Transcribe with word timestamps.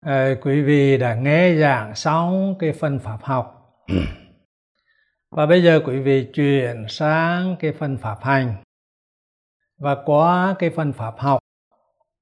À, 0.00 0.34
quý 0.42 0.62
vị 0.62 0.98
đã 0.98 1.14
nghe 1.14 1.54
giảng 1.54 1.94
xong 1.94 2.54
cái 2.58 2.72
phần 2.72 2.98
pháp 2.98 3.18
học. 3.22 3.74
Và 5.30 5.46
bây 5.46 5.62
giờ 5.62 5.80
quý 5.86 6.00
vị 6.00 6.28
chuyển 6.34 6.86
sang 6.88 7.56
cái 7.60 7.72
phần 7.72 7.98
pháp 7.98 8.18
hành. 8.22 8.54
Và 9.78 9.96
qua 10.04 10.54
cái 10.58 10.70
phần 10.70 10.92
pháp 10.92 11.14
học 11.18 11.38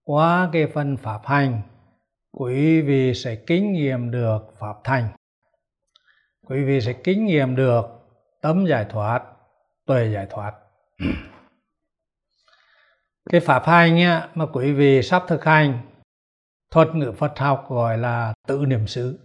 qua 0.07 0.51
cái 0.53 0.67
phần 0.67 0.97
pháp 0.97 1.21
hành 1.25 1.63
quý 2.33 2.81
vị 2.83 3.15
sẽ 3.15 3.35
kinh 3.35 3.73
nghiệm 3.73 4.11
được 4.11 4.39
pháp 4.59 4.77
thành. 4.85 5.09
Quý 6.47 6.65
vị 6.65 6.81
sẽ 6.81 6.93
kinh 6.93 7.27
nghiệm 7.27 7.57
được 7.57 7.87
tâm 8.43 8.67
giải 8.67 8.87
thoát 8.89 9.23
tuệ 9.87 10.11
giải 10.13 10.27
thoát. 10.31 10.53
Cái 13.31 13.41
pháp 13.41 13.67
hành 13.67 13.99
á, 13.99 14.29
mà 14.35 14.47
quý 14.53 14.73
vị 14.73 15.03
sắp 15.03 15.25
thực 15.29 15.45
hành 15.45 15.79
thuật 16.71 16.95
ngữ 16.95 17.13
Phật 17.13 17.39
học 17.39 17.65
gọi 17.69 17.99
là 17.99 18.35
tự 18.47 18.65
niệm 18.67 18.87
xứ. 18.87 19.19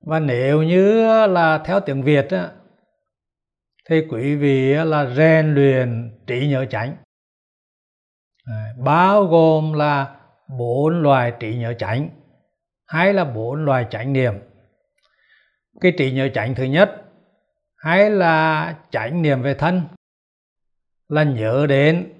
Và 0.00 0.20
nếu 0.20 0.62
như 0.62 1.06
là 1.26 1.58
theo 1.58 1.80
tiếng 1.80 2.02
Việt 2.02 2.30
á, 2.30 2.50
thì 3.88 4.06
quý 4.10 4.36
vị 4.36 4.74
là 4.74 5.14
rèn 5.14 5.54
luyện 5.54 6.18
trí 6.26 6.48
nhớ 6.48 6.66
chánh. 6.70 6.96
Bao 8.78 9.24
gồm 9.24 9.72
là 9.72 10.16
bốn 10.58 11.02
loài 11.02 11.32
trí 11.40 11.56
nhớ 11.56 11.74
chánh 11.78 12.08
hay 12.86 13.12
là 13.12 13.24
bốn 13.24 13.64
loài 13.64 13.86
chánh 13.90 14.12
niệm. 14.12 14.34
Cái 15.80 15.92
trí 15.98 16.12
nhớ 16.12 16.28
chánh 16.34 16.54
thứ 16.54 16.64
nhất 16.64 17.02
hay 17.76 18.10
là 18.10 18.76
chánh 18.90 19.22
niệm 19.22 19.42
về 19.42 19.54
thân 19.54 19.82
là 21.08 21.22
nhớ 21.22 21.66
đến 21.68 22.12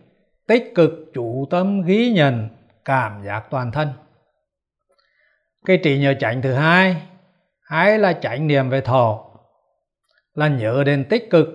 tích 0.46 0.72
cực 0.74 0.90
chủ 1.14 1.46
tâm 1.50 1.82
ghi 1.82 2.12
nhận 2.12 2.48
cảm 2.86 3.22
giác 3.24 3.46
toàn 3.50 3.72
thân. 3.72 3.92
Cái 5.64 5.80
trí 5.84 5.98
nhớ 5.98 6.14
chánh 6.20 6.42
thứ 6.42 6.52
hai 6.52 7.02
hay 7.62 7.98
là 7.98 8.12
chánh 8.12 8.46
niệm 8.46 8.70
về 8.70 8.80
thọ. 8.80 9.24
Là 10.34 10.48
nhớ 10.48 10.82
đến 10.86 11.06
tích 11.10 11.30
cực 11.30 11.48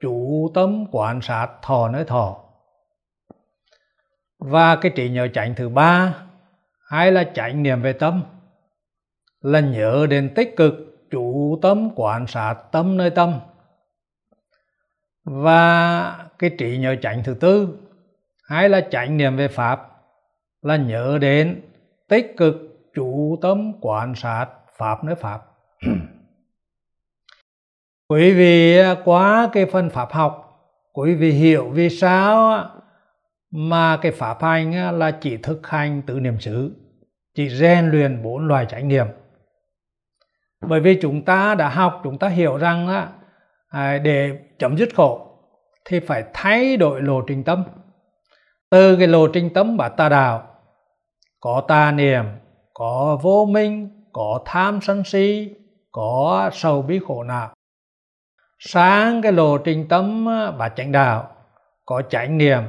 chủ 0.00 0.50
tâm 0.54 0.84
quan 0.92 1.20
sát 1.20 1.48
thọ 1.62 1.88
nơi 1.88 2.04
thọ. 2.04 2.44
Và 4.38 4.76
cái 4.76 4.92
trí 4.96 5.10
nhớ 5.10 5.28
chánh 5.34 5.54
thứ 5.54 5.68
ba 5.68 6.14
hay 6.88 7.12
là 7.12 7.24
chánh 7.34 7.62
niệm 7.62 7.82
về 7.82 7.92
tâm. 7.92 8.24
Là 9.40 9.60
nhớ 9.60 10.06
đến 10.10 10.34
tích 10.34 10.56
cực 10.56 10.74
chủ 11.10 11.58
tâm 11.62 11.90
quan 11.96 12.26
sát 12.26 12.54
tâm 12.72 12.96
nơi 12.96 13.10
tâm. 13.10 13.40
Và 15.24 16.28
cái 16.38 16.50
trí 16.58 16.78
nhớ 16.78 16.96
chánh 17.02 17.24
thứ 17.24 17.34
tư 17.34 17.78
hay 18.44 18.68
là 18.68 18.80
chánh 18.90 19.16
niệm 19.16 19.36
về 19.36 19.48
pháp 19.48 19.97
là 20.62 20.76
nhớ 20.76 21.18
đến 21.20 21.60
tích 22.08 22.34
cực 22.36 22.54
chủ 22.94 23.38
tâm 23.42 23.72
quan 23.80 24.14
sát 24.14 24.46
pháp 24.76 25.04
nơi 25.04 25.14
pháp. 25.14 25.42
Quý 28.08 28.32
vị 28.32 28.78
qua 29.04 29.48
cái 29.52 29.66
phần 29.66 29.90
pháp 29.90 30.12
học 30.12 30.44
quý 30.92 31.14
vị 31.14 31.30
hiểu 31.30 31.68
vì 31.68 31.90
sao 31.90 32.64
mà 33.50 33.96
cái 33.96 34.12
pháp 34.12 34.42
hành 34.42 34.98
là 34.98 35.10
chỉ 35.10 35.36
thực 35.36 35.66
hành 35.66 36.02
tự 36.06 36.20
niệm 36.20 36.40
xứ 36.40 36.72
chỉ 37.34 37.48
rèn 37.48 37.90
luyện 37.90 38.22
bốn 38.22 38.46
loài 38.46 38.66
chánh 38.66 38.88
niệm 38.88 39.06
bởi 40.60 40.80
vì 40.80 40.98
chúng 41.02 41.24
ta 41.24 41.54
đã 41.54 41.68
học 41.68 42.00
chúng 42.04 42.18
ta 42.18 42.28
hiểu 42.28 42.56
rằng 42.56 42.88
á, 42.88 43.08
à, 43.68 43.98
để 43.98 44.38
chấm 44.58 44.76
dứt 44.76 44.88
khổ 44.94 45.26
thì 45.84 46.00
phải 46.00 46.24
thay 46.34 46.76
đổi 46.76 47.02
lộ 47.02 47.20
trình 47.20 47.44
tâm 47.44 47.64
từ 48.70 48.96
cái 48.96 49.06
lộ 49.06 49.26
trình 49.28 49.50
tâm 49.54 49.76
bát 49.76 49.88
tà 49.88 50.08
đạo, 50.08 50.42
có 51.40 51.62
tà 51.68 51.92
niệm, 51.92 52.24
có 52.74 53.18
vô 53.22 53.46
minh, 53.50 54.04
có 54.12 54.40
tham 54.44 54.80
sân 54.82 55.04
si, 55.04 55.54
có 55.92 56.50
sầu 56.52 56.82
bi 56.82 57.00
khổ 57.06 57.22
não 57.22 57.50
sáng 58.58 59.22
cái 59.22 59.32
lộ 59.32 59.58
trình 59.58 59.86
tâm 59.88 60.28
à, 60.28 60.50
bát 60.50 60.72
chánh 60.76 60.92
đạo, 60.92 61.28
có 61.86 62.02
chánh 62.10 62.38
niệm, 62.38 62.62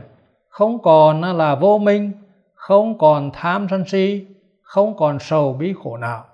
không 0.50 0.82
còn 0.82 1.22
à, 1.22 1.34
là 1.34 1.56
vô 1.56 1.78
minh, 1.78 2.12
không 2.56 2.98
còn 2.98 3.32
tham 3.34 3.68
sân 3.70 3.86
si, 3.88 4.28
không 4.62 4.98
còn 4.98 5.20
sầu 5.20 5.54
bi 5.54 5.74
khổ 5.84 5.98
não 5.98 6.26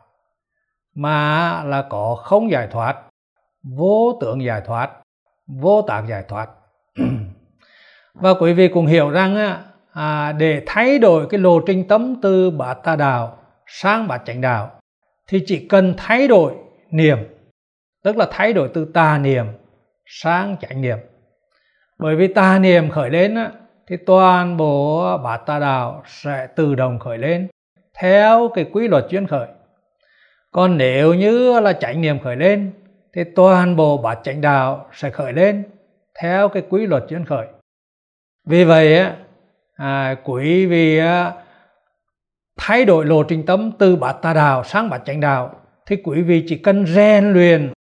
mà 0.96 1.64
là 1.64 1.82
có 1.90 2.16
không 2.16 2.52
giải 2.52 2.68
thoát, 2.72 3.04
vô 3.64 4.18
tượng 4.22 4.44
giải 4.44 4.62
thoát, 4.66 4.92
vô 5.48 5.82
tác 5.82 6.04
giải 6.08 6.24
thoát 6.28 6.50
và 8.16 8.34
quý 8.34 8.54
vị 8.54 8.68
cũng 8.68 8.86
hiểu 8.86 9.10
rằng 9.10 9.58
à, 9.94 10.32
để 10.32 10.62
thay 10.66 11.00
đổi 11.00 11.28
cái 11.30 11.40
lộ 11.40 11.60
trình 11.60 11.88
tâm 11.88 12.16
từ 12.22 12.52
bát 12.52 12.74
tà 12.74 12.96
đạo 12.96 13.38
sang 13.68 14.08
bát 14.08 14.22
chánh 14.26 14.42
đạo 14.42 14.72
thì 15.28 15.44
chỉ 15.46 15.68
cần 15.68 15.94
thay 15.98 16.28
đổi 16.28 16.54
niệm 16.92 17.18
tức 18.04 18.18
là 18.18 18.28
thay 18.32 18.54
đổi 18.54 18.70
từ 18.74 18.86
tà 18.86 19.18
niệm 19.18 19.46
sang 20.06 20.56
chánh 20.62 20.82
niệm. 20.82 20.98
Bởi 22.00 22.16
vì 22.16 22.28
tà 22.28 22.60
niệm 22.60 22.90
khởi 22.90 23.10
lên 23.10 23.36
á, 23.36 23.52
thì 23.88 23.98
toàn 23.98 24.58
bộ 24.58 25.18
bát 25.18 25.38
tà 25.38 25.60
đạo 25.60 26.04
sẽ 26.06 26.48
tự 26.56 26.76
động 26.76 27.00
khởi 27.00 27.18
lên 27.18 27.48
theo 28.00 28.50
cái 28.56 28.66
quy 28.72 28.88
luật 28.88 29.06
chuyên 29.10 29.28
khởi. 29.28 29.48
Còn 30.52 30.78
nếu 30.78 31.14
như 31.14 31.60
là 31.60 31.74
chánh 31.74 32.02
niệm 32.02 32.20
khởi 32.20 32.36
lên 32.36 32.72
thì 33.14 33.24
toàn 33.36 33.76
bộ 33.76 33.98
bát 33.98 34.20
chánh 34.24 34.42
đạo 34.42 34.90
sẽ 34.94 35.10
khởi 35.10 35.34
lên 35.34 35.64
theo 36.22 36.50
cái 36.50 36.64
quy 36.70 36.86
luật 36.88 37.04
chuyên 37.10 37.26
khởi 37.26 37.48
vì 38.46 38.64
vậy 38.64 38.98
á 38.98 39.16
à, 39.76 40.16
quý 40.24 40.66
vị 40.66 40.98
á, 40.98 41.34
thay 42.58 42.86
đổi 42.86 43.06
lộ 43.06 43.24
trình 43.24 43.46
tâm 43.46 43.72
từ 43.80 43.96
bát 43.96 44.14
tà 44.22 44.34
đạo 44.34 44.64
sang 44.64 44.90
bát 44.90 45.02
chánh 45.06 45.20
đạo 45.20 45.56
thì 45.86 45.96
quý 46.04 46.22
vị 46.22 46.46
chỉ 46.48 46.58
cần 46.58 46.86
rèn 46.86 47.34
luyện 47.34 47.74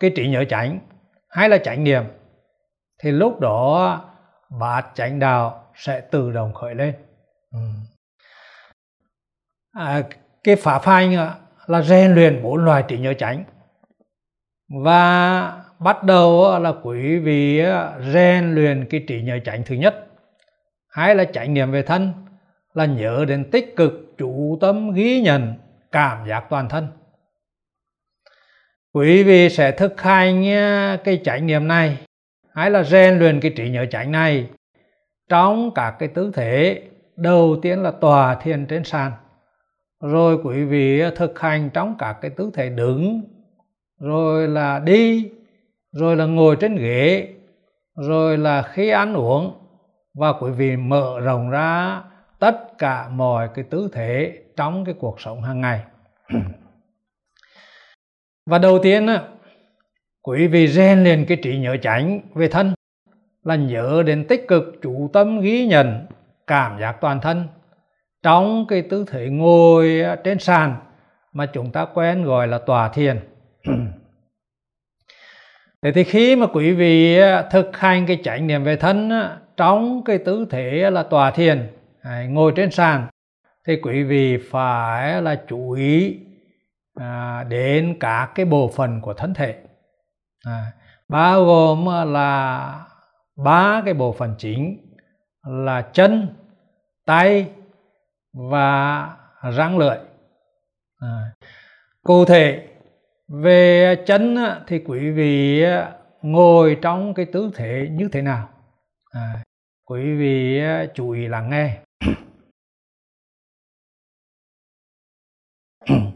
cái 0.00 0.12
trí 0.16 0.28
nhớ 0.28 0.44
chánh 0.44 0.78
hay 1.28 1.48
là 1.48 1.58
chánh 1.58 1.84
niệm 1.84 2.04
thì 3.02 3.10
lúc 3.10 3.40
đó 3.40 4.00
bát 4.60 4.86
chánh 4.94 5.18
đạo 5.18 5.72
sẽ 5.74 6.00
tự 6.00 6.32
động 6.32 6.54
khởi 6.54 6.74
lên. 6.74 6.94
Ừ. 7.52 7.58
à, 9.72 10.02
cái 10.44 10.56
pháp 10.56 10.82
hành 10.84 11.30
là 11.66 11.82
rèn 11.82 12.14
luyện 12.14 12.42
bốn 12.42 12.64
loài 12.64 12.84
trí 12.88 12.98
nhớ 12.98 13.14
chánh. 13.14 13.44
Và 14.84 15.62
bắt 15.78 16.02
đầu 16.02 16.58
là 16.58 16.72
quý 16.82 17.18
vị 17.18 17.62
rèn 18.12 18.54
luyện 18.54 18.86
cái 18.90 19.04
trí 19.08 19.22
nhớ 19.22 19.38
chánh 19.44 19.62
thứ 19.66 19.74
nhất 19.74 20.03
hay 20.94 21.14
là 21.14 21.24
chánh 21.24 21.54
niệm 21.54 21.70
về 21.70 21.82
thân, 21.82 22.12
là 22.74 22.86
nhớ 22.86 23.24
đến 23.28 23.50
tích 23.50 23.76
cực, 23.76 24.14
chủ 24.18 24.58
tâm, 24.60 24.92
ghi 24.92 25.20
nhận, 25.20 25.54
cảm 25.92 26.28
giác 26.28 26.44
toàn 26.50 26.68
thân. 26.68 26.86
Quý 28.92 29.22
vị 29.22 29.48
sẽ 29.48 29.70
thực 29.72 30.00
hành 30.00 30.48
à, 30.48 30.98
cái 31.04 31.20
chánh 31.24 31.46
niệm 31.46 31.68
này. 31.68 31.98
Hay 32.52 32.70
là 32.70 32.82
rèn 32.82 33.18
luyện 33.18 33.40
cái 33.40 33.50
trí 33.56 33.70
nhớ 33.70 33.86
chánh 33.90 34.12
này 34.12 34.46
trong 35.28 35.70
các 35.74 35.90
cái 35.98 36.08
tư 36.08 36.30
thế. 36.34 36.82
Đầu 37.16 37.56
tiên 37.62 37.82
là 37.82 37.90
tòa 37.90 38.34
thiền 38.34 38.66
trên 38.66 38.84
sàn. 38.84 39.12
Rồi 40.00 40.38
quý 40.44 40.64
vị 40.64 41.00
à, 41.00 41.10
thực 41.16 41.40
hành 41.40 41.70
trong 41.74 41.94
các 41.98 42.16
cái 42.20 42.30
tư 42.30 42.50
thế 42.54 42.68
đứng. 42.68 43.22
Rồi 44.00 44.48
là 44.48 44.78
đi. 44.78 45.30
Rồi 45.92 46.16
là 46.16 46.24
ngồi 46.26 46.56
trên 46.60 46.76
ghế. 46.76 47.28
Rồi 47.96 48.38
là 48.38 48.62
khi 48.62 48.88
ăn 48.88 49.14
uống 49.14 49.63
và 50.14 50.32
quý 50.32 50.50
vị 50.50 50.76
mở 50.76 51.20
rộng 51.20 51.50
ra 51.50 52.02
tất 52.38 52.78
cả 52.78 53.08
mọi 53.08 53.48
cái 53.54 53.64
tứ 53.70 53.88
thế 53.92 54.38
trong 54.56 54.84
cái 54.84 54.94
cuộc 54.98 55.20
sống 55.20 55.42
hàng 55.42 55.60
ngày. 55.60 55.80
Và 58.46 58.58
đầu 58.58 58.78
tiên 58.82 59.06
quý 60.22 60.46
vị 60.46 60.68
rèn 60.68 61.04
lên 61.04 61.24
cái 61.28 61.38
trí 61.42 61.58
nhớ 61.58 61.76
chánh 61.82 62.20
về 62.34 62.48
thân 62.48 62.74
là 63.44 63.56
nhớ 63.56 64.02
đến 64.06 64.26
tích 64.28 64.44
cực 64.48 64.64
chủ 64.82 65.10
tâm 65.12 65.40
ghi 65.40 65.66
nhận 65.66 66.06
cảm 66.46 66.80
giác 66.80 66.96
toàn 67.00 67.20
thân 67.20 67.48
trong 68.22 68.66
cái 68.68 68.82
tư 68.82 69.04
thế 69.08 69.28
ngồi 69.28 70.04
trên 70.24 70.38
sàn 70.38 70.76
mà 71.32 71.46
chúng 71.46 71.72
ta 71.72 71.84
quen 71.94 72.24
gọi 72.24 72.48
là 72.48 72.58
tòa 72.58 72.88
thiền. 72.88 73.20
Thế 75.82 75.92
thì 75.92 76.04
khi 76.04 76.36
mà 76.36 76.46
quý 76.46 76.72
vị 76.72 77.18
thực 77.50 77.76
hành 77.76 78.06
cái 78.06 78.20
chánh 78.24 78.46
niệm 78.46 78.64
về 78.64 78.76
thân 78.76 79.10
trong 79.56 80.04
cái 80.04 80.18
tư 80.18 80.46
thế 80.50 80.90
là 80.90 81.02
tòa 81.02 81.30
thiền 81.30 81.72
ngồi 82.28 82.52
trên 82.56 82.70
sàn 82.70 83.06
thì 83.66 83.80
quý 83.82 84.02
vị 84.02 84.38
phải 84.50 85.22
là 85.22 85.40
chú 85.48 85.70
ý 85.70 86.18
à, 86.94 87.44
đến 87.48 87.96
các 88.00 88.30
cái 88.34 88.46
bộ 88.46 88.70
phận 88.76 89.00
của 89.00 89.14
thân 89.14 89.34
thể. 89.34 89.54
À, 90.44 90.72
bao 91.08 91.44
gồm 91.44 91.86
là 92.12 92.86
ba 93.36 93.82
cái 93.84 93.94
bộ 93.94 94.12
phận 94.12 94.34
chính 94.38 94.78
là 95.46 95.82
chân 95.82 96.28
tay 97.06 97.48
và 98.32 99.08
răng 99.56 99.78
lưỡi. 99.78 99.96
À, 101.00 101.30
cụ 102.02 102.24
thể 102.24 102.68
về 103.28 103.96
chân 104.06 104.36
thì 104.66 104.78
quý 104.78 105.10
vị 105.10 105.64
ngồi 106.22 106.78
trong 106.82 107.14
cái 107.14 107.26
tư 107.26 107.50
thế 107.54 107.88
như 107.90 108.08
thế 108.12 108.22
nào? 108.22 108.48
À, 109.14 109.42
quý 109.84 110.14
vị 110.14 110.60
chú 110.94 111.10
ý 111.10 111.28
lắng 111.28 111.50
nghe. 111.50 111.78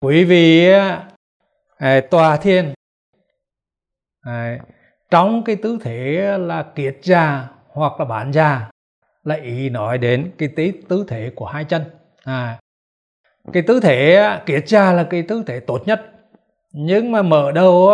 Quý 0.00 0.24
vị 0.24 0.70
à, 1.76 2.00
tòa 2.10 2.36
thiên 2.36 2.74
à, 4.20 4.58
trong 5.10 5.44
cái 5.44 5.56
tư 5.56 5.78
thế 5.82 6.36
là 6.38 6.72
kiệt 6.74 6.98
già 7.02 7.48
hoặc 7.68 8.00
là 8.00 8.04
bản 8.04 8.32
già 8.32 8.70
là 9.24 9.34
ý 9.34 9.68
nói 9.68 9.98
đến 9.98 10.32
cái 10.38 10.48
tí 10.56 10.72
tư 10.88 11.04
thế 11.08 11.32
của 11.36 11.46
hai 11.46 11.64
chân. 11.64 11.84
À, 12.24 12.60
cái 13.52 13.62
tư 13.66 13.80
thế 13.80 14.28
kiệt 14.46 14.68
già 14.68 14.92
là 14.92 15.06
cái 15.10 15.22
tư 15.28 15.44
thế 15.46 15.60
tốt 15.60 15.82
nhất. 15.86 16.12
Nhưng 16.72 17.12
mà 17.12 17.22
mở 17.22 17.52
đầu 17.52 17.90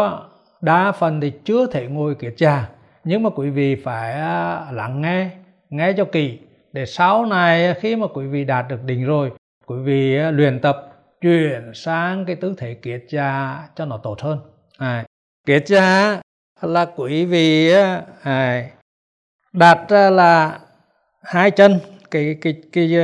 đa 0.60 0.92
phần 0.92 1.20
thì 1.20 1.32
chưa 1.44 1.66
thể 1.66 1.86
ngồi 1.86 2.14
kiệt 2.14 2.34
già 2.36 2.75
nhưng 3.06 3.22
mà 3.22 3.30
quý 3.30 3.50
vị 3.50 3.76
phải 3.76 4.12
à, 4.12 4.66
lắng 4.72 5.00
nghe 5.00 5.30
nghe 5.70 5.92
cho 5.92 6.04
kỳ 6.04 6.38
để 6.72 6.86
sau 6.86 7.26
này 7.26 7.74
khi 7.74 7.96
mà 7.96 8.06
quý 8.14 8.26
vị 8.26 8.44
đạt 8.44 8.68
được 8.68 8.82
đỉnh 8.84 9.04
rồi 9.04 9.32
quý 9.66 9.76
vị 9.84 10.18
à, 10.18 10.30
luyện 10.30 10.60
tập 10.60 10.92
chuyển 11.20 11.74
sang 11.74 12.24
cái 12.24 12.36
tư 12.36 12.54
thế 12.58 12.74
kiết 12.74 13.04
già 13.08 13.58
cho 13.74 13.84
nó 13.84 14.00
tốt 14.02 14.20
hơn. 14.20 14.38
À, 14.78 15.04
kiết 15.46 15.68
già 15.68 16.20
là 16.62 16.86
quý 16.96 17.24
vị 17.24 17.72
à, 18.22 18.62
đặt 19.52 19.78
à, 19.88 20.10
là 20.10 20.58
hai 21.22 21.50
chân 21.50 21.78
cái 22.10 22.38
cái 22.40 22.62
cái 22.72 22.96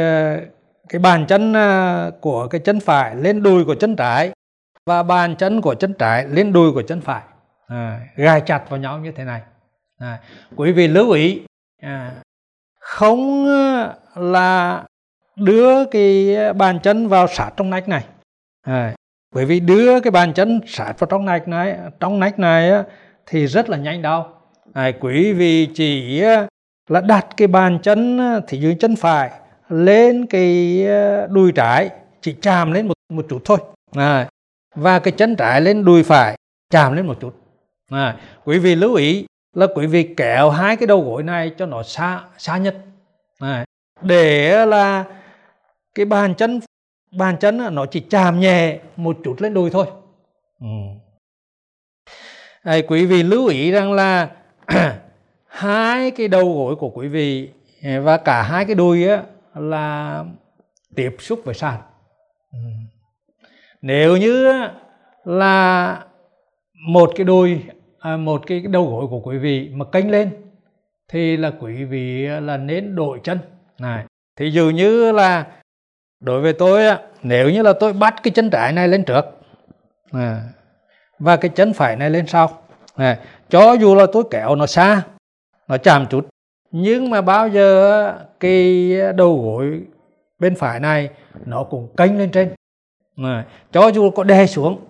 cái 0.89 0.99
bàn 0.99 1.27
chân 1.29 1.55
của 2.21 2.49
cái 2.49 2.61
chân 2.65 2.81
phải 2.81 3.17
lên 3.17 3.43
đùi 3.43 3.65
của 3.65 3.75
chân 3.75 3.97
trái 3.97 4.31
và 4.87 5.03
bàn 5.03 5.37
chân 5.37 5.61
của 5.61 5.75
chân 5.75 5.95
trái 5.99 6.27
lên 6.29 6.53
đùi 6.53 6.73
của 6.73 6.83
chân 6.83 7.01
phải. 7.01 7.23
À, 7.67 8.01
gài 8.17 8.41
chặt 8.41 8.71
vào 8.71 8.81
nhau 8.81 8.99
như 8.99 9.13
thế 9.13 9.25
này 9.25 9.41
à, 10.03 10.21
quý 10.57 10.73
vị 10.73 10.89
lưu 10.89 11.11
ý 11.11 11.41
à, 11.83 12.13
không 12.81 13.47
ờ, 13.47 13.95
là 14.17 14.85
đưa 15.37 15.85
cái 15.85 16.37
bàn 16.53 16.79
chân 16.83 17.09
vào 17.09 17.27
sát 17.29 17.51
trong 17.57 17.71
nách 17.71 17.89
này. 17.89 18.05
À, 18.63 18.95
bởi 19.35 19.45
vì 19.45 19.61
đưa 19.61 20.01
cái 20.01 20.11
bàn 20.11 20.33
chân 20.35 20.61
sát 20.67 20.95
vào 20.99 21.09
trong 21.11 21.25
nách 21.25 21.49
này 21.49 21.79
trong 22.01 22.21
nách 22.21 22.39
này 22.39 22.73
thì 23.27 23.47
rất 23.47 23.69
là 23.69 23.77
nhanh 23.77 24.03
đau. 24.03 24.43
À, 24.73 24.93
quý 25.01 25.33
vị 25.33 25.69
chỉ 25.75 26.21
ờ, 26.21 26.47
là 26.89 27.01
đặt 27.01 27.27
cái 27.37 27.49
bàn 27.49 27.79
chân 27.83 28.19
ờ, 28.19 28.41
thì 28.49 28.59
dưới 28.59 28.77
chân 28.81 28.97
phải 28.97 29.31
lên 29.69 30.27
cái 30.27 30.85
đùi 31.31 31.53
trái 31.53 31.91
chỉ 32.21 32.37
chạm 32.43 32.73
lên 32.73 32.89
một 32.89 32.95
một 33.13 33.27
chút 33.29 33.43
thôi. 33.45 33.59
À, 33.97 34.29
và 34.75 34.99
cái 34.99 35.13
chân 35.13 35.37
trái 35.37 35.61
lên 35.61 35.85
đùi 35.85 36.03
phải 36.03 36.39
chạm 36.71 36.97
lên 36.97 37.07
một 37.07 37.17
chút. 37.21 37.33
À, 37.91 38.17
quý 38.45 38.59
vị 38.59 38.75
lưu 38.75 38.95
ý 38.95 39.27
là 39.55 39.67
quý 39.75 39.87
vị 39.87 40.15
kéo 40.17 40.51
hai 40.51 40.77
cái 40.77 40.87
đầu 40.87 41.05
gối 41.05 41.23
này 41.23 41.53
cho 41.59 41.67
nó 41.67 41.83
xa 41.83 42.21
xa 42.39 42.59
nhất 42.59 42.77
này. 43.41 43.67
để 44.03 44.67
là 44.67 45.05
cái 45.95 46.07
bàn 46.07 46.35
chân 46.35 46.61
bàn 47.19 47.37
chân 47.41 47.75
nó 47.75 47.87
chỉ 47.87 48.01
chạm 48.01 48.41
nhẹ 48.41 48.79
một 48.97 49.17
chút 49.25 49.37
lên 49.39 49.55
đùi 49.55 49.71
thôi 49.71 49.87
ừ. 50.61 50.67
à, 52.63 52.77
quý 52.89 53.07
vị 53.07 53.23
lưu 53.23 53.47
ý 53.47 53.71
rằng 53.71 53.93
là 53.93 54.31
hai 55.47 56.11
cái 56.11 56.29
đầu 56.29 56.55
gối 56.55 56.77
của 56.77 56.91
quý 56.91 57.09
vị 57.09 57.51
ừ, 57.83 58.03
và 58.03 58.17
cả 58.17 58.43
hai 58.43 58.65
cái 58.65 58.75
đùi 58.75 59.09
á, 59.09 59.23
là 59.55 60.25
tiếp 60.95 61.17
xúc 61.19 61.41
với 61.45 61.55
sàn 61.55 61.81
ừ. 62.53 62.59
nếu 63.83 64.17
như 64.17 64.53
là 65.25 65.99
một 66.89 67.11
cái 67.17 67.25
đùi 67.25 67.61
à, 68.03 68.17
một 68.17 68.43
cái 68.47 68.61
đầu 68.61 68.91
gối 68.91 69.07
của 69.11 69.21
quý 69.21 69.39
vị 69.39 69.71
mà 69.75 69.85
kênh 69.85 70.11
lên 70.11 70.31
thì 71.09 71.37
là 71.37 71.53
quý 71.61 71.85
vị 71.85 72.27
là 72.27 72.57
nên 72.57 72.95
đổi 72.95 73.21
chân. 73.25 73.39
Này 73.79 74.05
thì 74.37 74.51
dù 74.51 74.71
như 74.71 75.13
là 75.13 75.47
đối 76.21 76.41
với 76.41 76.53
tôi 76.53 76.97
nếu 77.23 77.51
như 77.51 77.63
là 77.63 77.73
tôi 77.81 77.93
bắt 77.93 78.15
cái 78.23 78.31
chân 78.31 78.51
trái 78.51 78.73
này 78.73 78.89
lên 78.89 79.05
trước 79.05 79.23
à, 80.13 80.43
và 81.19 81.37
cái 81.37 81.49
chân 81.49 81.73
phải 81.73 81.97
này 81.97 82.11
lên 82.11 82.27
sau 82.27 82.63
à, 82.97 83.19
cho 83.49 83.73
dù 83.73 83.95
là 83.95 84.07
tôi 84.13 84.25
kéo 84.31 84.55
nó 84.55 84.67
xa 84.67 85.03
nó 85.69 85.77
chạm 85.79 86.07
chút 86.11 86.29
nhưng 86.71 87.11
mà 87.11 87.21
bao 87.21 87.49
giờ 87.49 88.19
cái 88.41 88.93
đầu 89.17 89.43
gối 89.43 89.83
bên 90.39 90.55
phải 90.55 90.81
này 90.81 91.11
nó 91.47 91.65
cũng 91.65 91.97
kênh 91.97 92.19
lên 92.19 92.31
trên 92.31 92.55
à, 93.17 93.47
cho 93.73 93.89
dù 93.89 94.11
có 94.11 94.25
đè 94.25 94.47
xuống 94.47 94.81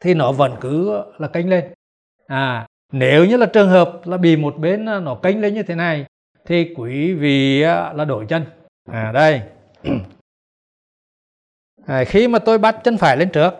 thì 0.00 0.14
nó 0.14 0.32
vẫn 0.32 0.56
cứ 0.60 1.02
là 1.18 1.28
kênh 1.28 1.48
lên 1.50 1.64
à 2.32 2.66
nếu 2.92 3.24
như 3.24 3.36
là 3.36 3.46
trường 3.46 3.68
hợp 3.68 4.00
là 4.04 4.16
bị 4.16 4.36
một 4.36 4.54
bên 4.58 4.86
à, 4.88 5.00
nó 5.00 5.14
kênh 5.14 5.40
lên 5.40 5.54
như 5.54 5.62
thế 5.62 5.74
này 5.74 6.06
thì 6.46 6.74
quý 6.76 7.12
vị 7.12 7.62
à, 7.62 7.92
là 7.92 8.04
đổi 8.04 8.26
chân. 8.28 8.44
À 8.90 9.12
đây. 9.12 9.42
À, 11.86 12.04
khi 12.04 12.28
mà 12.28 12.38
tôi 12.38 12.58
bắt 12.58 12.76
chân 12.84 12.98
phải 12.98 13.16
lên 13.16 13.30
trước 13.30 13.54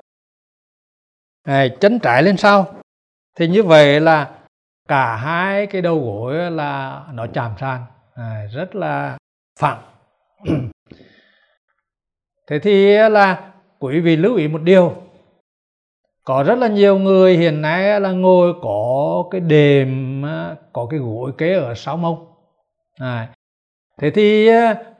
à, 1.42 1.66
chân 1.80 1.98
trái 1.98 2.22
lên 2.22 2.36
sau 2.36 2.74
thì 3.38 3.48
như 3.48 3.62
vậy 3.62 4.00
là 4.00 4.30
cả 4.88 5.16
hai 5.16 5.66
cái 5.66 5.82
đầu 5.82 6.00
gối 6.00 6.50
là 6.50 7.02
nó 7.12 7.26
chạm 7.26 7.52
sàn 7.60 7.84
à, 8.14 8.46
rất 8.52 8.74
là 8.74 9.18
phẳng. 9.60 9.82
Thế 12.46 12.58
thì 12.58 12.96
à, 12.96 13.08
là 13.08 13.52
quý 13.78 14.00
vị 14.00 14.16
lưu 14.16 14.36
ý 14.36 14.48
một 14.48 14.62
điều 14.62 15.02
có 16.24 16.42
rất 16.42 16.58
là 16.58 16.68
nhiều 16.68 16.98
người 16.98 17.36
hiện 17.36 17.62
nay 17.62 18.00
là 18.00 18.12
ngồi 18.12 18.54
có 18.62 19.24
cái 19.30 19.40
đệm 19.40 20.22
có 20.72 20.86
cái 20.90 21.00
gối 21.00 21.32
kế 21.38 21.54
ở 21.54 21.74
sau 21.74 21.96
mông. 21.96 22.26
À, 22.98 23.28
thế 24.00 24.10
thì 24.10 24.50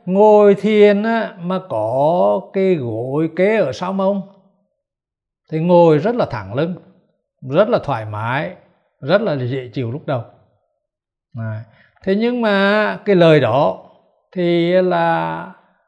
ngồi 0.05 0.55
thiền 0.55 1.03
mà 1.39 1.59
có 1.69 2.41
cái 2.53 2.75
gối 2.75 3.29
kế 3.35 3.57
ở 3.57 3.71
sau 3.71 3.93
mông 3.93 4.21
thì 5.51 5.59
ngồi 5.59 5.97
rất 5.97 6.15
là 6.15 6.25
thẳng 6.25 6.53
lưng 6.53 6.75
rất 7.49 7.69
là 7.69 7.79
thoải 7.83 8.05
mái 8.05 8.55
rất 9.01 9.21
là 9.21 9.35
dễ 9.35 9.69
chịu 9.73 9.91
lúc 9.91 10.05
đầu. 10.05 10.21
À, 11.39 11.63
thế 12.03 12.15
nhưng 12.15 12.41
mà 12.41 12.97
cái 13.05 13.15
lời 13.15 13.39
đó 13.39 13.79
thì 14.35 14.71
là 14.71 15.45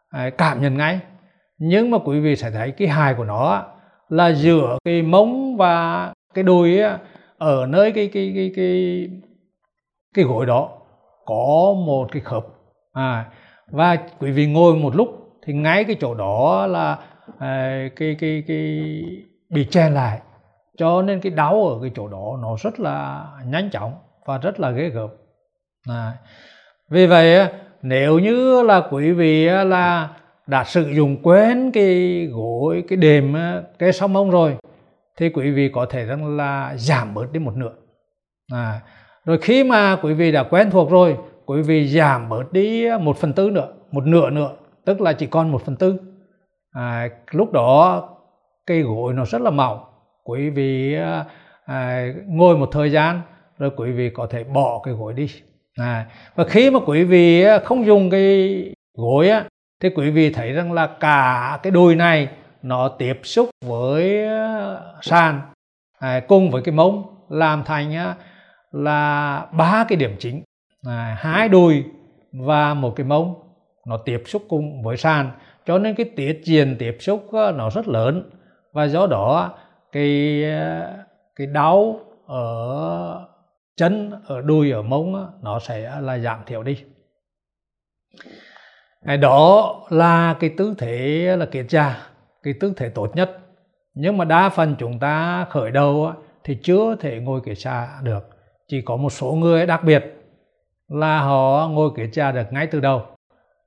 à, 0.09 0.29
cảm 0.29 0.61
nhận 0.61 0.77
ngay. 0.77 0.99
Nhưng 1.57 1.91
mà 1.91 1.97
quý 2.05 2.19
vị 2.19 2.35
sẽ 2.35 2.51
thấy 2.51 2.71
cái 2.71 2.87
hài 2.87 3.13
của 3.13 3.23
nó 3.23 3.65
là 4.09 4.27
giữa 4.27 4.77
cái 4.85 5.01
mông 5.01 5.57
và 5.57 6.13
cái 6.33 6.43
đùi 6.43 6.79
ở 7.37 7.65
nơi 7.65 7.91
cái 7.91 8.09
cái 8.13 8.31
cái 8.35 8.51
cái 8.55 9.09
cái 10.13 10.25
gối 10.25 10.45
đó 10.45 10.69
có 11.25 11.73
một 11.85 12.07
cái 12.11 12.21
khớp 12.21 12.45
à, 12.93 13.25
và 13.71 13.97
quý 14.19 14.31
vị 14.31 14.47
ngồi 14.47 14.75
một 14.75 14.95
lúc 14.95 15.07
thì 15.45 15.53
ngay 15.53 15.83
cái 15.83 15.95
chỗ 16.01 16.13
đó 16.13 16.67
là 16.67 16.97
à, 17.39 17.87
cái 17.95 18.15
cái 18.19 18.43
cái 18.47 18.83
bị 19.49 19.67
che 19.71 19.89
lại 19.89 20.21
cho 20.77 21.01
nên 21.01 21.19
cái 21.19 21.31
đau 21.31 21.67
ở 21.67 21.79
cái 21.81 21.91
chỗ 21.95 22.07
đó 22.07 22.37
nó 22.41 22.55
rất 22.63 22.79
là 22.79 23.25
nhanh 23.45 23.69
chóng 23.69 23.93
và 24.25 24.37
rất 24.37 24.59
là 24.59 24.71
ghê 24.71 24.89
gớm 24.89 25.09
à. 25.89 26.13
vì 26.89 27.07
vậy 27.07 27.47
nếu 27.81 28.19
như 28.19 28.61
là 28.61 28.81
quý 28.91 29.11
vị 29.11 29.45
là 29.45 30.09
đã 30.47 30.63
sử 30.63 30.89
dụng 30.89 31.17
quên 31.23 31.71
cái 31.71 32.25
gối 32.31 32.83
cái 32.87 32.97
đệm 32.97 33.35
cái 33.79 33.93
song 33.93 34.13
mông 34.13 34.31
rồi 34.31 34.55
thì 35.17 35.29
quý 35.29 35.51
vị 35.51 35.69
có 35.73 35.85
thể 35.85 36.05
rằng 36.05 36.37
là 36.37 36.75
giảm 36.77 37.13
bớt 37.13 37.31
đi 37.31 37.39
một 37.39 37.55
nửa. 37.55 37.73
À, 38.51 38.81
rồi 39.25 39.37
khi 39.41 39.63
mà 39.63 39.95
quý 39.95 40.13
vị 40.13 40.31
đã 40.31 40.43
quen 40.43 40.71
thuộc 40.71 40.91
rồi 40.91 41.17
quý 41.45 41.61
vị 41.61 41.87
giảm 41.87 42.29
bớt 42.29 42.53
đi 42.53 42.85
một 43.01 43.17
phần 43.17 43.33
tư 43.33 43.49
nữa 43.49 43.67
một 43.91 44.05
nửa 44.05 44.29
nữa 44.29 44.51
tức 44.85 45.01
là 45.01 45.13
chỉ 45.13 45.25
còn 45.25 45.51
một 45.51 45.61
phần 45.65 45.75
tư. 45.75 45.99
À, 46.71 47.09
lúc 47.31 47.51
đó 47.51 48.03
cây 48.65 48.81
gối 48.81 49.13
nó 49.13 49.25
rất 49.25 49.41
là 49.41 49.49
mỏng 49.49 49.79
quý 50.23 50.49
vị 50.49 50.95
à, 50.95 51.25
à, 51.65 52.07
ngồi 52.27 52.57
một 52.57 52.69
thời 52.71 52.91
gian 52.91 53.21
rồi 53.57 53.71
quý 53.77 53.91
vị 53.91 54.09
có 54.09 54.27
thể 54.29 54.43
bỏ 54.43 54.81
cái 54.83 54.93
gối 54.93 55.13
đi. 55.13 55.29
À, 55.75 56.05
và 56.35 56.43
khi 56.43 56.71
mà 56.71 56.79
quý 56.85 57.03
vị 57.03 57.43
à, 57.43 57.59
không 57.59 57.85
dùng 57.85 58.09
cái 58.09 58.63
gối 58.97 59.29
á 59.29 59.45
thì 59.85 59.91
quý 59.95 60.09
vị 60.09 60.29
thấy 60.29 60.51
rằng 60.51 60.71
là 60.71 60.87
cả 60.87 61.59
cái 61.63 61.71
đùi 61.71 61.95
này 61.95 62.29
nó 62.61 62.87
tiếp 62.87 63.19
xúc 63.23 63.49
với 63.65 64.27
ờ, 64.27 64.95
sàn 65.01 65.41
à, 65.99 66.19
cùng 66.27 66.51
với 66.51 66.61
cái 66.61 66.75
mông 66.75 67.03
làm 67.29 67.63
thành 67.63 67.95
à, 67.95 68.15
là 68.71 69.45
ba 69.51 69.85
cái 69.87 69.95
điểm 69.95 70.15
chính. 70.19 70.43
À, 70.87 71.17
hai 71.19 71.49
đùi 71.49 71.83
và 72.31 72.73
một 72.73 72.93
cái 72.95 73.05
mông 73.05 73.35
nó 73.87 73.97
tiếp 73.97 74.23
xúc 74.25 74.43
cùng 74.49 74.83
với 74.83 74.97
sàn. 74.97 75.31
Cho 75.65 75.77
nên 75.77 75.95
cái 75.95 76.11
tiết 76.15 76.41
diện 76.43 76.75
tiếp 76.79 76.97
xúc 76.99 77.27
ờ, 77.31 77.51
nó 77.51 77.69
rất 77.69 77.87
lớn. 77.87 78.29
Và 78.73 78.87
do 78.87 79.07
đó 79.07 79.57
cái 79.91 80.43
ờ, 80.43 80.93
cái 81.35 81.47
đau 81.47 81.99
ở 82.27 83.25
chân 83.77 84.11
ở 84.27 84.41
đùi 84.41 84.71
ở 84.71 84.81
mông 84.81 85.31
nó 85.41 85.59
sẽ 85.59 86.01
là 86.01 86.17
giảm 86.17 86.39
thiểu 86.45 86.63
đi 86.63 86.83
đó 89.21 89.75
là 89.89 90.35
cái 90.39 90.49
tư 90.57 90.75
thế 90.77 91.35
là 91.37 91.45
kiệt 91.45 91.65
già 91.69 92.07
cái 92.43 92.53
tư 92.59 92.73
thế 92.77 92.89
tốt 92.89 93.15
nhất. 93.15 93.39
Nhưng 93.93 94.17
mà 94.17 94.25
đa 94.25 94.49
phần 94.49 94.75
chúng 94.79 94.99
ta 94.99 95.45
khởi 95.49 95.71
đầu 95.71 96.13
thì 96.43 96.57
chưa 96.63 96.95
thể 96.99 97.19
ngồi 97.19 97.41
kiệt 97.45 97.57
già 97.57 97.99
được. 98.03 98.29
Chỉ 98.67 98.81
có 98.81 98.95
một 98.95 99.09
số 99.09 99.31
người 99.31 99.65
đặc 99.65 99.83
biệt 99.83 100.03
là 100.87 101.19
họ 101.19 101.67
ngồi 101.67 101.89
kiệt 101.97 102.09
già 102.13 102.31
được 102.31 102.53
ngay 102.53 102.67
từ 102.67 102.79
đầu. 102.79 103.05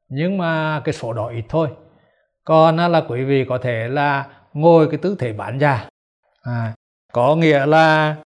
Nhưng 0.09 0.39
mà 0.39 0.81
cái 0.85 0.93
số 0.93 1.13
đó 1.13 1.29
ít 1.29 1.45
thôi. 1.49 1.69
Còn 2.45 2.77
là 2.77 3.03
quý 3.09 3.25
vị 3.25 3.45
có 3.49 3.59
thể 3.59 3.89
là 3.89 4.27
ngồi 4.53 4.89
cái 4.91 4.99
tư 5.03 5.17
thế 5.19 5.33
bán 5.33 5.59
già 5.59 5.89
à, 6.43 6.75
có 7.13 7.37
nghĩa 7.37 7.67
là 7.67 8.17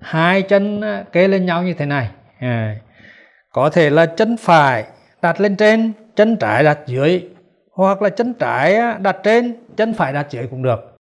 hai 0.00 0.42
chân 0.42 0.82
kê 1.12 1.28
lên 1.28 1.46
nhau 1.46 1.62
như 1.62 1.74
thế 1.74 1.86
này. 1.86 2.10
À, 2.38 2.76
có 3.50 3.70
thể 3.70 3.90
là 3.90 4.06
chân 4.06 4.36
phải 4.40 4.84
đặt 5.22 5.40
lên 5.40 5.56
trên 5.56 5.92
chân 6.16 6.36
trái 6.36 6.64
đặt 6.64 6.78
dưới 6.86 7.28
hoặc 7.72 8.02
là 8.02 8.08
chân 8.08 8.34
trái 8.34 8.78
đặt 9.00 9.16
trên 9.22 9.54
chân 9.76 9.94
phải 9.94 10.12
đặt 10.12 10.26
dưới 10.30 10.46
cũng 10.46 10.62
được 10.62 10.96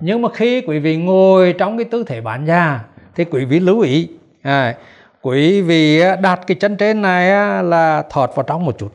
nhưng 0.00 0.22
mà 0.22 0.28
khi 0.34 0.60
quý 0.60 0.78
vị 0.78 0.96
ngồi 0.96 1.54
trong 1.58 1.78
cái 1.78 1.84
tư 1.84 2.04
thế 2.06 2.20
bán 2.20 2.46
già 2.46 2.84
thì 3.14 3.24
quý 3.24 3.44
vị 3.44 3.60
lưu 3.60 3.80
ý 3.80 4.08
à, 4.42 4.76
quý 5.22 5.62
vị 5.62 6.02
đặt 6.22 6.40
cái 6.46 6.56
chân 6.60 6.76
trên 6.76 7.02
này 7.02 7.30
là 7.64 8.04
thọt 8.10 8.30
vào 8.34 8.42
trong 8.42 8.64
một 8.64 8.78
chút 8.78 8.92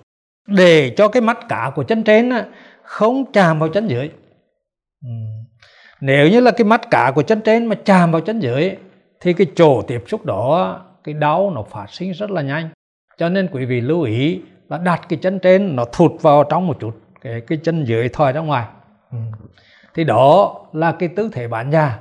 để 0.48 0.94
cho 0.98 1.08
cái 1.08 1.22
mắt 1.22 1.38
cá 1.50 1.72
của 1.76 1.84
chân 1.84 2.04
trên 2.04 2.32
không 2.84 3.32
chạm 3.32 3.60
vào 3.60 3.70
chân 3.70 3.88
dưới 3.88 4.10
ừ. 5.04 5.10
nếu 6.02 6.30
như 6.30 6.40
là 6.40 6.52
cái 6.52 6.66
mắt 6.66 6.82
cá 6.92 7.12
của 7.16 7.24
chân 7.24 7.42
trên 7.42 7.66
mà 7.66 7.76
chạm 7.86 8.12
vào 8.12 8.22
chân 8.22 8.40
dưới 8.40 8.72
thì 9.20 9.34
cái 9.34 9.48
chỗ 9.56 9.82
tiếp 9.82 10.04
xúc 10.08 10.26
đó 10.26 10.82
cái 11.04 11.14
đau 11.14 11.52
nó 11.56 11.64
phát 11.64 11.86
sinh 11.90 12.12
rất 12.12 12.32
là 12.32 12.42
nhanh 12.42 12.70
cho 13.18 13.30
nên 13.30 13.48
quý 13.52 13.66
vị 13.66 13.82
lưu 13.82 14.02
ý 14.02 14.42
là 14.74 14.80
đặt 14.80 15.02
cái 15.10 15.20
chân 15.22 15.40
trên 15.40 15.76
nó 15.76 15.86
thụt 15.86 16.12
vào 16.22 16.44
trong 16.44 16.68
một 16.68 16.78
chút 16.80 16.92
cái 17.22 17.42
cái 17.48 17.58
chân 17.64 17.84
dưới 17.84 18.10
thoi 18.10 18.34
ra 18.34 18.42
ngoài. 18.42 18.66
Ừ. 19.12 19.18
thì 19.94 20.04
đó 20.04 20.56
là 20.74 20.92
cái 20.92 21.10
tư 21.10 21.30
thế 21.34 21.48
bán 21.48 21.70
nhà. 21.70 22.00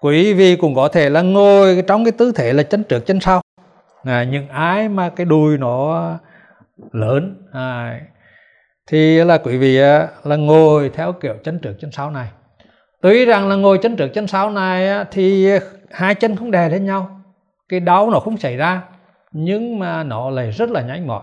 Quý 0.00 0.32
vị 0.32 0.56
cũng 0.56 0.74
có 0.74 0.88
thể 0.88 1.10
là 1.10 1.22
ngồi 1.22 1.84
trong 1.86 2.04
cái 2.04 2.12
tư 2.12 2.32
thế 2.36 2.52
là 2.52 2.62
chân 2.62 2.84
trước 2.84 3.06
chân 3.06 3.20
sau. 3.20 3.40
À, 4.04 4.24
những 4.24 4.48
ai 4.48 4.88
mà 4.88 5.08
cái 5.08 5.26
đùi 5.26 5.58
nó 5.58 6.10
lớn 6.92 7.46
à, 7.52 8.00
thì 8.86 9.24
là 9.24 9.38
quý 9.38 9.58
vị 9.58 9.76
là 10.24 10.36
ngồi 10.36 10.90
theo 10.94 11.12
kiểu 11.12 11.34
chân 11.44 11.58
trước 11.58 11.74
chân 11.80 11.90
sau 11.92 12.10
này. 12.10 12.28
Tuy 13.00 13.24
rằng 13.24 13.48
là 13.48 13.56
ngồi 13.56 13.78
chân 13.82 13.96
trước 13.96 14.08
chân 14.14 14.26
sau 14.26 14.50
này 14.50 15.04
thì 15.10 15.50
hai 15.90 16.14
chân 16.14 16.36
không 16.36 16.50
đè 16.50 16.68
lên 16.68 16.86
nhau. 16.86 17.20
Cái 17.68 17.80
đau 17.80 18.10
nó 18.10 18.20
không 18.20 18.36
xảy 18.36 18.56
ra 18.56 18.82
nhưng 19.32 19.78
mà 19.78 20.02
nó 20.02 20.30
lại 20.30 20.50
rất 20.50 20.70
là 20.70 20.82
nhanh 20.82 21.06
mỏi 21.06 21.22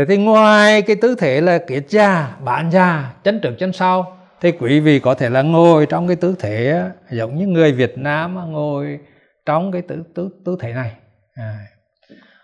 thế 0.00 0.06
thì 0.06 0.16
ngoài 0.16 0.82
cái 0.82 0.96
tư 0.96 1.14
thế 1.18 1.40
là 1.40 1.58
kiết 1.58 1.84
già 1.88 2.36
bản 2.44 2.70
già 2.70 3.12
chân 3.24 3.40
trước 3.42 3.54
chân 3.58 3.72
sau 3.72 4.16
thì 4.40 4.52
quý 4.52 4.80
vị 4.80 4.98
có 5.00 5.14
thể 5.14 5.30
là 5.30 5.42
ngồi 5.42 5.86
trong 5.86 6.06
cái 6.06 6.16
tư 6.16 6.34
thế 6.38 6.82
giống 7.10 7.38
như 7.38 7.46
người 7.46 7.72
Việt 7.72 7.98
Nam 7.98 8.52
ngồi 8.52 8.98
trong 9.46 9.72
cái 9.72 9.82
tư 9.82 10.02
tư 10.14 10.30
tư 10.44 10.56
thế 10.60 10.72
này. 10.72 10.92
À. 11.34 11.66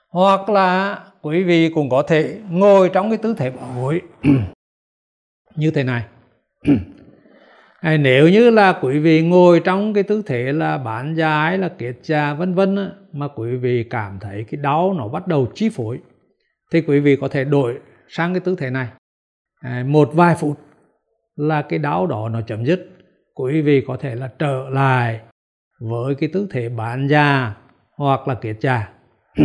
hoặc 0.09 0.49
là 0.49 0.99
quý 1.23 1.43
vị 1.43 1.71
cũng 1.75 1.91
có 1.91 2.03
thể 2.03 2.39
ngồi 2.51 2.89
trong 2.89 3.11
cái 3.11 3.19
tư 3.19 3.35
thế 3.39 3.51
bỏ 3.51 3.63
gối 3.77 4.01
như 5.57 5.71
thế 5.71 5.83
này. 5.83 6.05
À, 7.81 7.97
nếu 7.97 8.29
như 8.29 8.51
là 8.51 8.73
quý 8.73 8.99
vị 8.99 9.23
ngồi 9.23 9.61
trong 9.61 9.95
cái 9.95 10.03
tư 10.03 10.23
thế 10.27 10.53
là 10.53 10.79
bán 10.79 11.15
dài 11.15 11.59
là 11.59 11.69
kiết 11.69 11.97
già 12.03 12.35
vân 12.35 12.55
vân 12.55 12.91
mà 13.13 13.29
quý 13.29 13.57
vị 13.57 13.85
cảm 13.91 14.19
thấy 14.21 14.45
cái 14.51 14.61
đau 14.63 14.93
nó 14.93 15.09
bắt 15.09 15.27
đầu 15.27 15.49
chi 15.55 15.69
phối 15.69 15.99
thì 16.71 16.81
quý 16.81 17.01
vị 17.01 17.17
có 17.21 17.29
thể 17.29 17.45
đổi 17.45 17.79
sang 18.09 18.35
cái 18.35 18.41
tư 18.41 18.57
thế 18.59 18.71
này. 18.71 18.89
À, 19.61 19.85
một 19.87 20.11
vài 20.13 20.35
phút 20.35 20.61
là 21.37 21.63
cái 21.63 21.79
đau 21.79 22.07
đó 22.07 22.29
nó 22.29 22.41
chấm 22.41 22.67
dứt. 22.67 22.89
Quý 23.35 23.63
vị 23.63 23.85
có 23.87 23.97
thể 23.97 24.15
là 24.15 24.33
trở 24.39 24.69
lại 24.71 25.21
với 25.81 26.15
cái 26.15 26.31
tư 26.33 26.49
thế 26.51 26.69
bán 26.69 27.09
già 27.09 27.55
hoặc 27.97 28.29
là 28.29 28.35
kiệt 28.35 28.57
già. 28.61 28.93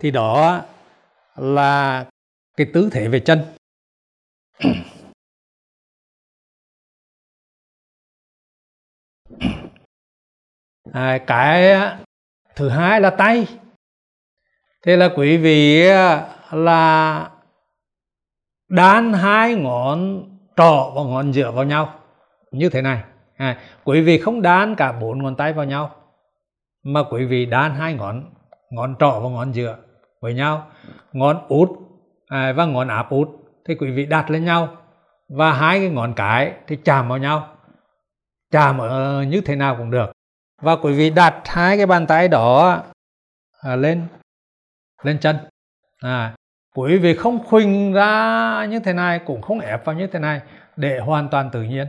Thì 0.00 0.10
đó 0.10 0.62
là 1.36 2.06
cái 2.56 2.66
tư 2.72 2.88
thế 2.92 3.08
về 3.08 3.20
chân. 3.20 3.40
À, 10.92 11.18
cái 11.26 11.76
thứ 12.56 12.68
hai 12.68 13.00
là 13.00 13.10
tay 13.10 13.46
thế 14.86 14.96
là 14.96 15.08
quý 15.16 15.36
vị 15.36 15.88
là 16.50 17.30
đan 18.68 19.12
hai 19.12 19.54
ngón 19.54 20.24
trỏ 20.56 20.92
và 20.94 21.02
ngón 21.02 21.32
giữa 21.32 21.50
vào 21.50 21.64
nhau. 21.64 21.94
Như 22.50 22.68
thế 22.68 22.82
này. 22.82 23.02
À, 23.36 23.58
quý 23.84 24.00
vị 24.00 24.18
không 24.18 24.42
đan 24.42 24.74
cả 24.74 24.92
bốn 24.92 25.22
ngón 25.22 25.36
tay 25.36 25.52
vào 25.52 25.64
nhau 25.64 25.94
mà 26.84 27.02
quý 27.10 27.24
vị 27.24 27.46
đan 27.46 27.74
hai 27.74 27.94
ngón 27.94 28.24
ngón 28.70 28.94
trỏ 28.98 29.20
và 29.22 29.28
ngón 29.28 29.52
giữa 29.52 29.76
với 30.20 30.34
nhau. 30.34 30.70
Ngón 31.12 31.46
út 31.48 31.68
à, 32.28 32.52
và 32.52 32.64
ngón 32.64 32.88
áp 32.88 33.10
út. 33.10 33.28
Thì 33.66 33.74
quý 33.74 33.90
vị 33.90 34.06
đặt 34.06 34.30
lên 34.30 34.44
nhau 34.44 34.76
và 35.28 35.52
hai 35.52 35.78
cái 35.78 35.88
ngón 35.88 36.14
cái 36.14 36.52
thì 36.66 36.76
chạm 36.76 37.08
vào 37.08 37.18
nhau. 37.18 37.48
Chạm 38.50 38.78
ở 38.78 39.22
như 39.22 39.40
thế 39.40 39.56
nào 39.56 39.76
cũng 39.76 39.90
được. 39.90 40.12
Và 40.62 40.76
quý 40.76 40.92
vị 40.92 41.10
đặt 41.10 41.40
hai 41.44 41.76
cái 41.76 41.86
bàn 41.86 42.06
tay 42.06 42.28
đó 42.28 42.82
à, 43.62 43.76
lên 43.76 44.06
lên 45.02 45.18
chân. 45.18 45.36
À, 46.00 46.34
quý 46.76 46.98
vị 46.98 47.14
không 47.14 47.44
khuỳnh 47.44 47.92
ra 47.92 48.64
như 48.64 48.78
thế 48.78 48.92
này 48.92 49.20
cũng 49.26 49.42
không 49.42 49.60
ép 49.60 49.84
vào 49.84 49.96
như 49.96 50.06
thế 50.06 50.18
này 50.18 50.40
để 50.76 50.98
hoàn 50.98 51.28
toàn 51.28 51.50
tự 51.50 51.62
nhiên. 51.62 51.86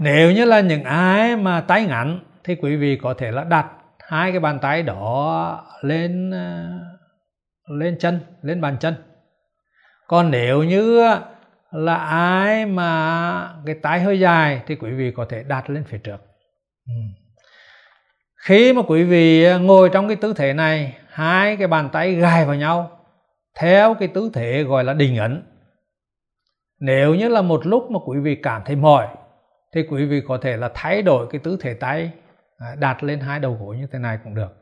Nếu 0.00 0.32
như 0.32 0.44
là 0.44 0.60
những 0.60 0.84
ai 0.84 1.36
mà 1.36 1.60
tay 1.60 1.84
ngắn 1.84 2.20
thì 2.44 2.54
quý 2.54 2.76
vị 2.76 2.98
có 3.02 3.14
thể 3.14 3.30
là 3.30 3.44
đặt 3.44 3.66
hai 3.98 4.30
cái 4.30 4.40
bàn 4.40 4.58
tay 4.58 4.82
đó 4.82 5.64
lên 5.82 6.30
ờ, 6.30 6.68
lên 7.68 7.96
chân 7.98 8.20
lên 8.42 8.60
bàn 8.60 8.76
chân. 8.80 8.94
Còn 10.06 10.30
nếu 10.30 10.62
như 10.62 11.04
là 11.70 11.96
ai 11.96 12.66
mà 12.66 13.54
cái 13.66 13.74
tay 13.82 14.00
hơi 14.00 14.20
dài 14.20 14.62
thì 14.66 14.76
quý 14.76 14.90
vị 14.90 15.12
có 15.16 15.26
thể 15.28 15.42
đặt 15.42 15.70
lên 15.70 15.84
phía 15.84 15.98
trước. 15.98 16.16
Ừ. 16.86 16.92
Khi 18.36 18.72
mà 18.72 18.82
quý 18.86 19.04
vị 19.04 19.46
ngồi 19.58 19.90
trong 19.92 20.08
cái 20.08 20.16
tư 20.16 20.34
thế 20.36 20.52
này 20.52 20.96
hai 21.14 21.56
cái 21.56 21.66
bàn 21.66 21.88
tay 21.92 22.14
gài 22.14 22.44
vào 22.44 22.54
nhau. 22.54 23.00
Theo 23.58 23.94
cái 23.94 24.08
tư 24.08 24.30
thế 24.34 24.62
gọi 24.62 24.84
là 24.84 24.94
đình 24.94 25.16
ấn. 25.16 25.42
Nếu 26.80 27.14
như 27.14 27.28
là 27.28 27.42
một 27.42 27.66
lúc 27.66 27.90
mà 27.90 27.98
quý 28.06 28.18
vị 28.18 28.36
cảm 28.42 28.62
thấy 28.64 28.76
mỏi 28.76 29.08
thì 29.72 29.82
quý 29.90 30.06
vị 30.06 30.22
có 30.28 30.38
thể 30.42 30.56
là 30.56 30.70
thay 30.74 31.02
đổi 31.02 31.26
cái 31.30 31.40
tư 31.44 31.56
thế 31.60 31.74
tay 31.74 32.12
à, 32.58 32.74
đặt 32.78 33.02
lên 33.02 33.20
hai 33.20 33.40
đầu 33.40 33.58
gối 33.60 33.76
như 33.76 33.86
thế 33.92 33.98
này 33.98 34.18
cũng 34.24 34.34
được. 34.34 34.52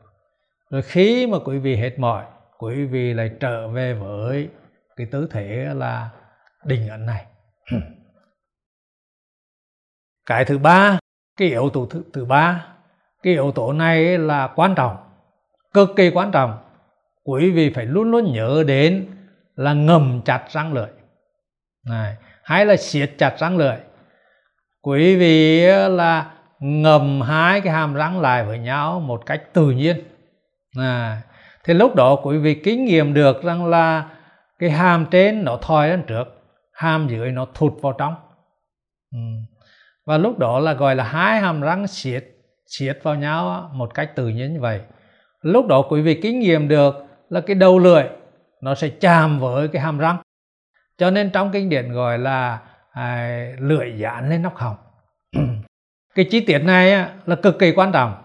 Rồi 0.69 0.81
khi 0.81 1.27
mà 1.27 1.37
quý 1.45 1.59
vị 1.59 1.75
hết 1.75 1.99
mỏi 1.99 2.25
quý 2.57 2.85
vị 2.85 3.13
lại 3.13 3.31
trở 3.39 3.67
về 3.67 3.93
với 3.93 4.49
cái 4.95 5.07
tư 5.11 5.27
thế 5.31 5.73
là 5.75 6.09
đình 6.65 6.89
ấn 6.89 7.05
này. 7.05 7.25
Cái 10.25 10.45
thứ 10.45 10.57
ba 10.57 10.99
cái 11.37 11.47
yếu 11.47 11.69
tố 11.69 11.87
thứ, 11.89 12.03
thứ 12.13 12.25
ba 12.25 12.67
cái 13.23 13.33
yếu 13.33 13.51
tố 13.51 13.73
này 13.73 14.17
là 14.17 14.47
quan 14.55 14.75
trọng 14.75 15.02
cực 15.73 15.89
kỳ 15.95 16.09
quan 16.09 16.31
trọng. 16.31 16.57
Quý 17.23 17.51
vị 17.51 17.71
phải 17.75 17.85
luôn 17.85 18.11
luôn 18.11 18.33
nhớ 18.33 18.63
đến 18.67 19.07
là 19.55 19.73
ngầm 19.73 20.21
chặt 20.25 20.45
răng 20.49 20.73
lưỡi 20.73 20.87
này 21.89 22.15
hay 22.43 22.65
là 22.65 22.75
siết 22.75 23.11
chặt 23.17 23.35
răng 23.39 23.57
lưỡi 23.57 23.75
quý 24.83 25.15
vị 25.15 25.65
là 25.89 26.31
ngầm 26.59 27.21
hai 27.21 27.61
cái 27.61 27.73
hàm 27.73 27.93
răng 27.93 28.21
lại 28.21 28.43
với 28.43 28.59
nhau 28.59 28.99
một 28.99 29.25
cách 29.25 29.53
tự 29.53 29.71
nhiên. 29.71 30.03
À, 30.77 31.21
thì 31.63 31.73
lúc 31.73 31.95
đó 31.95 32.15
quý 32.23 32.37
vị 32.37 32.55
kinh 32.63 32.85
nghiệm 32.85 33.13
được 33.13 33.43
rằng 33.43 33.65
là 33.65 34.09
cái 34.59 34.69
hàm 34.69 35.05
trên 35.11 35.43
nó 35.43 35.57
thoi 35.61 35.89
lên 35.89 36.03
trước 36.07 36.23
hàm 36.73 37.07
dưới 37.07 37.31
nó 37.31 37.47
thụt 37.53 37.73
vào 37.81 37.93
trong. 37.93 38.15
Ừ. 39.11 39.19
và 40.05 40.17
lúc 40.17 40.39
đó 40.39 40.59
là 40.59 40.73
gọi 40.73 40.95
là 40.95 41.03
hai 41.03 41.39
hàm 41.39 41.61
răng 41.61 41.87
siết 41.87 42.25
siết 42.67 42.99
vào 43.03 43.15
nhau 43.15 43.69
một 43.73 43.93
cách 43.93 44.15
tự 44.15 44.27
nhiên 44.27 44.53
như 44.53 44.59
vậy 44.59 44.81
lúc 45.43 45.67
đó 45.67 45.83
quý 45.89 46.01
vị 46.01 46.19
kinh 46.21 46.39
nghiệm 46.39 46.67
được 46.67 47.05
là 47.29 47.41
cái 47.41 47.55
đầu 47.55 47.79
lưỡi 47.79 48.03
nó 48.61 48.75
sẽ 48.75 48.89
chạm 48.89 49.39
với 49.39 49.67
cái 49.67 49.81
hàm 49.81 49.97
răng. 49.97 50.17
Cho 50.97 51.11
nên 51.11 51.29
trong 51.29 51.51
kinh 51.51 51.69
điển 51.69 51.91
gọi 51.91 52.17
là 52.19 52.59
à, 52.91 53.47
lưỡi 53.59 53.97
dán 53.97 54.29
lên 54.29 54.41
nóc 54.41 54.55
họng. 54.55 54.75
Cái 56.15 56.25
chi 56.31 56.39
tiết 56.39 56.59
này 56.59 57.09
là 57.25 57.35
cực 57.35 57.59
kỳ 57.59 57.71
quan 57.71 57.91
trọng. 57.91 58.23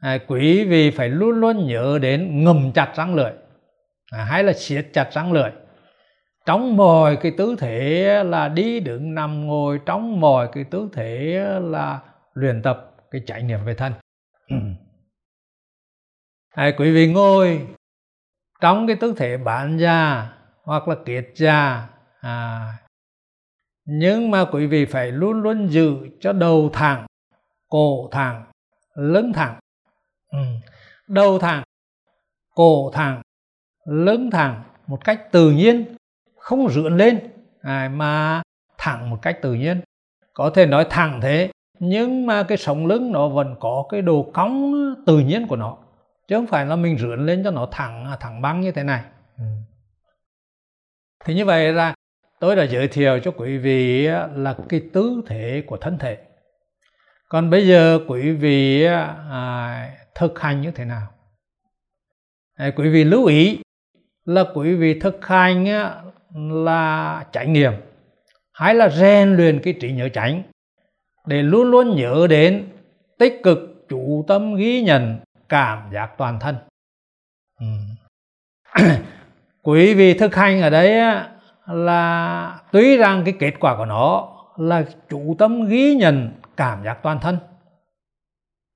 À, 0.00 0.18
quý 0.26 0.64
vị 0.64 0.90
phải 0.90 1.08
luôn 1.08 1.40
luôn 1.40 1.66
nhớ 1.66 1.98
đến 2.02 2.44
ngầm 2.44 2.72
chặt 2.72 2.92
răng 2.96 3.14
lưỡi 3.14 3.32
à, 4.12 4.24
hay 4.24 4.44
là 4.44 4.52
siết 4.52 4.86
chặt 4.92 5.12
răng 5.12 5.32
lưỡi. 5.32 5.50
Trong 6.46 6.76
mọi 6.76 7.16
cái 7.16 7.32
tư 7.38 7.56
thế 7.58 8.24
là 8.24 8.48
đi 8.48 8.80
đứng 8.80 9.14
nằm 9.14 9.46
ngồi 9.46 9.80
trong 9.86 10.20
mọi 10.20 10.48
cái 10.52 10.64
tư 10.64 10.88
thế 10.92 11.44
là 11.62 12.00
luyện 12.34 12.62
tập 12.62 12.94
cái 13.10 13.20
trải 13.26 13.42
nghiệm 13.42 13.64
về 13.64 13.74
thân. 13.74 13.92
à, 16.60 16.70
quý 16.78 16.92
vị 16.92 17.12
ngồi 17.12 17.66
trong 18.60 18.86
cái 18.86 18.96
tư 18.96 19.14
thế 19.16 19.36
bán 19.36 19.78
già 19.78 20.28
hoặc 20.62 20.88
là 20.88 20.96
kiệt 21.06 21.28
già 21.34 21.88
à, 22.20 22.60
nhưng 23.84 24.30
mà 24.30 24.44
quý 24.44 24.66
vị 24.66 24.84
phải 24.84 25.12
luôn 25.12 25.42
luôn 25.42 25.68
giữ 25.68 25.96
cho 26.20 26.32
đầu 26.32 26.70
thẳng 26.72 27.06
cổ 27.68 28.08
thẳng 28.12 28.44
lưng 28.94 29.32
thẳng. 29.32 29.58
Ừ. 30.32 30.38
đầu 31.08 31.38
thẳng 31.38 31.62
cổ 32.54 32.90
thẳng 32.94 33.22
lưng 33.86 34.30
thẳng 34.30 34.62
một 34.86 35.04
cách 35.04 35.32
tự 35.32 35.50
nhiên 35.50 35.94
không 36.38 36.68
rượn 36.68 36.96
lên. 36.96 37.20
À, 37.62 37.90
mà 37.94 38.42
thẳng 38.78 39.10
một 39.10 39.18
cách 39.22 39.38
tự 39.42 39.54
nhiên. 39.54 39.80
Có 40.34 40.50
thể 40.54 40.66
nói 40.66 40.86
thẳng 40.90 41.20
thế 41.22 41.50
nhưng 41.78 42.26
mà 42.26 42.42
cái 42.42 42.58
sống 42.58 42.86
lưng 42.86 43.12
nó 43.12 43.28
vẫn 43.28 43.54
có 43.60 43.84
cái 43.88 44.02
độ 44.02 44.30
cong 44.32 44.74
tự 45.06 45.18
nhiên 45.18 45.46
của 45.46 45.56
nó 45.56 45.76
chứ 46.30 46.36
không 46.36 46.46
phải 46.46 46.66
là 46.66 46.76
mình 46.76 46.98
rượn 46.98 47.26
lên 47.26 47.44
cho 47.44 47.50
nó 47.50 47.68
thẳng 47.72 48.16
thẳng 48.20 48.42
băng 48.42 48.60
như 48.60 48.72
thế 48.72 48.82
này. 48.82 49.02
Ừ. 49.38 49.44
thì 51.24 51.34
như 51.34 51.44
vậy 51.44 51.72
là 51.72 51.94
tôi 52.40 52.56
đã 52.56 52.64
giới 52.64 52.88
thiệu 52.88 53.20
cho 53.24 53.30
quý 53.30 53.58
vị 53.58 54.06
là 54.34 54.56
cái 54.68 54.82
tư 54.92 55.22
thế 55.26 55.62
của 55.66 55.76
thân 55.76 55.98
thể. 55.98 56.18
Còn 57.28 57.50
bây 57.50 57.66
giờ 57.66 57.98
quý 58.08 58.32
vị 58.32 58.84
à, 58.84 59.96
thực 60.14 60.40
hành 60.40 60.60
như 60.60 60.70
thế 60.70 60.84
nào? 60.84 61.06
À, 62.54 62.70
quý 62.76 62.88
vị 62.88 63.04
lưu 63.04 63.26
ý 63.26 63.58
là 64.24 64.44
quý 64.54 64.74
vị 64.74 65.00
thực 65.00 65.26
hành 65.26 65.66
là 66.64 67.24
trải 67.32 67.46
nghiệm 67.46 67.72
hay 68.52 68.74
là 68.74 68.88
rèn 68.88 69.36
luyện 69.36 69.60
cái 69.62 69.74
trí 69.80 69.92
nhớ 69.92 70.08
tránh 70.08 70.42
để 71.26 71.42
luôn 71.42 71.70
luôn 71.70 71.96
nhớ 71.96 72.26
đến 72.30 72.68
tích 73.18 73.40
cực 73.42 73.58
chủ 73.88 74.24
tâm 74.28 74.54
ghi 74.54 74.82
nhận 74.82 75.18
cảm 75.50 75.92
giác 75.92 76.10
toàn 76.18 76.40
thân 76.40 76.56
ừ. 77.60 77.66
quý 79.62 79.94
vị 79.94 80.14
thực 80.14 80.34
hành 80.34 80.60
ở 80.62 80.70
đấy 80.70 81.20
là 81.66 82.60
tuy 82.72 82.96
rằng 82.96 83.22
cái 83.24 83.34
kết 83.38 83.54
quả 83.60 83.76
của 83.76 83.84
nó 83.84 84.28
là 84.56 84.84
chủ 85.08 85.36
tâm 85.38 85.68
ghi 85.68 85.94
nhận 85.94 86.30
cảm 86.56 86.84
giác 86.84 86.98
toàn 87.02 87.20
thân 87.20 87.38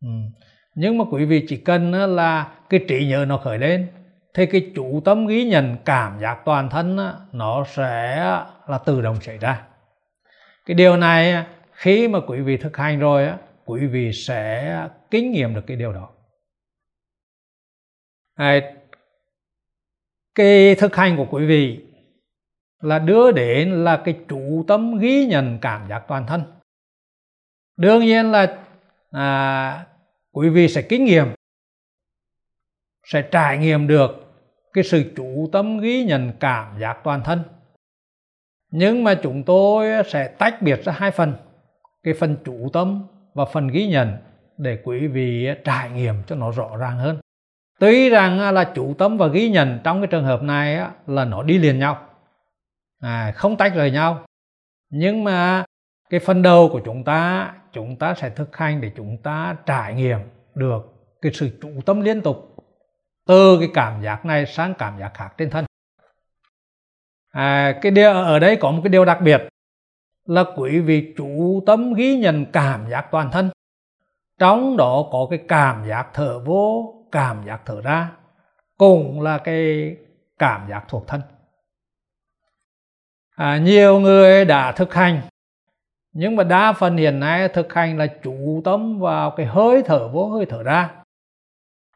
ừ. 0.03 0.09
nhưng 0.75 0.99
mà 0.99 1.05
quý 1.11 1.25
vị 1.25 1.45
chỉ 1.49 1.57
cần 1.57 1.93
là 1.93 2.49
cái 2.71 2.81
trí 2.89 3.07
nhớ 3.07 3.25
nó 3.29 3.37
khởi 3.37 3.59
lên, 3.59 3.89
thì 4.35 4.47
cái 4.47 4.71
chủ 4.75 5.03
tâm 5.05 5.27
ghi 5.27 5.45
nhận 5.45 5.77
cảm 5.85 6.21
giác 6.21 6.39
toàn 6.45 6.71
thân 6.71 6.99
nó 7.33 7.65
sẽ 7.65 8.17
là 8.69 8.79
tự 8.85 9.03
động 9.03 9.21
xảy 9.21 9.39
ra 9.39 9.63
cái 10.67 10.75
điều 10.75 10.97
này 10.97 11.45
khi 11.73 12.09
mà 12.09 12.19
quý 12.27 12.41
vị 12.41 12.57
thực 12.57 12.77
hành 12.77 12.99
rồi 12.99 13.31
quý 13.65 13.87
vị 13.87 14.13
sẽ 14.13 14.89
kinh 15.11 15.33
nghiệm 15.33 15.55
được 15.55 15.67
cái 15.67 15.77
điều 15.77 15.93
đó 15.93 16.09
cái 20.35 20.75
thực 20.75 20.97
hành 20.97 21.17
của 21.17 21.27
quý 21.31 21.47
vị 21.47 21.81
là 22.81 22.99
đưa 22.99 23.33
đến 23.33 23.85
là 23.85 24.03
cái 24.05 24.19
chủ 24.29 24.65
tâm 24.69 24.99
ghi 24.99 25.27
nhận 25.27 25.59
cảm 25.61 25.89
giác 25.89 26.05
toàn 26.09 26.27
thân. 26.27 26.43
Đương 27.77 28.01
nhiên 28.01 28.31
là 28.31 28.59
à, 29.11 29.87
quý 30.33 30.49
vị 30.49 30.69
sẽ 30.69 30.83
kinh 30.83 31.05
nghiệm 31.05 31.27
sẽ 33.05 33.23
trải 33.23 33.59
nghiệm 33.59 33.87
được 33.87 34.11
cái 34.73 34.85
sự 34.85 35.13
chủ 35.17 35.49
tâm 35.53 35.79
ghi 35.79 36.05
nhận 36.05 36.33
cảm 36.41 36.81
giác 36.81 37.01
toàn 37.05 37.23
thân. 37.25 37.43
Nhưng 38.71 39.05
mà 39.05 39.15
chúng 39.23 39.43
tôi 39.43 40.05
sẽ 40.07 40.29
tách 40.29 40.63
biệt 40.63 40.85
ra 40.85 40.93
hai 40.93 41.11
phần 41.11 41.35
cái 42.03 42.15
phần 42.15 42.37
chủ 42.45 42.69
tâm 42.73 43.07
và 43.35 43.45
phần 43.45 43.69
ghi 43.69 43.87
nhận 43.87 44.17
để 44.59 44.79
quý 44.85 45.07
vị 45.07 45.49
trải 45.65 45.91
nghiệm 45.91 46.15
cho 46.27 46.37
nó 46.37 46.51
rõ 46.51 46.77
ràng 46.77 46.99
hơn 46.99 47.24
tuy 47.85 48.09
rằng 48.09 48.39
à, 48.39 48.53
là 48.53 48.73
chủ 48.75 48.95
tâm 48.99 49.19
và 49.19 49.27
ghi 49.27 49.51
nhận 49.51 49.81
trong 49.85 50.01
cái 50.01 50.07
trường 50.07 50.25
hợp 50.25 50.43
này 50.43 50.91
là 51.07 51.25
nó 51.25 51.43
đi 51.43 51.59
liền 51.59 51.79
nhau. 51.79 52.09
À, 53.01 53.33
không 53.37 53.57
tách 53.57 53.75
rời 53.75 53.91
nhau. 53.91 54.25
Nhưng 54.91 55.25
mà 55.25 55.65
cái 56.11 56.21
phần 56.21 56.43
đầu 56.43 56.69
của 56.73 56.81
chúng 56.85 57.05
ta 57.05 57.53
chúng 57.73 57.97
ta 57.97 58.15
sẽ 58.15 58.31
thực 58.31 58.57
hành 58.57 58.81
để 58.81 58.91
chúng 58.97 59.19
ta 59.23 59.57
trải 59.67 59.95
nghiệm 59.95 60.19
được 60.55 60.83
cái 61.23 61.33
sự 61.33 61.59
chủ 61.63 61.69
tâm 61.87 62.01
liên 62.01 62.21
tục 62.21 62.57
từ 63.27 63.59
cái 63.59 63.69
cảm 63.75 64.03
giác 64.03 64.25
này 64.25 64.47
sang 64.47 64.75
cảm 64.75 64.99
giác 64.99 65.11
khác 65.15 65.35
trên 65.39 65.51
thân. 65.51 65.65
À, 67.31 67.79
cái 67.83 67.93
điều 67.93 68.13
ở 68.13 68.39
đây 68.39 68.57
có 68.57 68.71
một 68.71 68.81
cái 68.85 68.91
điều 68.91 69.05
đặc 69.05 69.21
biệt 69.21 69.49
là 70.25 70.45
quý 70.57 70.81
vị 70.81 71.15
chủ 71.17 71.63
tâm 71.67 71.95
ghi 71.95 72.19
nhận 72.19 72.47
cảm 72.53 72.91
giác 72.91 73.09
toàn 73.11 73.31
thân. 73.33 73.51
Trong 74.39 74.77
đó 74.77 75.09
có 75.13 75.27
cái 75.31 75.39
cảm 75.49 75.89
giác 75.89 76.07
thở 76.15 76.39
vô 76.45 76.95
cảm 77.15 77.47
giác 77.47 77.61
thở 77.67 77.81
ra 77.81 78.11
cũng 78.79 79.21
là 79.21 79.39
cái 79.39 79.97
cảm 80.39 80.69
giác 80.71 80.85
thuộc 80.89 81.07
thân. 81.07 81.21
À, 83.37 83.59
nhiều 83.59 84.01
người 84.01 84.45
đã 84.45 84.73
thực 84.73 84.95
hành 84.95 85.21
nhưng 86.13 86.37
mà 86.37 86.45
đa 86.45 86.73
phần 86.73 86.97
hiện 86.97 87.21
nay 87.21 87.49
thực 87.49 87.75
hành 87.75 87.99
là 87.99 88.07
chủ 88.07 88.63
tâm 88.65 88.99
vào 89.01 89.31
cái 89.31 89.47
hơi 89.47 89.83
thở 89.87 90.09
vô 90.09 90.29
hơi 90.29 90.47
thở 90.47 90.63
ra. 90.63 90.91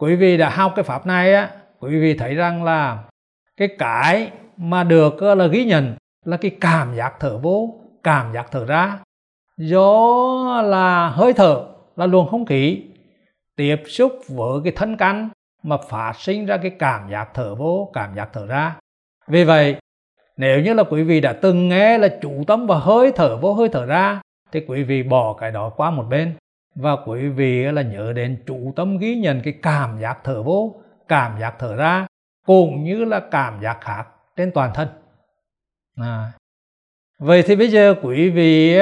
Quý 0.01 0.17
vị 0.17 0.37
đã 0.37 0.51
học 0.51 0.73
cái 0.77 0.83
pháp 0.83 1.07
này 1.07 1.35
á 1.35 1.51
quý 1.81 2.01
vị 2.01 2.15
thấy 2.19 2.35
rằng 2.35 2.65
là 2.65 3.05
cái 3.57 3.69
cái 3.79 4.31
mà 4.57 4.85
được 4.85 5.23
là 5.23 5.47
ghi 5.47 5.65
nhận 5.65 5.97
là 6.25 6.37
cái 6.37 6.51
cảm 6.61 6.95
giác 6.97 7.15
thở 7.21 7.39
vô 7.39 7.81
cảm 8.03 8.33
giác 8.35 8.47
thở 8.51 8.65
ra. 8.65 8.99
Do 9.57 10.63
là 10.63 11.09
hơi 11.09 11.33
thở 11.33 11.65
là 11.97 12.07
luồng 12.07 12.29
không 12.29 12.47
khí 12.47 12.88
tiếp 13.59 13.83
xúc 13.87 14.13
với 14.29 14.61
cái 14.65 14.73
thân 14.77 14.97
căn 14.97 15.29
mà 15.63 15.77
phát 15.77 16.13
sinh 16.17 16.47
ra 16.47 16.57
cái 16.57 16.71
cảm 16.71 17.11
giác 17.11 17.29
thở 17.35 17.55
vô, 17.55 17.91
cảm 17.93 18.15
giác 18.15 18.29
thở 18.33 18.47
ra. 18.47 18.77
Vì 19.27 19.45
vậy, 19.45 19.77
nếu 20.37 20.61
như 20.61 20.75
là 20.75 20.85
quý 20.85 21.03
vị 21.03 21.21
đã 21.21 21.33
từng 21.33 21.69
nghe 21.69 21.99
là 21.99 22.09
chủ 22.23 22.45
tâm 22.47 22.67
và 22.67 22.79
hơi 22.79 23.13
thở 23.17 23.37
vô, 23.37 23.55
hơi 23.55 23.69
thở 23.69 23.87
ra, 23.87 24.21
thì 24.53 24.65
quý 24.69 24.83
vị 24.83 25.03
bỏ 25.03 25.33
cái 25.33 25.51
đó 25.51 25.73
qua 25.77 25.91
một 25.91 26.07
bên. 26.11 26.35
Và 26.75 26.97
quý 27.07 27.29
vị 27.29 27.63
là 27.63 27.83
nhớ 27.83 28.13
đến 28.13 28.43
chủ 28.47 28.73
tâm 28.77 28.99
ghi 28.99 29.17
nhận 29.17 29.41
cái 29.45 29.55
cảm 29.63 29.99
giác 30.01 30.19
thở 30.25 30.43
vô, 30.43 30.75
cảm 31.09 31.41
giác 31.41 31.55
thở 31.59 31.77
ra, 31.77 32.07
cũng 32.47 32.85
như 32.85 33.05
là 33.05 33.21
cảm 33.31 33.61
giác 33.63 33.79
khác 33.81 34.05
trên 34.37 34.51
toàn 34.53 34.71
thân. 34.75 34.89
À. 35.97 36.33
vậy 37.19 37.43
thì 37.47 37.57
bây 37.57 37.69
giờ 37.69 37.95
quý 38.03 38.31
vị 38.31 38.79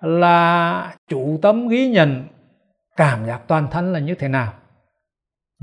là 0.00 0.94
chủ 1.08 1.38
tâm 1.42 1.68
ghi 1.68 1.88
nhận 1.88 2.24
cảm 2.98 3.26
giác 3.26 3.42
toàn 3.48 3.68
thân 3.70 3.92
là 3.92 3.98
như 3.98 4.14
thế 4.14 4.28
nào? 4.28 4.54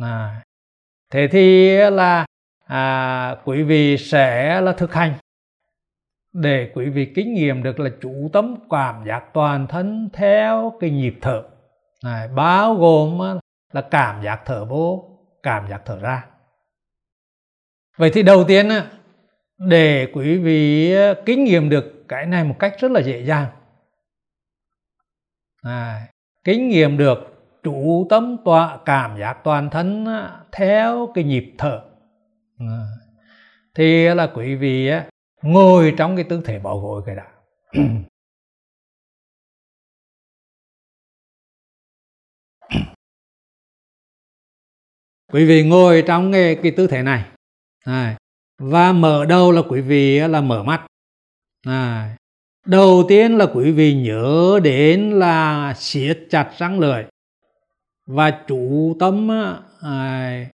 À. 0.01 0.43
thế 1.11 1.27
thì 1.31 1.77
là 1.77 2.25
à, 2.65 3.35
quý 3.45 3.63
vị 3.63 3.97
sẽ 3.97 4.61
là 4.61 4.73
thực 4.73 4.93
hành. 4.93 5.13
Để 6.33 6.71
quý 6.75 6.89
vị 6.89 7.11
kinh 7.15 7.33
nghiệm 7.33 7.63
được 7.63 7.79
là 7.79 7.89
chủ 8.01 8.29
tâm 8.33 8.55
cảm 8.69 9.05
giác 9.07 9.23
toàn 9.33 9.67
thân 9.67 10.09
theo 10.13 10.73
cái 10.79 10.89
nhịp 10.89 11.15
thở. 11.21 11.43
Này, 12.03 12.27
bao 12.27 12.75
gồm 12.75 13.39
là 13.73 13.81
cảm 13.91 14.23
giác 14.23 14.41
thở 14.45 14.65
vô 14.65 15.17
cảm 15.43 15.69
giác 15.69 15.81
thở 15.85 15.99
ra. 15.99 16.25
Vậy 17.97 18.11
thì 18.13 18.23
đầu 18.23 18.43
tiên 18.43 18.69
để 19.57 20.11
quý 20.13 20.37
vị 20.37 20.95
kinh 21.25 21.43
nghiệm 21.43 21.69
được 21.69 22.05
cái 22.07 22.25
này 22.25 22.43
một 22.43 22.55
cách 22.59 22.75
rất 22.79 22.91
là 22.91 22.99
dễ 22.99 23.25
dàng. 23.25 23.47
À, 25.61 26.07
kinh 26.45 26.69
nghiệm 26.69 26.97
được 26.97 27.17
chủ 27.63 28.08
tâm 28.10 28.38
tọa 28.45 28.79
cảm 28.86 29.19
giác 29.19 29.38
toàn 29.43 29.69
thân 29.69 30.05
theo 30.51 31.12
cái 31.15 31.23
nhịp 31.23 31.53
thở. 31.58 31.81
Ờ. 32.60 32.88
Thì 33.75 34.08
là 34.08 34.31
quý 34.36 34.55
vị 34.55 34.89
ngồi 35.41 35.93
trong 35.97 36.15
cái 36.15 36.25
tư 36.29 36.41
thế 36.45 36.60
bảo 36.60 36.79
gối 36.79 37.01
cái 37.05 37.15
đã. 37.15 37.31
Quý 45.34 45.45
vị 45.45 45.63
ngồi 45.63 46.03
trong 46.08 46.31
cái, 46.31 46.60
cái 46.63 46.73
tư 46.77 46.88
thế 46.88 47.03
này. 47.03 47.25
À, 47.86 48.17
và 48.58 48.91
mở 48.91 49.25
đầu 49.25 49.51
là 49.51 49.62
quý 49.69 49.81
vị 49.81 50.19
là 50.19 50.41
mở 50.41 50.63
mắt. 50.63 50.86
À, 51.67 52.15
đầu 52.65 53.06
tiên 53.08 53.38
là 53.38 53.45
quý 53.54 53.71
vị 53.71 53.93
nhớ 53.93 54.60
đến 54.63 55.12
là 55.12 55.73
siết 55.78 56.19
chặt 56.30 56.51
răng 56.58 56.80
lưỡi 56.80 57.04
và 58.08 58.32
chú 58.47 58.95
tâm 58.99 59.32
à, 59.82 60.45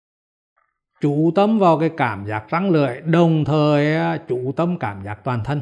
chú 1.01 1.33
tâm 1.35 1.59
vào 1.59 1.79
cái 1.79 1.91
cảm 1.97 2.27
giác 2.27 2.45
răng 2.51 2.71
lưỡi 2.71 3.01
đồng 3.01 3.45
thời 3.45 3.97
à, 3.97 4.19
chú 4.29 4.53
tâm 4.57 4.79
cảm 4.79 5.05
giác 5.05 5.25
toàn 5.25 5.45
thân. 5.45 5.61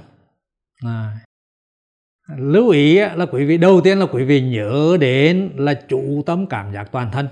À. 0.85 1.19
lưu 2.37 2.69
ý 2.69 2.97
à, 2.97 3.15
là 3.15 3.27
quý 3.27 3.45
vị 3.45 3.59
đầu 3.59 3.81
tiên 3.85 3.99
là 3.99 4.07
quý 4.07 4.25
vị 4.25 4.41
nhớ 4.41 4.97
đến 5.01 5.53
là 5.57 5.75
chú 5.89 6.23
tâm 6.27 6.47
cảm 6.47 6.73
giác 6.73 6.89
toàn 6.93 7.11
thân. 7.13 7.29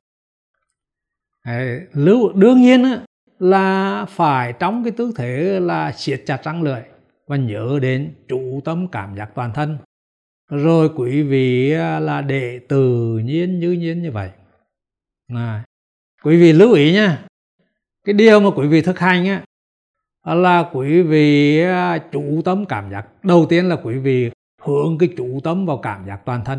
À, 1.43 1.79
lưu 1.93 2.33
đương 2.33 2.61
nhiên 2.61 2.83
à, 2.85 3.01
là 3.39 4.05
phải 4.09 4.53
trong 4.53 4.85
cái 4.85 4.93
tư 4.97 5.13
thế 5.17 5.61
là 5.61 5.93
siết 5.93 6.23
chặt 6.27 6.45
răng 6.45 6.63
lưỡi 6.63 6.81
và 7.27 7.37
nhớ 7.37 7.79
đến 7.83 8.15
trụ 8.29 8.61
tâm 8.65 8.89
cảm 8.89 9.17
giác 9.17 9.31
toàn 9.35 9.53
thân. 9.55 9.79
Rồi 10.51 10.91
quý 10.97 11.23
vị 11.23 11.73
à, 11.73 12.01
là 12.01 12.23
để 12.23 12.61
tự 12.69 13.19
nhiên 13.19 13.59
như 13.59 13.73
nhiên 13.73 14.03
như 14.03 14.11
vậy. 14.11 14.31
À. 15.29 15.65
quý 16.23 16.41
vị 16.41 16.53
lưu 16.53 16.73
ý 16.73 16.93
nha 16.93 17.27
cái 18.05 18.12
điều 18.12 18.41
mà 18.41 18.51
quý 18.57 18.69
vị 18.69 18.83
thực 18.83 18.99
hành 18.99 19.27
á 19.27 19.43
là 20.35 20.71
quý 20.73 21.03
vị 21.03 21.61
à, 21.61 21.99
chủ 22.12 22.43
tâm 22.45 22.67
cảm 22.67 22.91
giác. 22.91 23.07
Đầu 23.23 23.47
tiên 23.49 23.69
là 23.69 23.77
quý 23.77 23.99
vị 23.99 24.31
hướng 24.62 24.99
cái 24.99 25.09
chủ 25.17 25.41
tâm 25.45 25.67
vào 25.67 25.79
cảm 25.79 26.07
giác 26.07 26.21
toàn 26.25 26.45
thân. 26.45 26.59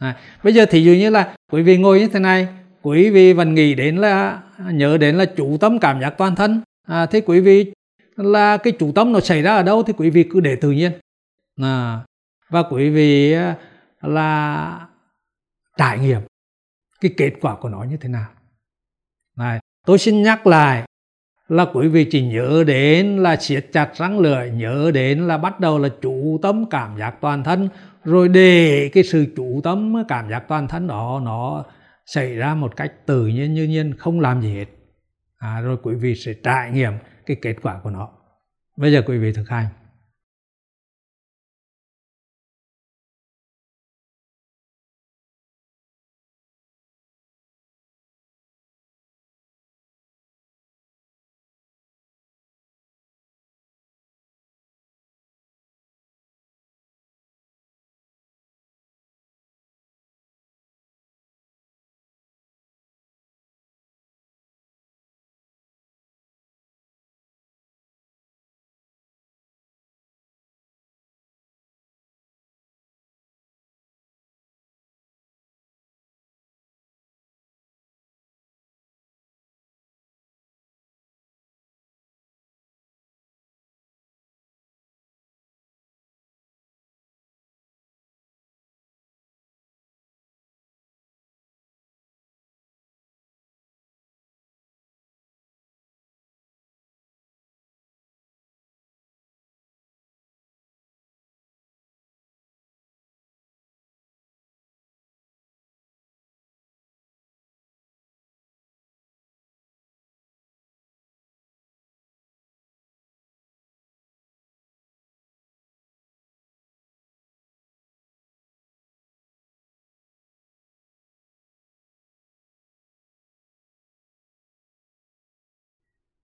À, 0.00 0.16
bây 0.44 0.52
giờ 0.52 0.66
thì 0.70 0.84
dụ 0.84 0.92
như 0.92 1.10
là 1.10 1.34
quý 1.52 1.62
vị 1.62 1.76
ngồi 1.76 2.00
như 2.00 2.08
thế 2.08 2.20
này 2.20 2.48
quý 2.82 3.10
vị 3.10 3.32
vẫn 3.32 3.54
nghĩ 3.54 3.74
đến 3.74 3.96
là 3.96 4.42
nhớ 4.72 4.98
đến 4.98 5.18
là 5.18 5.24
chủ 5.24 5.56
tâm 5.60 5.78
cảm 5.78 6.00
giác 6.00 6.14
toàn 6.18 6.36
thân. 6.36 6.60
À, 6.86 7.06
thế 7.06 7.20
quý 7.20 7.40
vị 7.40 7.72
là 8.18 8.56
cái 8.56 8.72
chủ 8.78 8.92
tâm 8.92 9.12
nó 9.12 9.20
xảy 9.20 9.42
ra 9.42 9.54
ở 9.54 9.62
đâu 9.62 9.82
thì 9.82 9.92
quý 9.92 10.10
vị 10.10 10.24
cứ 10.30 10.40
để 10.40 10.56
tự 10.56 10.70
nhiên. 10.70 10.92
À, 11.62 12.00
và 12.50 12.62
quý 12.70 12.90
vị 12.90 13.34
là 14.00 14.88
trải 15.76 15.98
nghiệm 15.98 16.20
cái 17.00 17.14
kết 17.16 17.32
quả 17.40 17.56
của 17.56 17.68
nó 17.68 17.82
như 17.82 17.96
thế 17.96 18.08
nào. 18.08 18.26
Này 19.36 19.60
tôi 19.86 19.98
xin 19.98 20.22
nhắc 20.22 20.46
lại 20.46 20.84
là 21.48 21.66
quý 21.72 21.88
vị 21.88 22.04
chỉ 22.10 22.22
nhớ 22.22 22.64
đến 22.66 23.16
là 23.16 23.36
siết 23.36 23.66
chặt 23.72 23.90
răng 23.94 24.18
lưỡi 24.18 24.50
nhớ 24.50 24.90
đến 24.94 25.26
là 25.26 25.38
bắt 25.38 25.60
đầu 25.60 25.78
là 25.78 25.88
chủ 26.02 26.38
tâm 26.42 26.64
cảm 26.70 26.98
giác 26.98 27.14
toàn 27.20 27.44
thân 27.44 27.68
rồi 28.04 28.28
để 28.28 28.90
cái 28.92 29.04
sự 29.04 29.26
chủ 29.36 29.60
tâm 29.64 29.94
cảm 30.08 30.30
giác 30.30 30.44
toàn 30.48 30.68
thân 30.68 30.86
đó 30.86 31.20
nó 31.24 31.64
xảy 32.06 32.34
ra 32.34 32.54
một 32.54 32.76
cách 32.76 32.92
tự 33.06 33.26
nhiên 33.26 33.54
như 33.54 33.64
nhiên 33.64 33.94
không 33.98 34.20
làm 34.20 34.42
gì 34.42 34.54
hết. 34.54 34.66
À, 35.38 35.60
rồi 35.60 35.76
quý 35.82 35.94
vị 35.94 36.14
sẽ 36.14 36.32
trải 36.44 36.70
nghiệm 36.70 36.92
cái 37.28 37.36
kết 37.42 37.56
quả 37.62 37.80
của 37.82 37.90
nó. 37.90 38.08
Bây 38.76 38.92
giờ 38.92 39.02
quý 39.06 39.18
vị 39.18 39.32
thực 39.32 39.48
hành. 39.48 39.66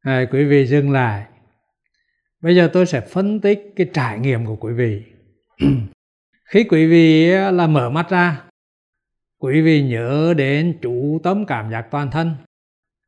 À, 0.04 0.24
quý 0.30 0.44
vị 0.44 0.66
dừng 0.66 0.90
lại. 0.90 1.24
Bây 2.40 2.56
giờ 2.56 2.70
tôi 2.72 2.86
sẽ 2.86 3.00
phân 3.00 3.40
tích 3.40 3.72
cái 3.76 3.90
trải 3.94 4.18
nghiệm 4.18 4.46
của 4.46 4.56
quý 4.56 4.72
vị. 4.72 5.02
Khi 6.44 6.64
quý 6.64 6.86
vị 6.86 7.30
là 7.30 7.66
mở 7.66 7.90
mắt 7.90 8.10
ra 8.10 8.42
quý 9.38 9.60
vị 9.60 9.82
nhớ 9.82 10.34
đến 10.36 10.78
chủ 10.82 11.20
tâm 11.22 11.46
cảm 11.46 11.70
giác 11.70 11.86
toàn 11.90 12.10
thân. 12.10 12.34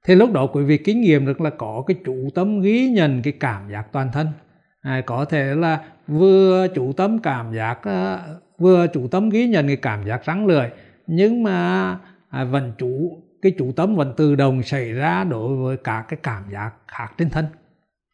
Thì 0.06 0.14
lúc 0.14 0.32
đó 0.32 0.46
quý 0.46 0.64
vị 0.64 0.78
kinh 0.78 1.00
nghiệm 1.00 1.26
được 1.26 1.40
là 1.40 1.50
có 1.50 1.84
cái 1.86 1.96
chủ 2.04 2.28
tâm 2.34 2.60
ghi 2.60 2.88
nhận 2.88 3.22
cái 3.22 3.32
cảm 3.40 3.70
giác 3.70 3.92
toàn 3.92 4.10
thân. 4.12 4.28
À, 4.80 5.02
có 5.06 5.24
thể 5.24 5.54
là 5.54 5.84
vừa 6.06 6.66
chủ 6.74 6.92
tâm 6.92 7.18
cảm 7.18 7.54
giác 7.54 7.80
vừa 8.58 8.86
chủ 8.86 9.08
tâm 9.08 9.28
ghi 9.28 9.46
nhận 9.46 9.66
cái 9.66 9.76
cảm 9.76 10.06
giác 10.06 10.24
răng 10.24 10.46
lưỡi 10.46 10.68
nhưng 11.06 11.42
mà 11.42 11.98
à, 12.28 12.44
vẫn 12.44 12.72
chủ 12.78 13.22
cái 13.46 13.54
chủ 13.58 13.72
tâm 13.72 13.96
vẫn 13.96 14.14
tự 14.16 14.34
động 14.34 14.62
xảy 14.62 14.92
ra 14.92 15.24
đối 15.24 15.56
với 15.56 15.76
cả 15.76 16.04
cái 16.08 16.18
cảm 16.22 16.42
giác 16.52 16.70
khác 16.88 17.08
trên 17.18 17.30
thân 17.30 17.46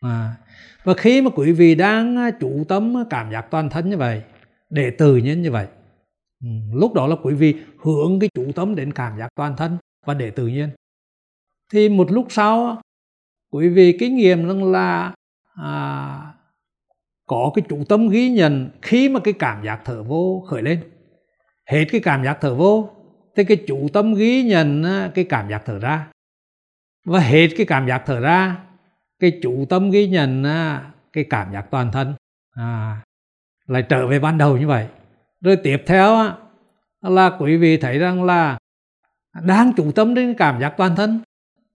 à. 0.00 0.36
và 0.84 0.94
khi 0.94 1.22
mà 1.22 1.30
quý 1.34 1.52
vị 1.52 1.74
đang 1.74 2.16
à, 2.16 2.30
chủ 2.40 2.64
tâm 2.68 2.96
à, 2.96 3.04
cảm 3.10 3.32
giác 3.32 3.46
toàn 3.50 3.70
thân 3.70 3.90
như 3.90 3.96
vậy 3.96 4.22
để 4.70 4.90
tự 4.90 5.16
nhiên 5.16 5.42
như 5.42 5.50
vậy 5.50 5.66
ừ, 6.44 6.48
lúc 6.74 6.94
đó 6.94 7.06
là 7.06 7.16
quý 7.22 7.34
vị 7.34 7.54
hướng 7.78 8.20
cái 8.20 8.30
chủ 8.34 8.52
tâm 8.54 8.74
đến 8.74 8.92
cảm 8.92 9.18
giác 9.18 9.28
toàn 9.34 9.56
thân 9.56 9.78
và 10.06 10.14
để 10.14 10.30
tự 10.30 10.46
nhiên 10.46 10.68
thì 11.72 11.88
một 11.88 12.12
lúc 12.12 12.26
sau 12.30 12.82
quý 13.50 13.68
vị 13.68 13.96
kinh 14.00 14.16
nghiệm 14.16 14.48
rằng 14.48 14.72
là 14.72 15.14
à, 15.54 16.18
có 17.26 17.52
cái 17.54 17.62
chủ 17.68 17.84
tâm 17.88 18.08
ghi 18.08 18.30
nhận 18.30 18.70
khi 18.82 19.08
mà 19.08 19.20
cái 19.20 19.34
cảm 19.38 19.64
giác 19.64 19.80
thở 19.84 20.02
vô 20.02 20.44
khởi 20.48 20.62
lên 20.62 20.82
hết 21.66 21.84
cái 21.92 22.00
cảm 22.00 22.24
giác 22.24 22.38
thở 22.40 22.54
vô 22.54 22.90
thì 23.36 23.44
cái 23.44 23.64
chủ 23.66 23.88
tâm 23.92 24.14
ghi 24.14 24.42
nhận 24.42 24.84
cái 25.14 25.24
cảm 25.24 25.50
giác 25.50 25.62
thở 25.66 25.78
ra. 25.78 26.06
Và 27.04 27.20
hết 27.20 27.48
cái 27.56 27.66
cảm 27.66 27.88
giác 27.88 28.02
thở 28.06 28.20
ra 28.20 28.56
cái 29.20 29.38
chủ 29.42 29.66
tâm 29.68 29.90
ghi 29.90 30.08
nhận 30.08 30.44
cái 31.12 31.24
cảm 31.30 31.52
giác 31.52 31.66
toàn 31.70 31.92
thân. 31.92 32.14
À, 32.54 33.00
lại 33.66 33.82
trở 33.82 34.06
về 34.06 34.18
ban 34.18 34.38
đầu 34.38 34.58
như 34.58 34.66
vậy. 34.66 34.86
Rồi 35.40 35.56
tiếp 35.56 35.82
theo 35.86 36.32
là 37.02 37.30
quý 37.38 37.56
vị 37.56 37.76
thấy 37.76 37.98
rằng 37.98 38.24
là 38.24 38.58
đang 39.42 39.72
chủ 39.76 39.92
tâm 39.92 40.14
đến 40.14 40.34
cảm 40.38 40.60
giác 40.60 40.74
toàn 40.76 40.96
thân. 40.96 41.20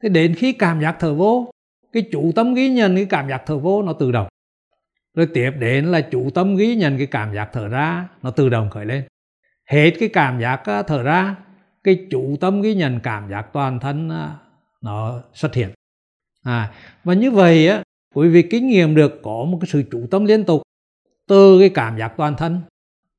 Thế 0.04 0.10
đến 0.10 0.36
khi 0.36 0.54
cảm 0.54 0.82
giác 0.82 0.96
thở 1.00 1.14
vô 1.14 1.52
cái 1.94 2.04
chủ 2.12 2.32
tâm 2.36 2.54
ghi 2.54 2.70
nhận 2.70 2.96
cái 2.96 3.06
cảm 3.06 3.30
giác 3.30 3.44
thở 3.46 3.58
vô 3.58 3.84
nó 3.84 3.94
tự 3.94 4.12
động. 4.12 4.28
Rồi 5.14 5.28
tiếp 5.34 5.52
đến 5.60 5.86
là 5.86 6.02
chủ 6.02 6.30
tâm 6.30 6.56
ghi 6.56 6.76
nhận 6.76 6.98
cái 6.98 7.08
cảm 7.08 7.36
giác 7.36 7.50
thở 7.54 7.68
ra 7.68 8.08
nó 8.22 8.32
tự 8.32 8.50
động 8.50 8.70
khởi 8.70 8.86
lên. 8.86 9.04
Hết 9.66 9.92
cái 10.00 10.10
cảm 10.10 10.42
giác 10.42 10.62
thở 10.88 11.04
ra 11.04 11.36
cái 11.88 12.06
chủ 12.12 12.36
tâm 12.42 12.64
cái 12.64 12.76
nhận 12.76 13.00
cảm 13.00 13.30
giác 13.30 13.46
toàn 13.54 13.80
thân 13.80 14.10
nó 14.82 15.22
xuất 15.34 15.54
hiện. 15.54 15.70
À, 16.44 16.74
và 17.04 17.14
như 17.14 17.32
vậy 17.32 17.68
á 17.68 17.84
quý 18.16 18.30
vị 18.30 18.42
kinh 18.52 18.68
nghiệm 18.68 18.96
được 18.96 19.20
có 19.24 19.46
một 19.50 19.58
cái 19.62 19.68
sự 19.72 19.84
chủ 19.92 20.08
tâm 20.12 20.26
liên 20.26 20.44
tục 20.44 20.62
từ 21.28 21.60
cái 21.60 21.70
cảm 21.70 21.98
giác 21.98 22.14
toàn 22.18 22.36
thân 22.38 22.62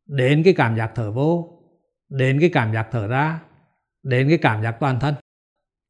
đến 0.07 0.43
cái 0.43 0.55
cảm 0.57 0.77
giác 0.77 0.93
thở 0.95 1.13
vô 1.13 1.61
đến 2.09 2.41
cái 2.41 2.51
cảm 2.53 2.73
giác 2.75 2.89
thở 2.93 3.07
ra 3.07 3.41
đến 4.03 4.29
cái 4.29 4.39
cảm 4.39 4.63
giác 4.63 4.77
toàn 4.81 5.01
thân. 5.01 5.15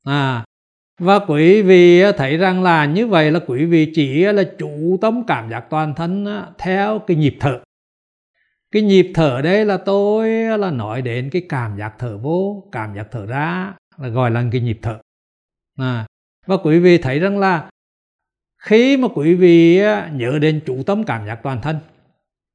À 0.04 0.44
và 1.00 1.18
quý 1.18 1.62
vị 1.62 2.02
thấy 2.16 2.36
rằng 2.36 2.62
là 2.62 2.84
như 2.84 3.06
vậy 3.06 3.30
là 3.30 3.40
quý 3.46 3.64
vị 3.64 3.92
chỉ 3.94 4.24
là 4.24 4.42
chủ 4.58 4.98
tâm 5.00 5.22
cảm 5.26 5.50
giác 5.50 5.64
toàn 5.70 5.94
thân 5.94 6.26
theo 6.58 6.98
cái 6.98 7.16
nhịp 7.16 7.36
thở 7.40 7.60
cái 8.70 8.83
nhịp 8.83 9.11
thở 9.14 9.40
đây 9.44 9.64
là 9.64 9.76
tôi 9.76 10.28
là 10.59 10.70
nói 10.70 11.02
đến 11.02 11.31
cái 11.33 11.42
cảm 11.48 11.78
giác 11.78 11.94
thở 11.98 12.18
vô 12.18 12.68
cảm 12.72 12.94
giác 12.94 13.09
thở 13.11 13.26
ra 13.26 13.74
là 13.98 14.09
gọi 14.09 14.31
là 14.31 14.44
cái 14.52 14.61
nhịp 14.61 14.78
thở. 14.83 15.00
À, 15.76 16.07
và 16.46 16.57
quý 16.57 16.78
vị 16.78 16.98
thấy 16.98 17.18
rằng 17.18 17.38
là 17.38 17.70
khi 18.59 18.96
mà 18.96 19.09
quý 19.14 19.35
vị 19.35 19.78
à, 19.78 20.11
nhớ 20.14 20.38
đến 20.38 20.61
chủ 20.66 20.83
tâm 20.87 21.04
cảm 21.04 21.26
giác 21.26 21.40
toàn 21.42 21.61
thân 21.62 21.78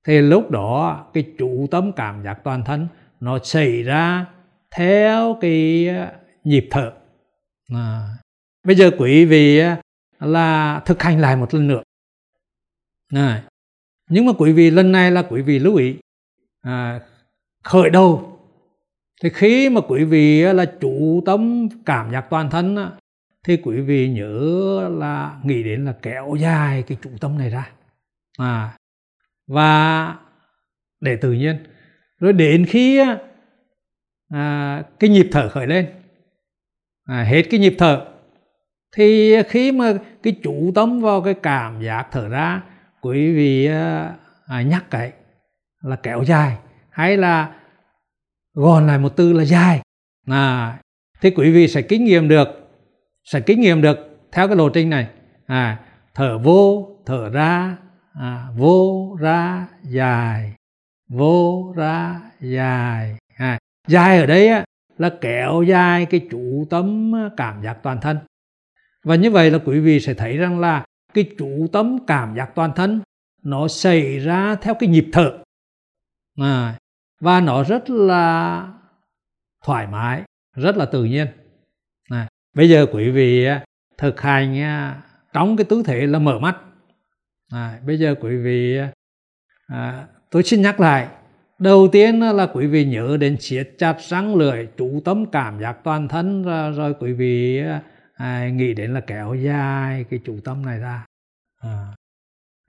thì 0.08 0.21
lúc 0.21 0.52
đó 0.52 1.06
cái 1.13 1.34
chủ 1.38 1.67
tâm 1.71 1.91
cảm 1.91 2.23
giác 2.23 2.39
toàn 2.43 2.63
thân 2.63 2.88
nó 3.19 3.39
xảy 3.43 3.84
ra 3.84 4.26
theo 4.76 5.38
cái 5.41 5.88
à, 5.89 6.13
nhịp 6.43 6.67
thở. 6.71 6.91
À, 7.73 8.08
bây 8.63 8.76
giờ 8.76 8.91
quý 8.97 9.26
vị 9.26 9.60
à, 9.60 9.82
là 10.19 10.82
thực 10.86 11.04
hành 11.04 11.19
lại 11.19 11.36
một 11.36 11.54
lần 11.54 11.67
nữa. 11.67 11.84
À, 13.13 13.43
nhưng 14.10 14.26
mà 14.26 14.34
quý 14.38 14.52
vị 14.52 14.72
lần 14.72 14.92
này 14.92 15.12
là 15.12 15.22
quý 15.22 15.42
vị 15.42 15.60
lưu 15.60 15.76
ý. 15.76 15.96
À, 16.62 17.00
khởi 17.63 17.89
đầu. 17.89 18.39
Thì 19.24 19.30
khi 19.30 19.70
mà 19.70 19.82
quý 19.82 20.04
vị 20.04 20.44
à, 20.44 20.54
là 20.54 20.66
chủ 20.66 21.24
tâm 21.26 21.70
cảm 21.86 22.12
giác 22.12 22.26
toàn 22.30 22.50
thân 22.50 22.92
thì 23.46 23.58
quý 23.58 23.82
vị 23.82 24.10
nhớ 24.10 24.89
là 24.92 25.39
nghĩ 25.44 25.63
đến 25.63 25.86
là 25.86 25.94
kéo 26.02 26.36
dài 26.39 26.84
cái 26.88 26.98
chủ 27.02 27.10
tâm 27.20 27.38
này 27.38 27.50
ra. 27.50 27.72
À 28.38 28.78
và 29.48 30.16
để 31.02 31.16
tự 31.16 31.32
nhiên. 31.32 31.58
Rồi 32.20 32.34
đến 32.34 32.66
khi 32.66 33.02
à, 34.30 34.84
cái 35.00 35.10
nhịp 35.10 35.28
thở 35.32 35.50
khởi 35.50 35.68
lên 35.68 35.88
à, 37.06 37.24
hết 37.24 37.44
cái 37.52 37.60
nhịp 37.60 37.76
thở 37.78 38.06
thì 38.96 39.36
khi 39.44 39.72
mà 39.72 39.94
cái 40.24 40.36
chủ 40.44 40.72
tâm 40.76 41.02
vào 41.02 41.22
cái 41.22 41.34
cảm 41.34 41.82
giác 41.82 42.08
thở 42.12 42.30
ra 42.30 42.62
quý 43.04 43.36
vị 43.36 43.66
à, 43.66 44.62
nhắc 44.66 44.86
cái 44.89 45.12
là 45.82 45.96
kéo 45.96 46.24
dài 46.24 46.58
hay 46.89 47.18
là 47.18 47.56
gòn 48.54 48.88
lại 48.88 49.00
một 49.00 49.10
từ 49.10 49.34
là 49.34 49.44
dài. 49.44 49.82
À, 50.28 50.78
thì 51.22 51.30
quý 51.30 51.52
vị 51.52 51.68
sẽ 51.68 51.82
kinh 51.82 52.06
nghiệm 52.06 52.28
được 52.28 52.48
sẽ 53.24 53.39
kinh 53.39 53.62
nghiệm 53.62 53.82
được 53.82 53.98
theo 54.32 54.48
cái 54.48 54.58
lộ 54.58 54.70
trình 54.70 54.89
này. 54.89 55.08
À, 55.46 55.80
thở 56.13 56.38
vô 56.38 56.89
thở 57.06 57.30
ra 57.30 57.78
à, 58.13 58.48
vô 58.56 59.16
ra 59.20 59.68
dài 59.84 60.54
vô 61.10 61.74
ra 61.78 62.22
dài. 62.42 63.18
À, 63.38 63.60
dài 63.88 64.20
ở 64.20 64.26
đây 64.26 64.48
á, 64.48 64.63
là 64.98 65.12
kéo 65.22 65.63
dài 65.63 66.06
cái 66.06 66.28
chủ 66.32 66.68
tâm 66.70 67.13
cảm 67.38 67.63
giác 67.63 67.78
toàn 67.84 68.02
thân. 68.02 68.18
Và 69.04 69.16
như 69.16 69.32
vậy 69.32 69.52
là 69.52 69.60
quý 69.66 69.80
vị 69.80 70.00
sẽ 70.00 70.13
thấy 70.13 70.38
rằng 70.38 70.60
là 70.60 70.86
cái 71.13 71.30
chủ 71.38 71.67
tâm 71.71 71.97
cảm 72.08 72.36
giác 72.36 72.49
toàn 72.56 72.71
thân 72.76 73.02
nó 73.43 73.67
xảy 73.67 74.19
ra 74.19 74.56
theo 74.56 74.73
cái 74.80 74.89
nhịp 74.89 75.06
thở. 75.12 75.38
À, 76.38 76.78
và 77.19 77.41
nó 77.41 77.63
rất 77.63 77.89
là 77.89 78.67
thoải 79.65 79.88
mái 79.88 80.21
rất 80.56 80.78
là 80.78 80.86
tự 80.86 81.04
nhiên. 81.04 81.28
À, 82.10 82.28
bây 82.56 82.69
giờ 82.69 82.86
quý 82.91 83.10
vị 83.10 83.45
à, 83.45 83.63
thực 83.97 84.21
hành 84.21 84.60
à, 84.60 85.04
trong 85.34 85.58
cái 85.58 85.65
tư 85.65 85.84
thế 85.86 86.08
là 86.08 86.19
mở 86.19 86.39
mắt. 86.39 86.58
À, 87.52 87.80
bây 87.86 87.99
giờ 87.99 88.15
quý 88.21 88.38
vị 88.38 88.78
à, 88.78 88.91
à 89.67 90.08
tôi 90.30 90.43
xin 90.43 90.62
nhắc 90.62 90.80
lại 90.80 91.08
đầu 91.60 91.88
tiên 91.91 92.19
là 92.19 92.45
quý 92.45 92.67
vị 92.67 92.86
nhớ 92.86 93.17
đến 93.19 93.38
siết 93.39 93.69
chặt 93.78 93.97
răng 93.99 94.36
lưỡi 94.36 94.67
chủ 94.78 95.02
tâm 95.06 95.26
cảm 95.26 95.60
giác 95.60 95.78
toàn 95.84 96.08
thân 96.08 96.43
rồi, 96.43 96.71
rồi 96.71 96.93
quý 96.99 97.13
vị 97.13 97.62
ai 98.13 98.52
nghĩ 98.52 98.73
đến 98.73 98.93
là 98.93 99.02
kéo 99.02 99.36
dài 99.36 100.06
cái 100.10 100.19
chủ 100.26 100.39
tâm 100.43 100.65
này 100.65 100.80
ra. 100.80 101.06
À. 101.60 101.95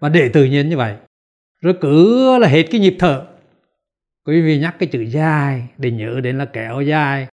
và 0.00 0.09
để 0.09 0.28
tự 0.28 0.44
nhiên 0.44 0.68
như 0.68 0.76
vậy 0.76 0.96
rồi 1.61 1.74
cứ 1.80 2.38
là 2.38 2.48
hết 2.48 2.62
cái 2.70 2.80
nhịp 2.80 2.96
thở. 2.98 3.26
Quý 4.24 4.42
vị 4.42 4.59
nhắc 4.59 4.76
cái 4.78 4.88
chữ 4.92 5.00
dài 5.00 5.68
để 5.78 5.90
nhớ 5.90 6.20
đến 6.20 6.38
là 6.38 6.44
kéo 6.44 6.80
dài 6.80 7.26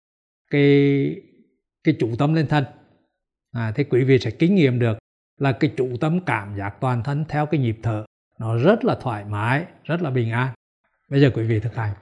cái 0.52 1.16
cái 1.84 1.96
chủ 2.00 2.16
tâm 2.20 2.34
lên 2.34 2.48
thân. 2.48 2.66
À, 3.52 3.72
thế 3.76 3.84
quý 3.84 4.04
vị 4.04 4.20
sẽ 4.20 4.32
kinh 4.32 4.56
nghiệm 4.56 4.80
được 4.80 4.98
là 5.38 5.52
cái 5.52 5.72
chủ 5.78 5.98
tâm 6.02 6.20
cảm 6.26 6.58
giác 6.58 6.76
toàn 6.80 7.04
thân 7.04 7.26
theo 7.30 7.46
cái 7.46 7.60
nhịp 7.60 7.78
thở 7.84 8.06
nó 8.40 8.58
rất 8.58 8.86
là 8.86 8.98
thoải 9.02 9.26
mái 9.26 9.66
rất 9.84 10.02
là 10.02 10.10
bình 10.10 10.32
an. 10.32 10.54
Bây 11.10 11.22
giờ 11.22 11.32
quý 11.34 11.44
vị 11.44 11.60
thực 11.60 11.76
hành. 11.76 11.94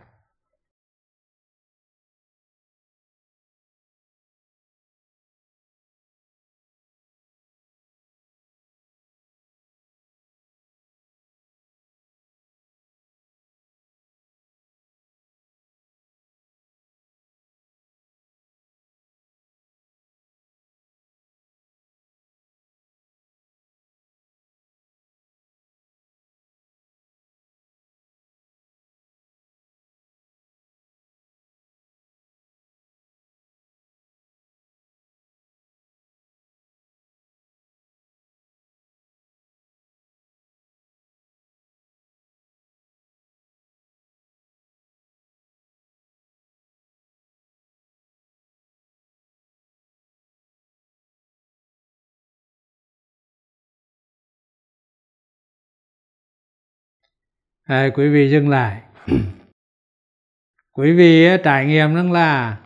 À, 57.69 57.89
quý 57.95 58.10
vị 58.10 58.29
dừng 58.29 58.49
lại. 58.49 58.82
Quý 60.71 60.93
vị 60.93 61.27
trải 61.43 61.65
nghiệm 61.65 61.95
rằng 61.95 62.12
là 62.12 62.58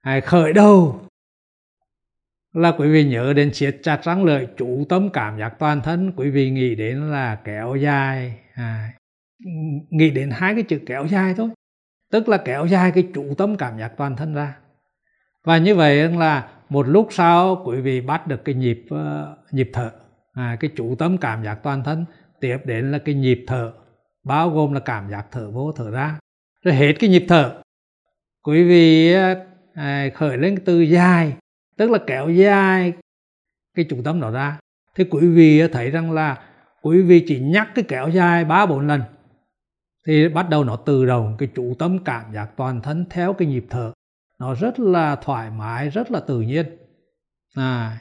à, 0.00 0.20
khởi 0.20 0.52
đầu. 0.52 1.00
Là 2.54 2.72
quý 2.78 2.88
vị 2.88 3.04
nhớ 3.04 3.32
đến 3.32 3.54
siết 3.54 3.76
chặt 3.82 4.02
răng 4.02 4.24
lợi 4.24 4.48
chủ 4.56 4.84
tâm 4.88 5.10
cảm 5.12 5.38
giác 5.38 5.54
toàn 5.58 5.80
thân. 5.80 6.12
Quý 6.16 6.30
vị 6.30 6.50
nghĩ 6.50 6.74
đến 6.74 7.10
là 7.10 7.34
kéo 7.44 7.76
dài 7.76 8.38
à, 8.54 8.92
nghĩ 9.90 10.10
đến 10.10 10.30
hai 10.30 10.54
cái 10.54 10.62
chữ 10.62 10.80
kéo 10.86 11.06
dài 11.06 11.34
thôi. 11.36 11.48
Tức 12.12 12.28
là 12.28 12.36
kéo 12.36 12.66
dài 12.66 12.92
cái 12.94 13.08
chủ 13.14 13.34
tâm 13.38 13.56
cảm 13.56 13.78
giác 13.78 13.92
toàn 13.96 14.16
thân 14.16 14.34
ra. 14.34 14.56
Và 15.44 15.58
như 15.58 15.74
vậy 15.74 16.08
là 16.08 16.48
một 16.68 16.88
lúc 16.88 17.08
sau 17.10 17.62
quý 17.66 17.80
vị 17.80 18.00
bắt 18.00 18.26
được 18.26 18.44
cái 18.44 18.54
nhịp 18.54 18.84
uh, 18.94 19.54
nhịp 19.54 19.70
thở. 19.72 19.92
À, 20.32 20.56
cái 20.60 20.70
chủ 20.76 20.94
tâm 20.98 21.18
cảm 21.18 21.44
giác 21.44 21.58
toàn 21.62 21.84
thân 21.84 22.04
tiếp 22.40 22.58
đến 22.64 22.92
là 22.92 22.98
cái 22.98 23.14
nhịp 23.14 23.44
thở 23.46 23.72
bao 24.28 24.50
gồm 24.50 24.72
là 24.72 24.80
cảm 24.80 25.10
giác 25.10 25.26
thở 25.30 25.50
vô 25.50 25.72
thở 25.72 25.90
ra. 25.90 26.18
Rồi 26.64 26.74
hết 26.74 26.92
cái 27.00 27.10
nhịp 27.10 27.24
thở. 27.28 27.62
Quý 28.42 28.64
vị 28.64 29.14
à, 29.74 30.08
khởi 30.14 30.36
lên 30.36 30.58
từ 30.64 30.80
dài 30.80 31.32
tức 31.76 31.90
là 31.90 31.98
kéo 32.06 32.30
dài 32.30 32.92
cái 33.74 33.84
trung 33.84 34.02
tâm 34.02 34.20
đó 34.20 34.30
ra. 34.30 34.58
Thì 34.94 35.04
quý 35.04 35.28
vị 35.28 35.68
thấy 35.72 35.90
rằng 35.90 36.12
là 36.12 36.42
quý 36.82 37.02
vị 37.02 37.24
chỉ 37.28 37.40
nhắc 37.40 37.68
cái 37.74 37.84
kéo 37.88 38.08
dài 38.08 38.44
ba 38.44 38.66
bốn 38.66 38.86
lần 38.86 39.02
thì 40.06 40.28
bắt 40.28 40.48
đầu 40.50 40.64
nó 40.64 40.76
từ 40.76 41.06
đầu 41.06 41.34
cái 41.38 41.48
chủ 41.54 41.74
tâm 41.78 42.04
cảm 42.04 42.34
giác 42.34 42.50
toàn 42.56 42.80
thân 42.82 43.04
theo 43.10 43.32
cái 43.32 43.48
nhịp 43.48 43.66
thở. 43.70 43.92
Nó 44.38 44.54
rất 44.54 44.80
là 44.80 45.16
thoải 45.16 45.50
mái 45.50 45.90
rất 45.90 46.10
là 46.10 46.20
tự 46.20 46.40
nhiên. 46.40 46.66
À. 47.54 47.98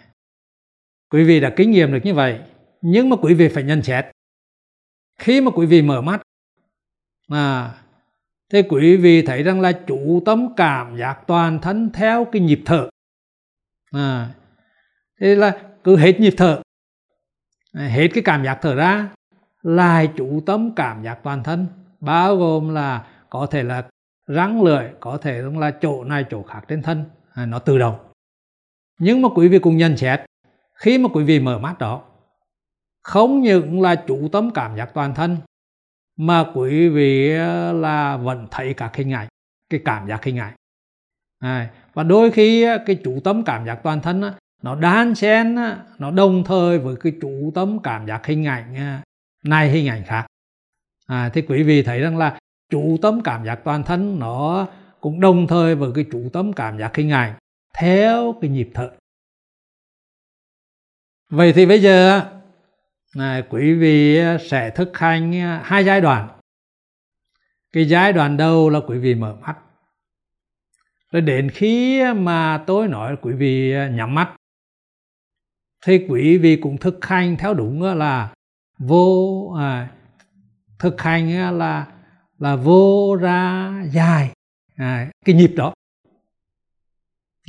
Quý 1.10 1.24
vị 1.24 1.40
đã 1.40 1.54
kinh 1.56 1.72
nghiệm 1.72 1.92
được 1.92 2.00
như 2.04 2.13
vậy 2.13 2.40
nhưng 2.82 3.10
mà 3.10 3.16
quý 3.22 3.34
vị 3.34 3.48
phải 3.48 3.63
nhận 3.63 3.84
xét 3.84 4.06
khi 5.17 5.41
mà 5.41 5.51
quý 5.51 5.65
vị 5.65 5.82
mở 5.82 6.01
mắt 6.01 6.21
à 7.32 7.73
thì 8.49 8.62
quý 8.62 8.97
vị 8.97 9.21
thấy 9.21 9.43
rằng 9.43 9.62
là 9.62 9.71
chủ 9.71 10.21
tâm 10.25 10.56
cảm 10.56 10.97
giác 10.97 11.19
toàn 11.27 11.60
thân 11.62 11.89
theo 11.93 12.25
cái 12.32 12.41
nhịp 12.41 12.62
thở. 12.65 12.89
À 13.91 14.30
thế 15.19 15.36
là 15.36 15.58
cứ 15.84 15.97
hết 15.97 16.19
nhịp 16.19 16.34
thở 16.38 16.62
hết 17.73 18.08
cái 18.13 18.23
cảm 18.23 18.43
giác 18.45 18.60
thở 18.62 18.75
ra 18.75 19.10
lại 19.62 20.10
chủ 20.17 20.41
tâm 20.45 20.71
cảm 20.75 21.03
giác 21.03 21.19
toàn 21.23 21.43
thân 21.43 21.67
bao 21.99 22.36
gồm 22.38 22.73
là 22.73 23.08
có 23.30 23.45
thể 23.45 23.63
là 23.63 23.84
răng 24.27 24.62
lưỡi 24.63 24.84
có 24.99 25.17
thể 25.17 25.41
là 25.41 25.71
chỗ 25.82 26.03
này 26.03 26.25
chỗ 26.30 26.43
khác 26.43 26.62
trên 26.67 26.82
thân 26.82 27.06
à, 27.34 27.45
nó 27.45 27.60
tự 27.60 27.77
động. 27.77 27.95
Nhưng 28.99 29.21
mà 29.21 29.30
quý 29.36 29.47
vị 29.47 29.60
cùng 29.60 29.77
nhận 29.77 29.97
xét 29.97 30.21
khi 30.73 30.97
mà 30.97 31.10
quý 31.13 31.23
vị 31.23 31.39
mở 31.39 31.60
mắt 31.60 31.77
đó 31.80 32.03
không 33.08 33.41
những 33.41 33.82
là 33.82 33.96
chủ 33.96 34.30
tâm 34.32 34.52
cảm 34.54 34.78
giác 34.78 34.89
toàn 34.93 35.15
thân 35.15 35.38
mà 36.17 36.46
quý 36.56 36.89
vị 36.89 37.36
ờ, 37.38 37.74
là 37.74 38.17
vẫn 38.17 38.48
thấy 38.52 38.74
các 38.74 38.96
hình 38.96 39.13
ảnh 39.13 39.28
cái 39.70 39.82
cảm 39.86 40.08
giác 40.08 40.24
hình 40.24 40.38
ảnh 40.38 40.54
à, 41.39 41.70
và 41.93 42.04
đôi 42.04 42.32
khi 42.32 42.63
ờ, 42.63 42.78
cái 42.86 43.00
chủ 43.04 43.20
tâm 43.24 43.43
cảm 43.43 43.65
giác 43.65 43.80
toàn 43.84 44.02
thân 44.02 44.24
nó 44.63 44.76
đan 44.76 45.15
xen 45.15 45.56
nó 46.00 46.12
đồng 46.12 46.43
thời 46.43 46.80
với 46.80 46.96
cái 46.96 47.13
chủ 47.22 47.52
tâm 47.56 47.80
cảm 47.84 48.08
giác 48.08 48.26
hình 48.26 48.46
ảnh 48.46 48.76
ờ, 48.76 48.98
này 49.43 49.70
hình 49.70 49.88
ảnh 49.88 50.04
khác. 50.04 50.28
À, 51.08 51.30
thì 51.34 51.41
quý 51.41 51.63
vị 51.63 51.84
thấy 51.84 52.00
rằng 52.00 52.17
là 52.17 52.39
chủ 52.70 52.98
tâm 53.02 53.22
cảm 53.24 53.46
giác 53.46 53.60
toàn 53.63 53.84
thân 53.84 54.20
nó 54.20 54.67
cũng 55.02 55.20
đồng 55.20 55.48
thời 55.48 55.76
với 55.76 55.91
cái 55.96 56.06
chủ 56.12 56.30
tâm 56.34 56.54
cảm 56.54 56.80
giác 56.80 56.96
hình 56.96 57.12
ảnh 57.12 57.34
theo 57.78 58.36
cái 58.41 58.50
nhịp 58.50 58.70
thở. 58.74 58.91
Vậy 61.30 61.54
thì 61.54 61.65
bây 61.65 61.82
giờ 61.82 62.22
à, 63.15 63.41
quý 63.50 63.74
vị 63.74 64.20
sẽ 64.50 64.70
thực 64.70 64.98
hành 64.98 65.32
hai 65.63 65.86
giai 65.86 66.02
đoạn. 66.02 66.39
Cái 67.72 67.86
giai 67.89 68.13
đoạn 68.13 68.38
đầu 68.38 68.70
là 68.70 68.80
quý 68.88 68.98
vị 68.98 69.15
mở 69.15 69.36
mắt. 69.41 69.58
Rồi 71.12 71.22
đến 71.22 71.50
khi 71.50 72.04
mà 72.15 72.63
tôi 72.67 72.88
nói 72.88 73.15
quý 73.22 73.34
vị 73.34 73.74
nhắm 73.91 74.15
mắt 74.15 74.34
thì 75.86 76.06
quý 76.10 76.38
vị 76.38 76.56
cũng 76.56 76.78
thực 76.78 77.06
hành 77.06 77.38
theo 77.38 77.54
đúng 77.54 77.84
là 77.84 78.34
vô 78.80 79.54
à, 79.60 79.89
thực 80.80 81.02
hành 81.02 81.58
là 81.58 81.88
là 82.39 82.56
vô 82.56 83.15
ra 83.15 83.74
dài 83.91 84.32
à, 84.76 85.12
cái 85.26 85.36
nhịp 85.36 85.54
đó. 85.56 85.74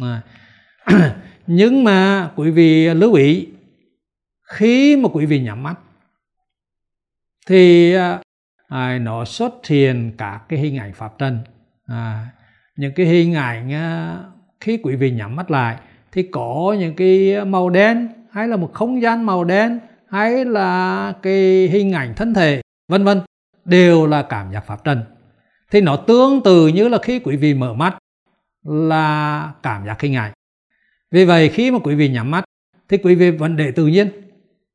À. 0.03 0.23
nhưng 1.47 1.85
mà 1.85 2.31
quý 2.37 2.51
vị 2.51 2.95
lưu 2.95 3.15
ý 3.15 3.49
khi 4.49 4.97
mà 4.97 5.09
quý 5.13 5.27
vị 5.27 5.41
nhắm 5.41 5.63
mắt 5.63 5.75
thì 7.47 7.95
à, 7.95 8.21
à 8.69 8.99
nó 8.99 9.25
xuất 9.25 9.67
hiện 9.67 10.13
các 10.19 10.41
cái 10.49 10.59
hình 10.59 10.79
ảnh 10.79 10.93
pháp 10.93 11.19
trần. 11.19 11.39
À, 11.87 12.27
những 12.77 12.93
cái 12.97 13.07
hình 13.07 13.35
ảnh 13.35 13.73
à, 13.73 14.19
khi 14.61 14.79
quý 14.83 14.97
vị 14.97 15.11
nhắm 15.11 15.37
mắt 15.37 15.51
lại 15.51 15.77
thì 16.13 16.23
có 16.23 16.77
những 16.79 16.95
cái 16.95 17.45
màu 17.45 17.71
đen 17.71 18.09
hay 18.31 18.49
là 18.49 18.57
một 18.57 18.71
không 18.75 19.03
gian 19.03 19.23
màu 19.27 19.45
đen 19.45 19.79
hay 20.11 20.45
là 20.45 21.13
cái 21.23 21.69
hình 21.69 21.93
ảnh 21.93 22.15
thân 22.15 22.35
thể 22.35 22.61
vân 22.89 23.05
vân 23.05 23.21
đều 23.65 24.07
là 24.07 24.23
cảm 24.23 24.53
giác 24.53 24.67
pháp 24.67 24.85
trần. 24.85 25.05
Thì 25.71 25.81
nó 25.81 25.97
tương 25.97 26.43
tự 26.43 26.69
như 26.69 26.89
là 26.89 26.99
khi 27.03 27.19
quý 27.19 27.37
vị 27.37 27.55
mở 27.55 27.75
mắt 27.75 27.99
là 28.65 29.53
cảm 29.63 29.87
giác 29.87 30.01
hình 30.01 30.15
ảnh. 30.15 30.33
Vì 31.11 31.25
vậy 31.25 31.49
khi 31.49 31.71
mà 31.71 31.79
quý 31.79 31.95
vị 31.95 32.09
nhắm 32.09 32.31
mắt 32.31 32.45
thì 32.89 32.99
quý 32.99 33.15
vị 33.15 33.31
vẫn 33.31 33.57
để 33.57 33.73
tự 33.73 33.87
nhiên 33.87 34.28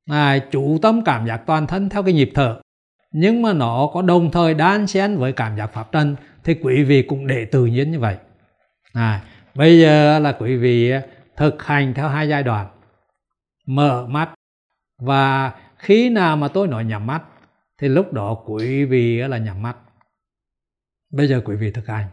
à, 0.09 0.39
chủ 0.51 0.77
tâm 0.81 1.01
cảm 1.03 1.27
giác 1.27 1.37
toàn 1.45 1.67
thân 1.67 1.89
theo 1.89 2.03
cái 2.03 2.13
nhịp 2.13 2.31
thở. 2.35 2.61
Nhưng 3.11 3.41
mà 3.41 3.53
nó 3.53 3.89
có 3.93 4.01
đồng 4.01 4.31
thời 4.31 4.53
đan 4.53 4.87
xen 4.87 5.17
với 5.17 5.31
cảm 5.31 5.57
giác 5.57 5.73
pháp 5.73 5.91
trần 5.91 6.15
thì 6.43 6.55
quý 6.61 6.83
vị 6.83 7.01
cũng 7.01 7.27
để 7.27 7.45
tự 7.45 7.65
nhiên 7.65 7.91
như 7.91 7.99
vậy. 7.99 8.17
À, 8.93 9.21
bây 9.55 9.79
giờ 9.79 10.19
là 10.19 10.31
quý 10.31 10.55
vị 10.55 10.91
thực 11.37 11.63
hành 11.63 11.93
theo 11.93 12.09
hai 12.09 12.29
giai 12.29 12.43
đoạn. 12.43 12.67
Mở 13.65 14.05
mắt. 14.07 14.29
Và 15.01 15.53
khi 15.77 16.09
nào 16.09 16.37
mà 16.37 16.47
tôi 16.47 16.67
nói 16.67 16.85
nhắm 16.85 17.07
mắt 17.07 17.23
thì 17.77 17.87
lúc 17.87 18.13
đó 18.13 18.37
quý 18.45 18.85
vị 18.85 19.17
là 19.17 19.37
nhắm 19.37 19.61
mắt. 19.61 19.77
Bây 21.11 21.27
giờ 21.27 21.41
quý 21.45 21.55
vị 21.55 21.71
thực 21.71 21.87
hành. 21.87 22.07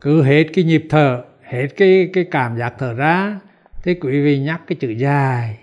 Cứ 0.00 0.22
hết 0.22 0.44
cái 0.54 0.64
nhịp 0.64 0.86
thở 0.90 1.24
hết 1.42 1.68
cái 1.76 2.10
cái 2.12 2.26
cảm 2.30 2.58
giác 2.58 2.74
thở 2.78 2.94
ra 2.94 3.40
thế 3.86 3.94
quý 4.00 4.20
vị 4.24 4.38
nhắc 4.38 4.62
cái 4.66 4.76
chữ 4.80 4.90
dài. 4.90 5.58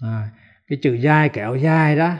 À, 0.00 0.30
cái 0.66 0.78
chữ 0.82 0.94
dài 0.94 1.30
kéo 1.32 1.56
dài 1.56 1.96
đó. 1.96 2.14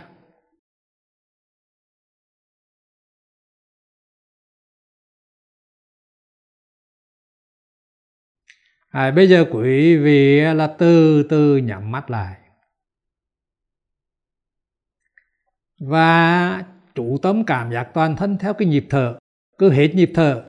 À, 8.89 9.11
bây 9.11 9.29
giờ 9.29 9.45
quý 9.53 9.97
vị 9.97 10.41
là 10.41 10.67
từ 10.79 11.23
từ 11.31 11.57
nhắm 11.57 11.91
mắt 11.91 12.11
lại. 12.11 12.37
Và 15.81 16.65
chủ 16.95 17.19
tâm 17.23 17.45
cảm 17.45 17.73
giác 17.73 17.91
toàn 17.95 18.17
thân 18.17 18.39
theo 18.39 18.55
cái 18.55 18.69
nhịp 18.69 18.87
thở. 18.91 19.19
Cứ 19.59 19.71
hết 19.71 19.89
nhịp 19.95 20.11
thở 20.15 20.47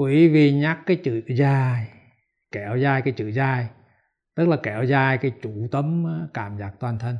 quý 0.00 0.28
vị 0.28 0.52
nhắc 0.52 0.78
cái 0.86 0.96
chữ 0.96 1.22
dài 1.28 1.88
kéo 2.52 2.76
dài 2.76 3.02
cái 3.02 3.12
chữ 3.16 3.28
dài, 3.28 3.68
tức 4.36 4.48
là 4.48 4.56
kéo 4.62 4.84
dài 4.84 5.18
cái 5.18 5.32
chủ 5.42 5.66
tâm 5.70 6.06
cảm 6.34 6.58
giác 6.58 6.72
toàn 6.80 6.98
thân. 6.98 7.16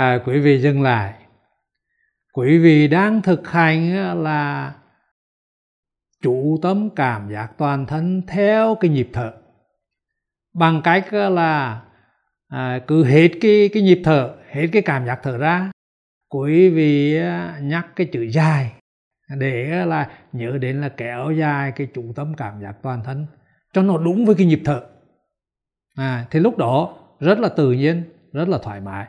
À, 0.00 0.18
quý 0.24 0.40
vị 0.40 0.60
dừng 0.60 0.82
lại. 0.82 1.14
Quý 2.32 2.58
vị 2.58 2.88
đang 2.88 3.22
thực 3.22 3.48
hành 3.48 3.94
là 4.24 4.74
chủ 6.22 6.58
tâm 6.62 6.90
cảm 6.96 7.32
giác 7.32 7.48
toàn 7.58 7.86
thân 7.86 8.22
theo 8.26 8.76
cái 8.80 8.90
nhịp 8.90 9.08
thở. 9.12 9.32
Bằng 10.54 10.80
cách 10.84 11.12
là 11.12 11.82
à, 12.48 12.80
cứ 12.86 13.04
hết 13.04 13.28
cái 13.40 13.70
cái 13.72 13.82
nhịp 13.82 14.00
thở 14.04 14.34
hết 14.50 14.66
cái 14.72 14.82
cảm 14.82 15.06
giác 15.06 15.20
thở 15.22 15.38
ra 15.38 15.70
quý 16.28 16.68
vị 16.68 17.20
nhắc 17.62 17.86
cái 17.96 18.08
chữ 18.12 18.22
dài 18.22 18.72
để 19.38 19.86
là 19.86 20.10
nhớ 20.32 20.58
đến 20.60 20.80
là 20.80 20.88
kéo 20.88 21.32
dài 21.32 21.72
cái 21.72 21.88
chủ 21.94 22.12
tâm 22.16 22.34
cảm 22.36 22.60
giác 22.62 22.74
toàn 22.82 23.02
thân 23.04 23.26
cho 23.72 23.82
nó 23.82 23.98
đúng 23.98 24.26
với 24.26 24.34
cái 24.34 24.46
nhịp 24.46 24.62
thở. 24.64 24.82
À, 25.96 26.26
thì 26.30 26.40
lúc 26.40 26.58
đó 26.58 26.96
rất 27.20 27.38
là 27.38 27.48
tự 27.48 27.72
nhiên 27.72 28.02
rất 28.32 28.48
là 28.48 28.58
thoải 28.62 28.80
mái 28.80 29.06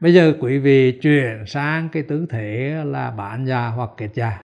bây 0.00 0.14
giờ 0.14 0.32
quý 0.40 0.58
vị 0.58 0.98
chuyển 1.02 1.46
sang 1.46 1.88
cái 1.92 2.02
tư 2.02 2.26
thế 2.30 2.74
là 2.86 3.10
bán 3.10 3.46
già 3.46 3.68
hoặc 3.68 3.90
kết 3.96 4.08
già 4.14 4.40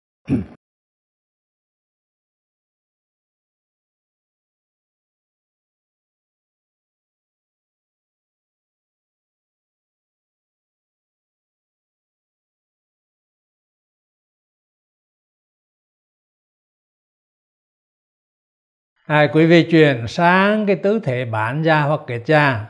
À, 19.08 19.28
quý 19.34 19.46
vị 19.46 19.68
chuyển 19.72 20.08
sang 20.08 20.66
cái 20.66 20.76
tư 20.76 21.00
thế 21.04 21.26
bán 21.26 21.64
già 21.64 21.82
hoặc 21.82 22.00
kết 22.08 22.22
già 22.26 22.66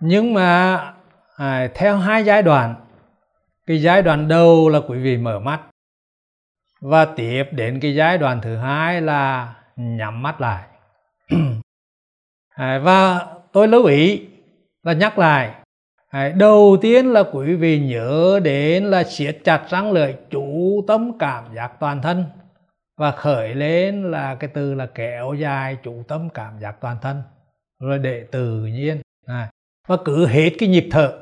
nhưng 0.00 0.34
mà 0.34 0.78
à, 1.42 1.68
theo 1.74 1.96
hai 1.96 2.24
giai 2.24 2.42
đoạn. 2.42 2.74
Cái 3.66 3.82
giai 3.82 4.02
đoạn 4.02 4.28
đầu 4.28 4.68
là 4.68 4.80
quý 4.88 4.98
vị 4.98 5.16
mở 5.16 5.38
mắt. 5.38 5.60
Và 6.80 7.04
tiếp 7.04 7.44
đến 7.50 7.80
cái 7.80 7.94
giai 7.94 8.18
đoạn 8.18 8.40
thứ 8.42 8.56
hai 8.56 9.00
là 9.00 9.54
nhắm 9.76 10.22
mắt 10.22 10.40
lại. 10.40 10.64
À, 12.54 12.78
và 12.78 13.26
tôi 13.52 13.68
lưu 13.68 13.84
ý 13.84 14.26
là 14.82 14.92
nhắc 14.92 15.18
lại. 15.18 15.54
À, 16.08 16.28
đầu 16.28 16.76
tiên 16.80 17.12
là 17.12 17.22
quý 17.32 17.54
vị 17.54 17.80
nhớ 17.80 18.40
đến 18.42 18.84
là 18.84 19.04
siết 19.04 19.38
chặt 19.44 19.64
răng 19.68 19.92
lưỡi 19.92 20.14
chủ 20.30 20.84
tâm 20.88 21.18
cảm 21.18 21.44
giác 21.54 21.72
toàn 21.80 22.02
thân. 22.02 22.24
Và 22.96 23.10
khởi 23.10 23.54
lên 23.54 24.10
là 24.10 24.34
cái 24.34 24.50
từ 24.54 24.74
là 24.74 24.86
kéo 24.86 25.34
dài 25.34 25.76
chủ 25.82 26.02
tâm 26.08 26.28
cảm 26.30 26.58
giác 26.60 26.76
toàn 26.80 26.96
thân. 27.02 27.22
Rồi 27.80 27.98
để 27.98 28.26
tự 28.30 28.66
nhiên. 28.66 29.00
À, 29.26 29.50
và 29.88 29.96
cứ 30.04 30.26
hết 30.26 30.50
cái 30.58 30.68
nhịp 30.68 30.88
thở 30.90 31.21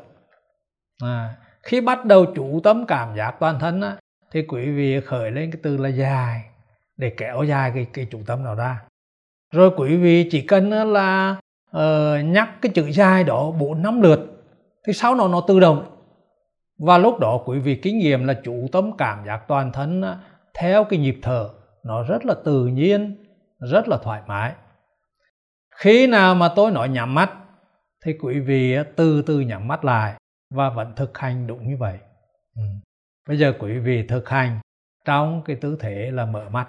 à, 1.03 1.35
khi 1.63 1.81
bắt 1.81 2.05
đầu 2.05 2.27
chủ 2.35 2.61
tâm 2.65 2.87
cảm 2.87 3.17
giác 3.17 3.35
toàn 3.41 3.59
thân 3.59 3.81
á, 3.81 3.97
thì 4.33 4.43
quý 4.43 4.71
vị 4.71 5.01
khởi 5.01 5.31
lên 5.31 5.51
cái 5.51 5.61
từ 5.63 5.77
là 5.77 5.89
dài 5.89 6.45
để 6.97 7.15
kéo 7.17 7.43
dài 7.43 7.73
cái, 7.75 7.87
cái 7.93 8.07
chủ 8.11 8.21
tâm 8.27 8.45
nào 8.45 8.55
ra. 8.55 8.83
Rồi 9.53 9.71
quý 9.77 9.97
vị 9.97 10.29
chỉ 10.31 10.41
cần 10.41 10.71
là 10.93 11.37
uh, 11.77 12.25
nhắc 12.25 12.49
cái 12.63 12.73
chữ 12.75 12.91
dài 12.93 13.25
đó 13.25 13.51
bốn 13.51 13.83
năm 13.83 14.01
lượt 14.01 14.21
thì 14.87 14.93
sau 14.93 15.15
đó 15.15 15.29
nó 15.29 15.41
tự 15.49 15.61
động. 15.61 15.97
Và 16.79 16.99
lúc 16.99 17.19
đó 17.19 17.41
quý 17.45 17.59
vị 17.59 17.75
kinh 17.75 17.99
nghiệm 17.99 18.27
là 18.27 18.35
chủ 18.45 18.69
tâm 18.73 18.97
cảm 18.97 19.27
giác 19.27 19.41
toàn 19.49 19.73
thân 19.73 20.03
á, 20.03 20.17
theo 20.55 20.85
cái 20.85 20.99
nhịp 20.99 21.19
thở 21.23 21.49
nó 21.85 22.03
rất 22.03 22.27
là 22.27 22.35
tự 22.45 22.67
nhiên 22.67 23.25
rất 23.59 23.89
là 23.89 23.99
thoải 24.03 24.23
mái. 24.27 24.53
Khi 25.77 26.07
nào 26.07 26.35
mà 26.35 26.49
tôi 26.57 26.71
nói 26.71 26.89
nhắm 26.89 27.15
mắt 27.15 27.31
thì 28.05 28.13
quý 28.23 28.41
vị 28.41 28.77
từ 28.97 29.23
từ 29.23 29.41
nhắm 29.41 29.69
mắt 29.69 29.85
lại 29.85 30.15
và 30.51 30.71
vẫn 30.71 30.93
thực 30.97 31.19
hành 31.19 31.47
đúng 31.47 31.69
như 31.69 31.77
vậy 31.77 31.99
ừ. 32.57 32.63
bây 33.29 33.39
giờ 33.39 33.53
quý 33.59 33.79
vị 33.79 34.07
thực 34.09 34.29
hành 34.29 34.61
trong 35.05 35.43
cái 35.45 35.57
tư 35.57 35.77
thế 35.81 36.11
là 36.11 36.27
mở 36.27 36.49
mắt 36.49 36.69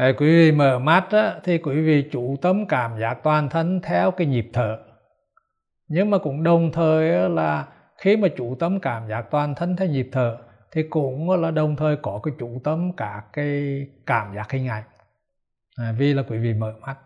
à, 0.00 0.12
quý 0.18 0.26
vị 0.26 0.52
mở 0.52 0.78
mắt 0.78 1.06
á, 1.10 1.40
thì 1.44 1.58
quý 1.58 1.82
vị 1.82 2.08
chủ 2.12 2.36
tâm 2.42 2.66
cảm 2.66 3.00
giác 3.00 3.14
toàn 3.22 3.48
thân 3.48 3.80
theo 3.80 4.10
cái 4.10 4.26
nhịp 4.26 4.50
thở. 4.52 4.78
Nhưng 5.88 6.10
mà 6.10 6.18
cũng 6.18 6.42
đồng 6.42 6.72
thời 6.72 7.30
là 7.30 7.66
khi 7.96 8.16
mà 8.16 8.28
chủ 8.36 8.56
tâm 8.60 8.80
cảm 8.80 9.08
giác 9.08 9.22
toàn 9.30 9.54
thân 9.54 9.76
theo 9.76 9.88
nhịp 9.88 10.08
thở 10.12 10.36
thì 10.72 10.82
cũng 10.90 11.30
là 11.30 11.50
đồng 11.50 11.76
thời 11.76 11.96
có 11.96 12.20
cái 12.22 12.34
chủ 12.38 12.60
tâm 12.64 12.92
cả 12.96 13.22
cái 13.32 13.80
cảm 14.06 14.34
giác 14.34 14.50
hình 14.50 14.68
ảnh. 14.68 14.84
À, 15.76 15.94
vì 15.98 16.14
là 16.14 16.22
quý 16.22 16.38
vị 16.38 16.54
mở 16.54 16.72
mắt. 16.80 16.96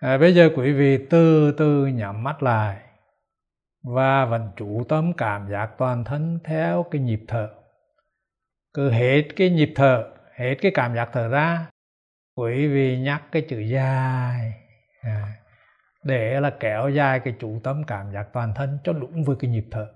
À, 0.00 0.18
bây 0.18 0.34
giờ 0.34 0.50
quý 0.56 0.72
vị 0.72 1.06
từ 1.10 1.52
từ 1.52 1.86
nhắm 1.86 2.22
mắt 2.22 2.42
lại 2.42 2.76
và 3.82 4.24
vẫn 4.24 4.50
chú 4.56 4.84
tâm 4.88 5.12
cảm 5.12 5.50
giác 5.50 5.70
toàn 5.78 6.04
thân 6.04 6.38
theo 6.44 6.86
cái 6.90 7.00
nhịp 7.00 7.20
thở. 7.28 7.48
Cứ 8.74 8.90
hết 8.90 9.22
cái 9.36 9.50
nhịp 9.50 9.72
thở 9.74 10.04
hết 10.36 10.54
cái 10.62 10.72
cảm 10.74 10.94
giác 10.94 11.08
thở 11.12 11.28
ra 11.28 11.66
quý 12.36 12.68
vị 12.68 12.98
nhắc 12.98 13.22
cái 13.32 13.42
chữ 13.48 13.58
dài 13.58 14.52
à, 15.00 15.32
để 16.02 16.40
là 16.40 16.50
kéo 16.60 16.88
dài 16.88 17.20
cái 17.20 17.34
chú 17.40 17.60
tâm 17.64 17.84
cảm 17.84 18.12
giác 18.12 18.26
toàn 18.32 18.52
thân 18.54 18.78
cho 18.84 18.92
đúng 18.92 19.24
với 19.24 19.36
cái 19.40 19.50
nhịp 19.50 19.66
thở. 19.70 19.86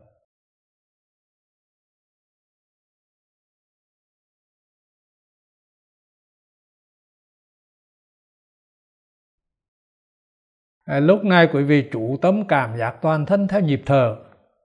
À, 10.91 11.01
lúc 11.01 11.24
này 11.24 11.49
quý 11.53 11.62
vị 11.62 11.88
chủ 11.93 12.16
tâm 12.22 12.45
cảm 12.49 12.76
giác 12.76 12.95
toàn 13.03 13.26
thân 13.26 13.49
theo 13.49 13.61
nhịp 13.61 13.82
thở 13.86 14.16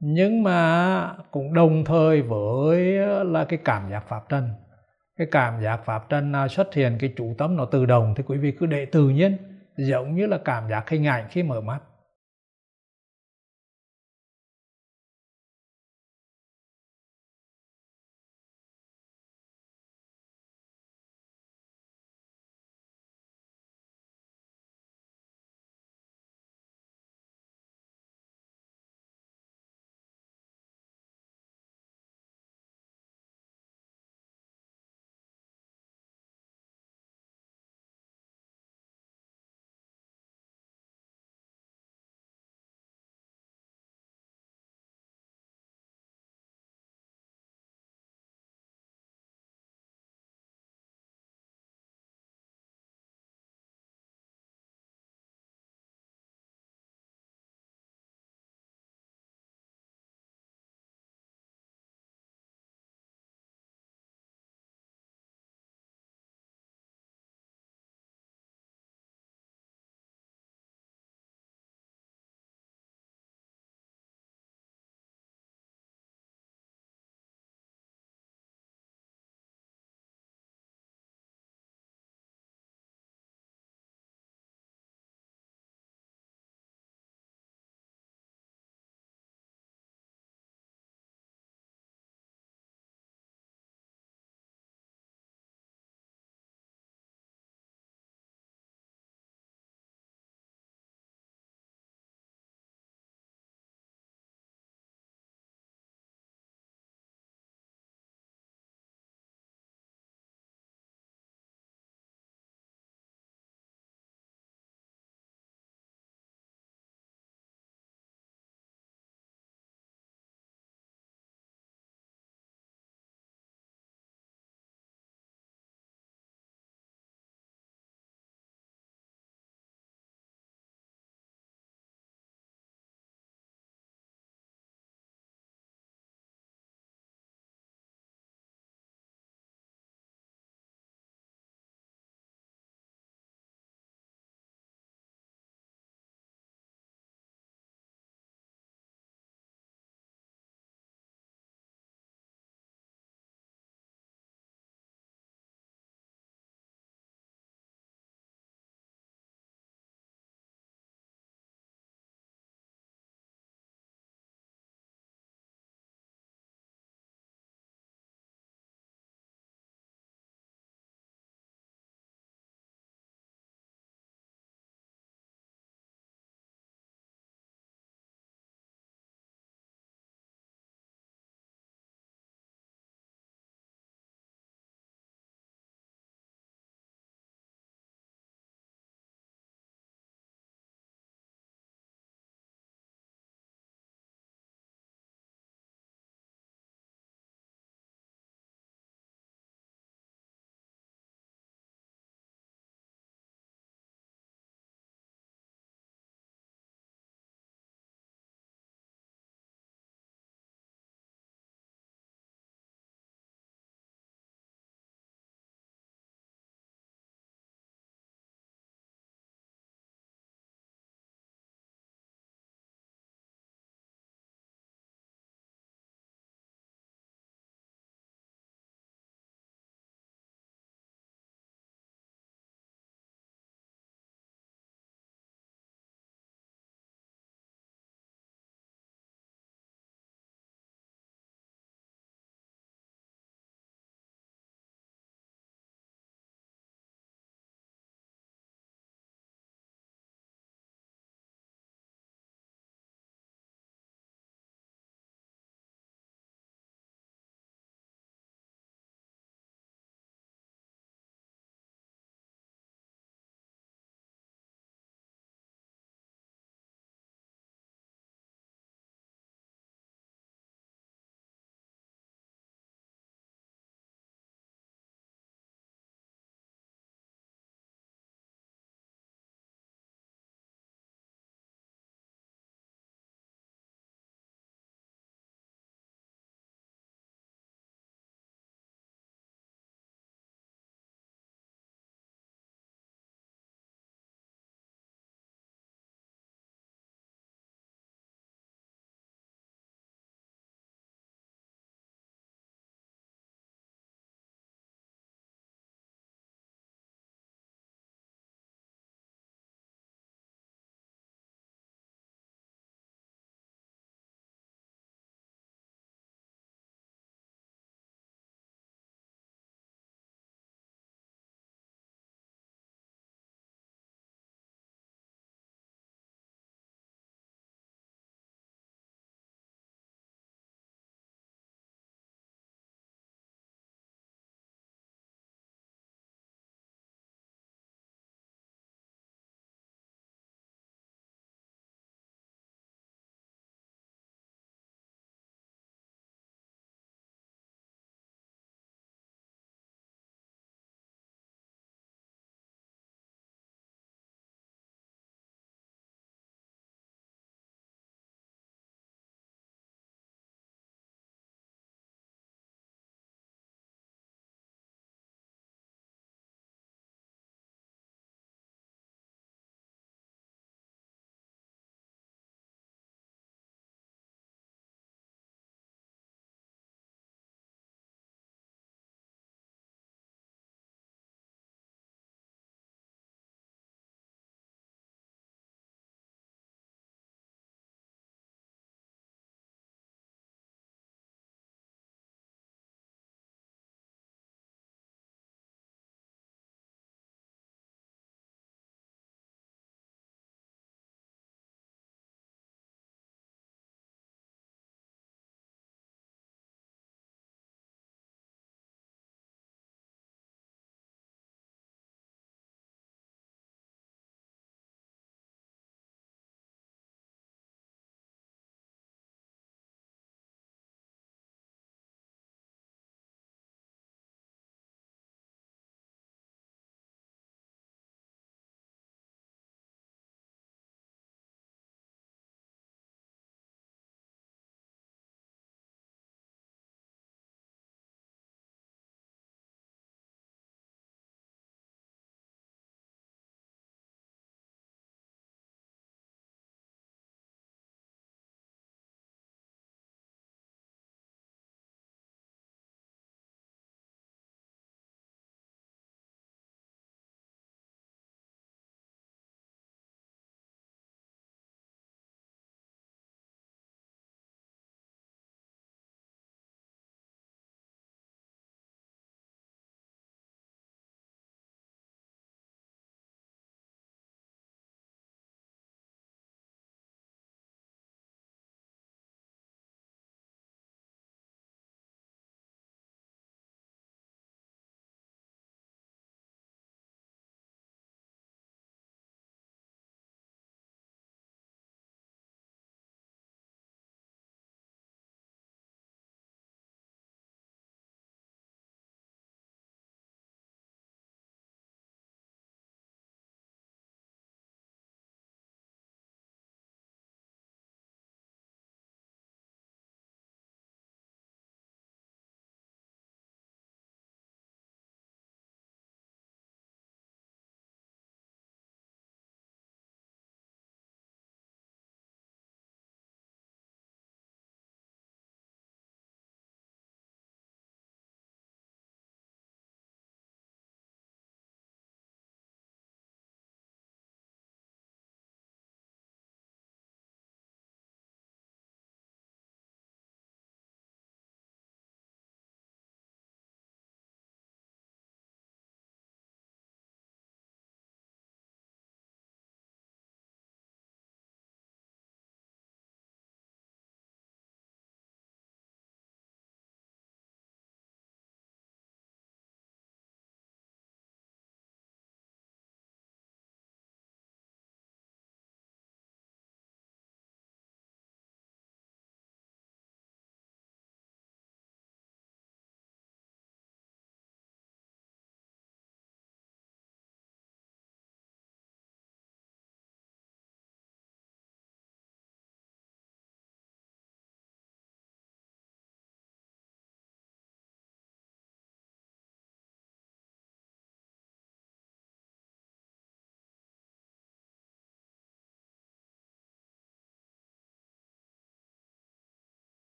nhưng 0.00 0.42
mà 0.42 1.14
cũng 1.30 1.54
đồng 1.54 1.84
thời 1.84 2.22
với 2.22 2.98
ờ, 2.98 3.24
là 3.24 3.44
cái 3.44 3.58
cảm 3.64 3.90
giác 3.90 4.08
pháp 4.08 4.28
trần. 4.28 4.48
Cái 5.18 5.26
cảm 5.30 5.62
giác 5.62 5.80
pháp 5.84 6.08
trần 6.08 6.32
nào 6.32 6.48
xuất 6.48 6.74
hiện 6.74 6.96
cái 7.00 7.12
chủ 7.16 7.34
tâm 7.38 7.56
nó 7.56 7.64
tự 7.64 7.86
động 7.86 8.14
thì 8.16 8.22
quý 8.26 8.38
vị 8.38 8.52
cứ 8.58 8.66
để 8.66 8.84
tự 8.84 9.08
nhiên 9.08 9.36
giống 9.76 10.14
như 10.14 10.26
là 10.26 10.38
cảm 10.44 10.70
giác 10.70 10.90
hình 10.90 11.06
ảnh 11.06 11.24
khi 11.30 11.42
mở 11.42 11.60
mắt. 11.60 11.78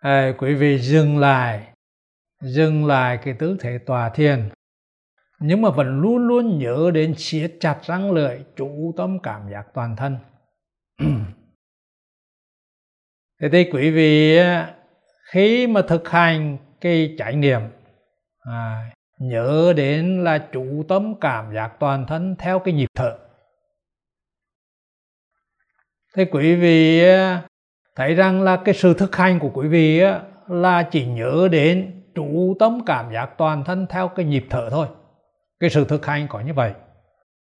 À, 0.00 0.32
quý 0.38 0.54
vị 0.54 0.78
dừng 0.78 1.18
lại. 1.18 1.66
Dừng 2.42 2.86
lại 2.86 3.18
cái 3.24 3.34
tư 3.38 3.56
thế 3.60 3.78
tòa 3.78 4.10
thiền. 4.10 4.48
Nhưng 5.38 5.62
mà 5.62 5.70
vẫn 5.70 6.00
luôn 6.00 6.26
luôn 6.26 6.58
nhớ 6.58 6.90
đến 6.94 7.14
siết 7.16 7.56
chặt 7.60 7.78
răng 7.82 8.12
lưỡi 8.12 8.38
chủ 8.56 8.94
tâm 8.96 9.18
cảm 9.22 9.50
giác 9.50 9.66
toàn 9.74 9.96
thân. 9.96 10.18
Thế 13.40 13.48
thì 13.52 13.70
quý 13.72 13.90
vị 13.90 14.38
khi 15.32 15.66
mà 15.66 15.82
thực 15.88 16.08
hành 16.08 16.58
cái 16.80 17.14
trải 17.18 17.34
nghiệm 17.34 17.60
à, 18.40 18.90
nhớ 19.18 19.72
đến 19.76 20.24
là 20.24 20.48
chủ 20.52 20.84
tâm 20.88 21.14
cảm 21.20 21.54
giác 21.54 21.72
toàn 21.80 22.06
thân 22.06 22.36
theo 22.38 22.58
cái 22.58 22.74
nhịp 22.74 22.88
thở. 22.94 23.18
Thế 26.16 26.24
quý 26.24 26.54
vị 26.54 27.02
thấy 27.96 28.14
rằng 28.14 28.42
là 28.42 28.56
cái 28.56 28.74
sự 28.74 28.94
thực 28.94 29.16
hành 29.16 29.38
của 29.38 29.50
quý 29.54 29.68
vị 29.68 30.00
á 30.00 30.20
là 30.48 30.82
chỉ 30.82 31.06
nhớ 31.06 31.48
đến 31.50 32.02
chú 32.14 32.56
tâm 32.58 32.80
cảm 32.86 33.12
giác 33.12 33.26
toàn 33.38 33.64
thân 33.64 33.86
theo 33.90 34.08
cái 34.08 34.26
nhịp 34.26 34.46
thở 34.50 34.68
thôi. 34.70 34.86
Cái 35.60 35.70
sự 35.70 35.84
thực 35.84 36.06
hành 36.06 36.26
có 36.28 36.40
như 36.40 36.54
vậy. 36.54 36.72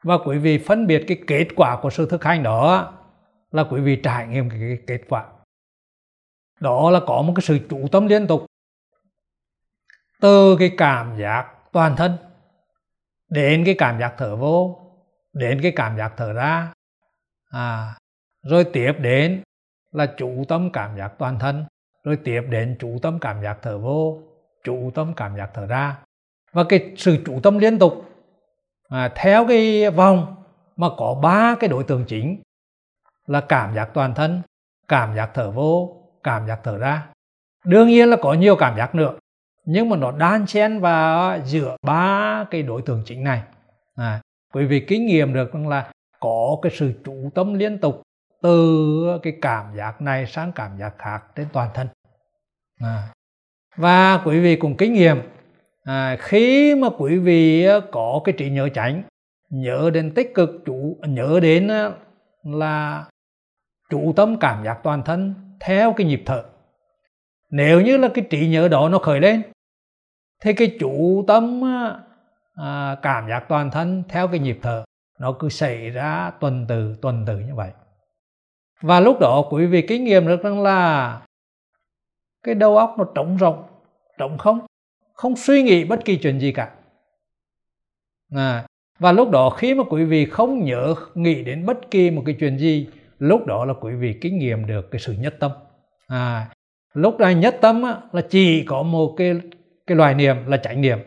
Và 0.02 0.18
quý 0.24 0.38
vị 0.38 0.58
phân 0.58 0.86
biệt 0.86 1.04
cái 1.08 1.20
kết 1.26 1.46
quả 1.56 1.78
của 1.82 1.90
sự 1.90 2.08
thực 2.10 2.24
hành 2.24 2.42
đó 2.42 2.92
là 3.50 3.64
quý 3.64 3.80
vị 3.80 3.96
trải 3.96 4.26
nghiệm 4.26 4.50
cái, 4.50 4.58
cái 4.60 4.78
kết 4.86 5.00
quả. 5.08 5.26
Đó 6.60 6.90
là 6.90 7.00
có 7.06 7.22
một 7.22 7.32
cái 7.36 7.42
sự 7.42 7.58
chủ 7.68 7.88
tâm 7.92 8.06
liên 8.06 8.26
tục. 8.26 8.46
Từ 10.20 10.56
cái 10.58 10.70
cảm 10.78 11.18
giác 11.18 11.46
toàn 11.72 11.96
thân 11.96 12.16
đến 13.30 13.64
cái 13.64 13.74
cảm 13.78 14.00
giác 14.00 14.14
thở 14.18 14.36
vô 14.36 14.76
đến 15.32 15.60
cái 15.62 15.72
cảm 15.76 15.96
giác 15.96 16.12
thở 16.16 16.32
ra 16.32 16.72
à, 17.50 17.94
rồi 18.42 18.64
tiếp 18.72 18.92
đến 18.98 19.42
là 19.92 20.06
chủ 20.16 20.44
tâm 20.48 20.70
cảm 20.72 20.96
giác 20.96 21.12
toàn 21.18 21.38
thân 21.38 21.64
rồi 22.04 22.18
tiếp 22.24 22.42
đến 22.48 22.76
chủ 22.80 22.98
tâm 23.02 23.18
cảm 23.18 23.42
giác 23.42 23.58
thở 23.62 23.78
vô 23.78 24.18
chủ 24.64 24.90
tâm 24.94 25.12
cảm 25.16 25.36
giác 25.36 25.50
thở 25.54 25.66
ra. 25.66 25.98
Và 26.52 26.64
cái 26.68 26.92
sự 26.96 27.18
chủ 27.26 27.40
tâm 27.42 27.58
liên 27.58 27.78
tục 27.78 28.04
à, 28.88 29.12
theo 29.14 29.46
cái 29.48 29.90
vòng 29.90 30.36
mà 30.76 30.88
có 30.96 31.20
ba 31.22 31.56
cái 31.60 31.68
đối 31.68 31.84
tượng 31.84 32.04
chính 32.04 32.42
là 33.26 33.40
cảm 33.40 33.74
giác 33.74 33.90
toàn 33.94 34.14
thân 34.14 34.42
cảm 34.88 35.16
giác 35.16 35.30
thở 35.34 35.50
vô 35.50 35.96
cảm 36.22 36.46
giác 36.46 36.60
thở 36.64 36.78
ra. 36.78 37.06
Đương 37.64 37.88
nhiên 37.88 38.08
là 38.08 38.16
có 38.22 38.32
nhiều 38.32 38.56
cảm 38.56 38.76
giác 38.76 38.94
nữa 38.94 39.12
nhưng 39.64 39.88
mà 39.88 39.96
nó 39.96 40.10
đan 40.12 40.46
xen 40.46 40.80
vào 40.80 41.38
giữa 41.44 41.76
ba 41.82 42.44
cái 42.50 42.62
đối 42.62 42.82
tượng 42.82 43.02
chính 43.04 43.24
này. 43.24 43.42
À, 43.96 44.20
bởi 44.54 44.66
vì 44.66 44.80
kinh 44.88 45.06
nghiệm 45.06 45.34
được 45.34 45.54
là 45.54 45.90
có 46.20 46.58
cái 46.62 46.72
sự 46.74 46.92
chủ 47.04 47.30
tâm 47.34 47.54
liên 47.54 47.78
tục 47.78 48.02
từ 48.42 49.18
cái 49.22 49.32
cảm 49.42 49.76
giác 49.76 50.00
này 50.00 50.26
sang 50.26 50.52
cảm 50.52 50.78
giác 50.78 50.94
khác 50.98 51.22
trên 51.36 51.46
toàn 51.52 51.70
thân. 51.74 51.88
À. 52.80 53.08
và 53.76 54.18
quý 54.24 54.40
vị 54.40 54.56
cùng 54.56 54.76
kinh 54.76 54.92
nghiệm 54.92 55.16
à, 55.82 56.16
khi 56.20 56.74
mà 56.74 56.88
quý 56.98 57.18
vị 57.18 57.64
à, 57.64 57.80
có 57.92 58.20
cái 58.24 58.34
trí 58.38 58.50
nhớ 58.50 58.68
tránh 58.74 59.02
nhớ 59.50 59.90
đến 59.94 60.14
tích 60.14 60.32
cực 60.34 60.50
chủ 60.66 61.00
nhớ 61.08 61.40
đến 61.42 61.68
à, 61.68 61.90
là 62.42 63.04
chủ 63.90 64.12
tâm 64.16 64.36
cảm 64.40 64.64
giác 64.64 64.80
toàn 64.82 65.02
thân 65.02 65.34
theo 65.60 65.92
cái 65.92 66.06
nhịp 66.06 66.22
thở. 66.26 66.44
Nếu 67.50 67.80
như 67.80 67.96
là 67.96 68.08
cái 68.14 68.24
trí 68.30 68.48
nhớ 68.48 68.68
đó 68.68 68.88
nó 68.88 68.98
khởi 68.98 69.20
lên 69.20 69.42
thì 70.42 70.52
cái 70.52 70.76
chủ 70.80 71.24
tâm 71.28 71.64
à, 71.64 72.00
à, 72.54 72.96
cảm 73.02 73.28
giác 73.28 73.44
toàn 73.48 73.70
thân 73.70 74.02
theo 74.08 74.28
cái 74.28 74.38
nhịp 74.38 74.58
thở 74.62 74.84
nó 75.20 75.32
cứ 75.32 75.48
xảy 75.48 75.90
ra 75.90 76.30
tuần 76.40 76.66
từ 76.68 76.96
tuần 77.02 77.24
từ 77.26 77.38
như 77.38 77.54
vậy 77.54 77.70
và 78.82 79.00
lúc 79.00 79.20
đó 79.20 79.44
quý 79.50 79.66
vị 79.66 79.82
kinh 79.82 80.04
nghiệm 80.04 80.26
được 80.26 80.42
rằng 80.42 80.62
là 80.62 81.20
cái 82.42 82.54
đầu 82.54 82.76
óc 82.76 82.94
nó 82.98 83.04
trống 83.14 83.36
rộng 83.36 83.64
trống 84.18 84.38
không 84.38 84.60
không 85.12 85.36
suy 85.36 85.62
nghĩ 85.62 85.84
bất 85.84 86.04
kỳ 86.04 86.16
chuyện 86.16 86.40
gì 86.40 86.52
cả 86.52 86.70
à, 88.34 88.66
và 88.98 89.12
lúc 89.12 89.30
đó 89.30 89.50
khi 89.50 89.74
mà 89.74 89.84
quý 89.90 90.04
vị 90.04 90.26
không 90.26 90.64
nhớ 90.64 90.94
nghĩ 91.14 91.44
đến 91.44 91.66
bất 91.66 91.90
kỳ 91.90 92.10
một 92.10 92.22
cái 92.26 92.36
chuyện 92.40 92.58
gì 92.58 92.86
lúc 93.18 93.46
đó 93.46 93.64
là 93.64 93.74
quý 93.80 93.94
vị 93.94 94.18
kinh 94.20 94.38
nghiệm 94.38 94.66
được 94.66 94.90
cái 94.90 95.00
sự 95.00 95.12
nhất 95.12 95.34
tâm 95.40 95.50
à, 96.06 96.50
lúc 96.92 97.20
này 97.20 97.34
nhất 97.34 97.58
tâm 97.60 97.82
á, 97.82 98.00
là 98.12 98.22
chỉ 98.30 98.64
có 98.64 98.82
một 98.82 99.14
cái 99.16 99.40
cái 99.86 99.96
loài 99.96 100.14
niệm 100.14 100.36
là 100.46 100.56
chánh 100.56 100.80
niệm 100.80 100.98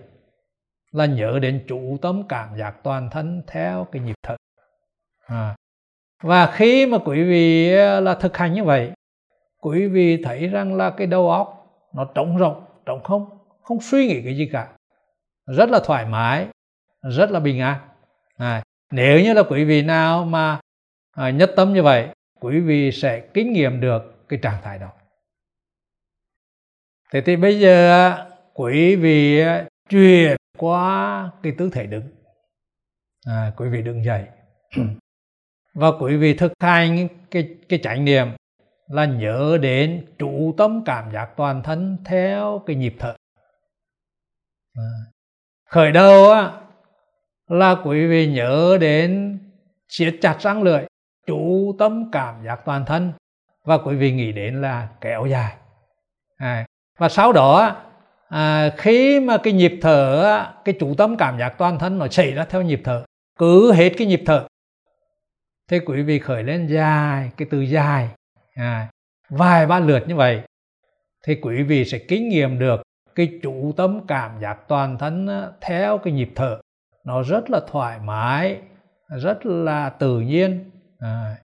là 0.91 1.05
nhớ 1.05 1.39
đến 1.41 1.65
chủ 1.67 1.97
tâm 2.01 2.23
cảm 2.29 2.57
giác 2.57 2.75
toàn 2.83 3.09
thân 3.11 3.41
theo 3.47 3.87
cái 3.91 4.01
nhịp 4.01 4.15
thở 4.23 4.35
à 5.25 5.55
và 6.23 6.51
khi 6.51 6.85
mà 6.85 6.97
quý 6.97 7.23
vị 7.23 7.73
ờ, 7.73 7.99
là 7.99 8.15
thực 8.15 8.37
hành 8.37 8.53
như 8.53 8.63
vậy 8.63 8.91
quý 9.61 9.87
vị 9.87 10.23
thấy 10.23 10.47
rằng 10.47 10.75
là 10.75 10.89
cái 10.89 11.07
đầu 11.07 11.31
óc 11.31 11.67
nó 11.93 12.05
trống 12.15 12.37
rộng 12.37 12.65
trống 12.85 13.03
không 13.03 13.37
không 13.61 13.81
suy 13.81 14.07
nghĩ 14.07 14.21
cái 14.23 14.37
gì 14.37 14.49
cả. 14.51 14.67
Rất 15.45 15.69
là 15.69 15.79
thoải 15.85 16.05
mái 16.05 16.47
rất 17.01 17.31
là 17.31 17.39
bình 17.39 17.59
an. 17.59 17.79
À, 18.37 18.63
nếu 18.91 19.19
như 19.19 19.33
là 19.33 19.43
quý 19.43 19.65
vị 19.65 19.81
nào 19.81 20.25
mà 20.25 20.59
à, 21.11 21.29
nhất 21.29 21.51
tâm 21.55 21.73
như 21.73 21.83
vậy 21.83 22.07
quý 22.39 22.59
vị 22.59 22.91
sẽ 22.91 23.19
kinh 23.33 23.53
nghiệm 23.53 23.81
được 23.81 24.27
cái 24.29 24.39
trạng 24.41 24.61
thái 24.63 24.79
đó. 24.79 24.89
Thế 27.11 27.21
thì 27.21 27.35
bây 27.35 27.59
giờ 27.59 27.89
ờ, 27.89 28.31
quý 28.53 28.95
vị 28.95 29.39
ờ, 29.39 29.65
chuyển 29.89 30.37
qua 30.57 31.31
cái 31.43 31.53
tư 31.57 31.69
thế 31.73 31.85
đứng. 31.85 32.03
À, 33.25 33.51
quý 33.57 33.69
vị 33.69 33.81
đứng 33.81 34.03
dậy 34.05 34.25
và 35.73 35.87
quý 35.99 36.15
vị 36.15 36.33
thực 36.33 36.51
hành 36.59 37.07
cái 37.31 37.55
cái 37.69 37.79
chánh 37.83 38.05
niệm 38.05 38.27
là 38.87 39.05
nhớ 39.05 39.57
đến 39.61 40.05
chủ 40.19 40.53
tâm 40.57 40.83
cảm 40.85 41.11
giác 41.13 41.29
toàn 41.37 41.63
thân 41.63 41.97
theo 42.05 42.61
cái 42.65 42.75
nhịp 42.75 42.95
thở. 42.99 43.15
À. 44.75 44.89
khởi 45.69 45.91
đầu 45.91 46.31
á 46.31 46.51
là 47.47 47.75
quý 47.85 48.07
vị 48.07 48.27
nhớ 48.27 48.77
đến 48.81 49.39
siết 49.89 50.15
chặt 50.21 50.37
răng 50.39 50.63
lưỡi 50.63 50.81
chủ 51.27 51.75
tâm 51.79 52.11
cảm 52.11 52.45
giác 52.45 52.59
toàn 52.65 52.85
thân. 52.85 53.13
Và 53.63 53.77
quý 53.77 53.95
vị 53.95 54.11
nghĩ 54.11 54.31
đến 54.31 54.61
là 54.61 54.89
kéo 55.01 55.25
dài. 55.25 55.55
À, 56.37 56.65
và 56.97 57.09
sau 57.09 57.33
đó 57.33 57.75
à, 58.29 58.69
khi 58.77 59.19
mà 59.19 59.37
cái 59.37 59.53
nhịp 59.53 59.79
thở 59.81 60.45
cái 60.65 60.75
chủ 60.79 60.95
tâm 60.97 61.17
cảm 61.17 61.39
giác 61.39 61.49
toàn 61.57 61.79
thân 61.79 61.99
nó 61.99 62.07
xảy 62.07 62.31
ra 62.31 62.45
theo 62.45 62.61
nhịp 62.61 62.81
thở 62.83 63.05
cứ 63.39 63.71
hết 63.71 63.89
cái 63.97 64.07
nhịp 64.07 64.23
thở 64.25 64.47
thế 65.73 65.79
quý 65.85 66.01
vị 66.01 66.19
khởi 66.19 66.43
lên 66.43 66.67
dài 66.67 67.31
cái 67.37 67.47
từ 67.51 67.61
dài 67.61 68.09
à, 68.55 68.89
vài 69.29 69.67
ba 69.67 69.79
lượt 69.79 70.07
như 70.07 70.15
vậy 70.15 70.41
thì 71.25 71.35
quý 71.35 71.63
vị 71.63 71.85
sẽ 71.85 71.97
kinh 71.97 72.29
nghiệm 72.29 72.59
được 72.59 72.81
cái 73.15 73.39
chủ 73.43 73.73
tâm 73.77 74.07
cảm 74.07 74.39
giác 74.39 74.57
toàn 74.67 74.97
thân 74.97 75.27
theo 75.61 75.97
cái 75.97 76.13
nhịp 76.13 76.31
thở. 76.35 76.61
Nó 77.05 77.23
rất 77.23 77.49
là 77.49 77.59
thoải 77.67 77.99
mái 77.99 78.61
rất 79.09 79.45
là 79.45 79.89
tự 79.89 80.19
nhiên 80.19 80.71
à, 80.99 81.35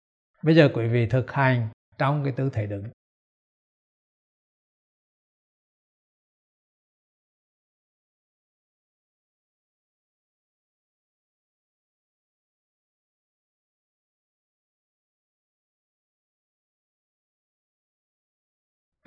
bây 0.43 0.55
giờ 0.55 0.69
quý 0.73 0.87
vị 0.87 1.07
thực 1.07 1.31
hành 1.31 1.67
trong 1.97 2.23
cái 2.23 2.33
tư 2.33 2.49
thế 2.53 2.65
đứng. 2.65 2.83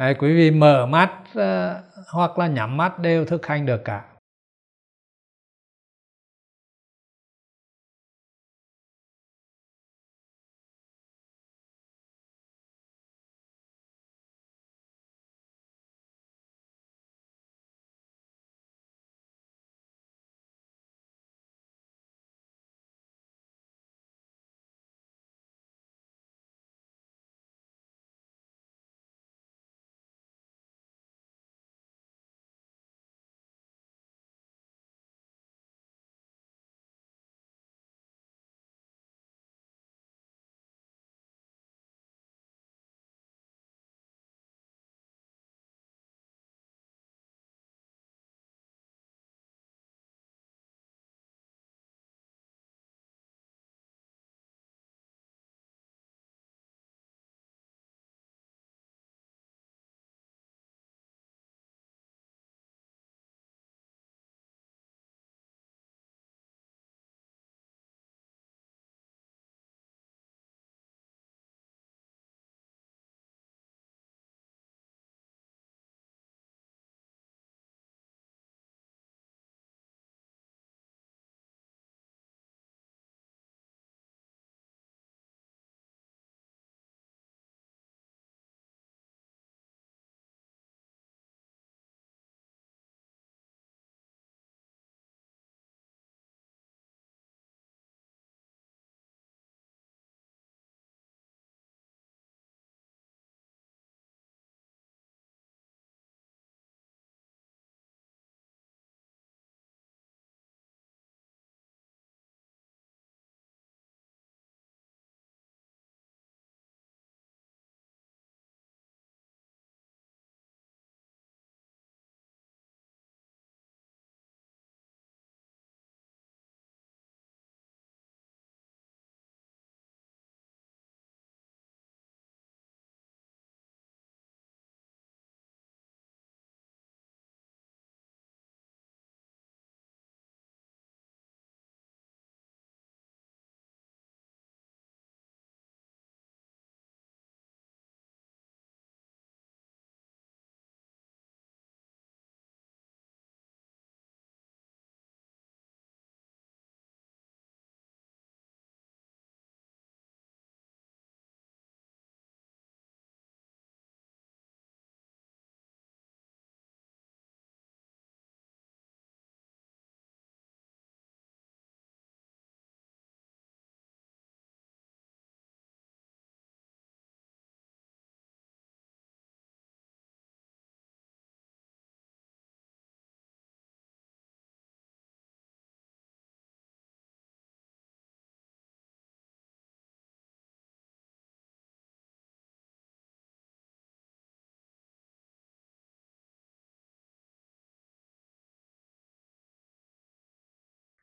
Đấy, 0.03 0.15
quý 0.15 0.35
vị 0.37 0.51
mở 0.51 0.87
mắt 0.87 1.11
uh, 1.39 1.43
hoặc 2.09 2.39
là 2.39 2.47
nhắm 2.47 2.77
mắt 2.77 2.99
đều 2.99 3.25
thực 3.25 3.47
hành 3.47 3.67
được 3.67 3.85
cả. 3.85 4.03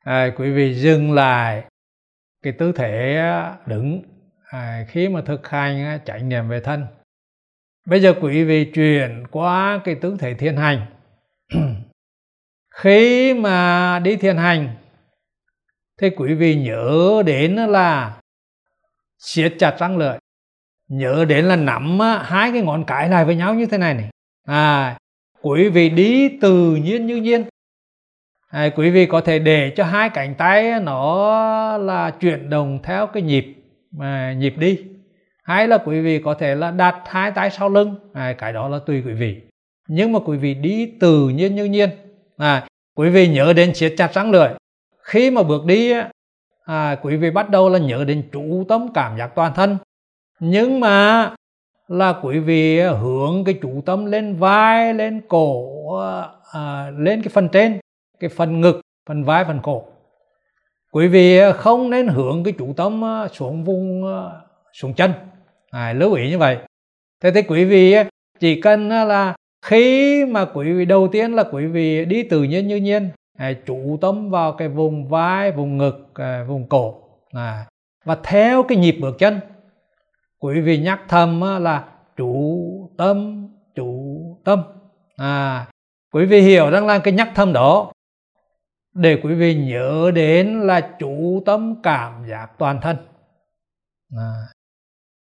À, 0.04 0.30
quý 0.36 0.50
vị 0.50 0.74
dừng 0.74 1.12
lại 1.12 1.64
cái 2.42 2.52
tư 2.52 2.72
thế 2.72 3.22
đứng 3.66 4.02
à, 4.50 4.86
khi 4.88 5.08
mà 5.08 5.22
thực 5.26 5.48
hành 5.48 6.00
chánh 6.06 6.28
niệm 6.28 6.48
về 6.48 6.60
thân. 6.60 6.86
Bây 7.86 8.00
giờ 8.00 8.14
quý 8.20 8.44
vị 8.44 8.70
chuyển 8.74 9.26
qua 9.30 9.80
cái 9.84 9.94
tư 9.94 10.16
thế 10.18 10.34
thiền 10.34 10.56
hành. 10.56 10.86
Khi 12.74 13.34
mà 13.34 13.98
đi 13.98 14.16
thiền 14.16 14.36
hành 14.36 14.76
thì 16.00 16.10
quý 16.10 16.34
vị 16.34 16.54
nhớ 16.54 17.22
đến 17.26 17.56
là 17.56 18.20
siết 19.18 19.54
chặt 19.58 19.76
răng 19.78 19.98
lợi 19.98 20.18
nhớ 20.88 21.24
đến 21.28 21.44
là 21.44 21.56
nắm 21.56 21.98
hai 22.22 22.52
cái 22.52 22.62
ngón 22.62 22.84
cái 22.86 23.08
lại 23.08 23.24
với 23.24 23.36
nhau 23.36 23.54
như 23.54 23.66
thế 23.66 23.78
này 23.78 23.94
này. 23.94 24.10
À 24.46 24.98
quý 25.42 25.68
vị 25.68 25.90
đi 25.90 26.38
tự 26.40 26.76
nhiên 26.76 27.06
như 27.06 27.16
nhiên 27.16 27.44
à, 28.50 28.68
quý 28.76 28.90
vị 28.90 29.06
có 29.06 29.20
thể 29.20 29.38
để 29.38 29.72
cho 29.76 29.84
hai 29.84 30.10
cánh 30.10 30.34
tay 30.34 30.80
nó 30.80 31.78
là 31.78 32.10
chuyển 32.10 32.50
động 32.50 32.78
theo 32.82 33.06
cái 33.06 33.22
nhịp 33.22 33.54
mà 33.90 34.32
nhịp 34.32 34.54
đi. 34.58 34.78
Hay 35.42 35.68
là 35.68 35.78
quý 35.78 36.00
vị 36.00 36.20
có 36.24 36.34
thể 36.34 36.54
là 36.54 36.70
đặt 36.70 36.96
hai 37.06 37.30
tay 37.30 37.50
sau 37.50 37.68
lưng. 37.68 37.94
À, 38.12 38.34
cái 38.38 38.52
đó 38.52 38.68
là 38.68 38.78
tùy 38.86 39.02
quý 39.06 39.12
vị. 39.12 39.40
Nhưng 39.88 40.12
mà 40.12 40.18
quý 40.24 40.38
vị 40.38 40.54
đi 40.54 40.86
tự 41.00 41.28
nhiên 41.28 41.54
như 41.54 41.64
nhiên. 41.64 41.90
À, 42.36 42.66
quý 42.94 43.10
vị 43.10 43.28
nhớ 43.28 43.52
đến 43.52 43.74
siết 43.74 43.94
chặt 43.96 44.14
răng 44.14 44.30
lưỡi. 44.30 44.48
Khi 45.02 45.30
mà 45.30 45.42
bước 45.42 45.64
đi 45.64 45.92
à, 46.64 46.96
quý 47.02 47.16
vị 47.16 47.30
bắt 47.30 47.50
đầu 47.50 47.68
là 47.68 47.78
nhớ 47.78 48.04
đến 48.04 48.22
chủ 48.32 48.64
tâm 48.68 48.88
cảm 48.94 49.18
giác 49.18 49.30
toàn 49.34 49.52
thân. 49.54 49.76
Nhưng 50.40 50.80
mà 50.80 51.30
là 51.88 52.14
quý 52.22 52.38
vị 52.38 52.80
hướng 52.80 53.44
cái 53.44 53.54
chủ 53.62 53.82
tâm 53.86 54.06
lên 54.06 54.36
vai 54.36 54.94
lên 54.94 55.20
cổ 55.28 55.68
à, 55.98 56.26
à 56.52 56.90
lên 56.98 57.22
cái 57.22 57.28
phần 57.28 57.48
trên 57.48 57.79
cái 58.20 58.30
phần 58.30 58.60
ngực 58.60 58.80
phần 59.08 59.24
vai 59.24 59.44
phần 59.44 59.60
cổ. 59.62 59.84
Quý 60.92 61.08
vị 61.08 61.38
ờ, 61.38 61.52
không 61.52 61.90
nên 61.90 62.06
hướng 62.08 62.44
cái 62.44 62.54
chủ 62.58 62.72
tâm 62.76 63.02
ờ, 63.02 63.28
xuống 63.32 63.64
vùng 63.64 64.04
ờ, 64.04 64.42
xuống 64.72 64.94
chân. 64.94 65.12
À, 65.70 65.92
lưu 65.92 66.14
ý 66.14 66.30
như 66.30 66.38
vậy. 66.38 66.58
Thế 67.22 67.30
thì 67.30 67.42
quý 67.42 67.64
vị 67.64 67.96
chỉ 68.40 68.60
cần 68.60 68.88
là 68.88 69.34
khi 69.64 70.24
mà 70.24 70.44
quý 70.44 70.72
vị 70.72 70.84
đầu 70.84 71.08
tiên 71.12 71.32
là 71.32 71.44
quý 71.52 71.66
vị 71.66 72.04
đi 72.04 72.22
tự 72.22 72.42
nhiên 72.42 72.68
như 72.68 72.76
nhiên 72.76 73.10
à, 73.38 73.52
chủ 73.66 73.98
tâm 74.00 74.30
vào 74.30 74.52
cái 74.52 74.68
vùng 74.68 75.08
vai 75.08 75.52
vùng 75.52 75.76
ngực 75.76 76.10
à, 76.14 76.44
vùng 76.48 76.68
cổ. 76.68 76.94
À, 77.32 77.66
và 78.04 78.16
theo 78.22 78.62
cái 78.62 78.78
nhịp 78.78 78.96
bước 79.00 79.18
chân 79.18 79.40
quý 80.38 80.60
vị 80.60 80.78
nhắc 80.78 81.00
thầm 81.08 81.40
là 81.60 81.84
chủ 82.16 82.90
tâm 82.96 83.48
chủ 83.74 84.20
tâm. 84.44 84.62
À 85.16 85.66
quý 86.12 86.24
vị 86.24 86.40
hiểu 86.40 86.70
rằng 86.70 86.86
là 86.86 86.98
cái 86.98 87.14
nhắc 87.14 87.30
thầm 87.34 87.52
đó 87.52 87.92
để 88.94 89.20
quý 89.22 89.34
vị 89.34 89.54
nhớ 89.54 90.10
đến 90.14 90.60
là 90.60 90.80
chủ 90.80 91.42
tâm 91.46 91.74
cảm 91.82 92.26
giác 92.28 92.48
toàn 92.58 92.80
thân 92.82 92.96
à. 94.16 94.32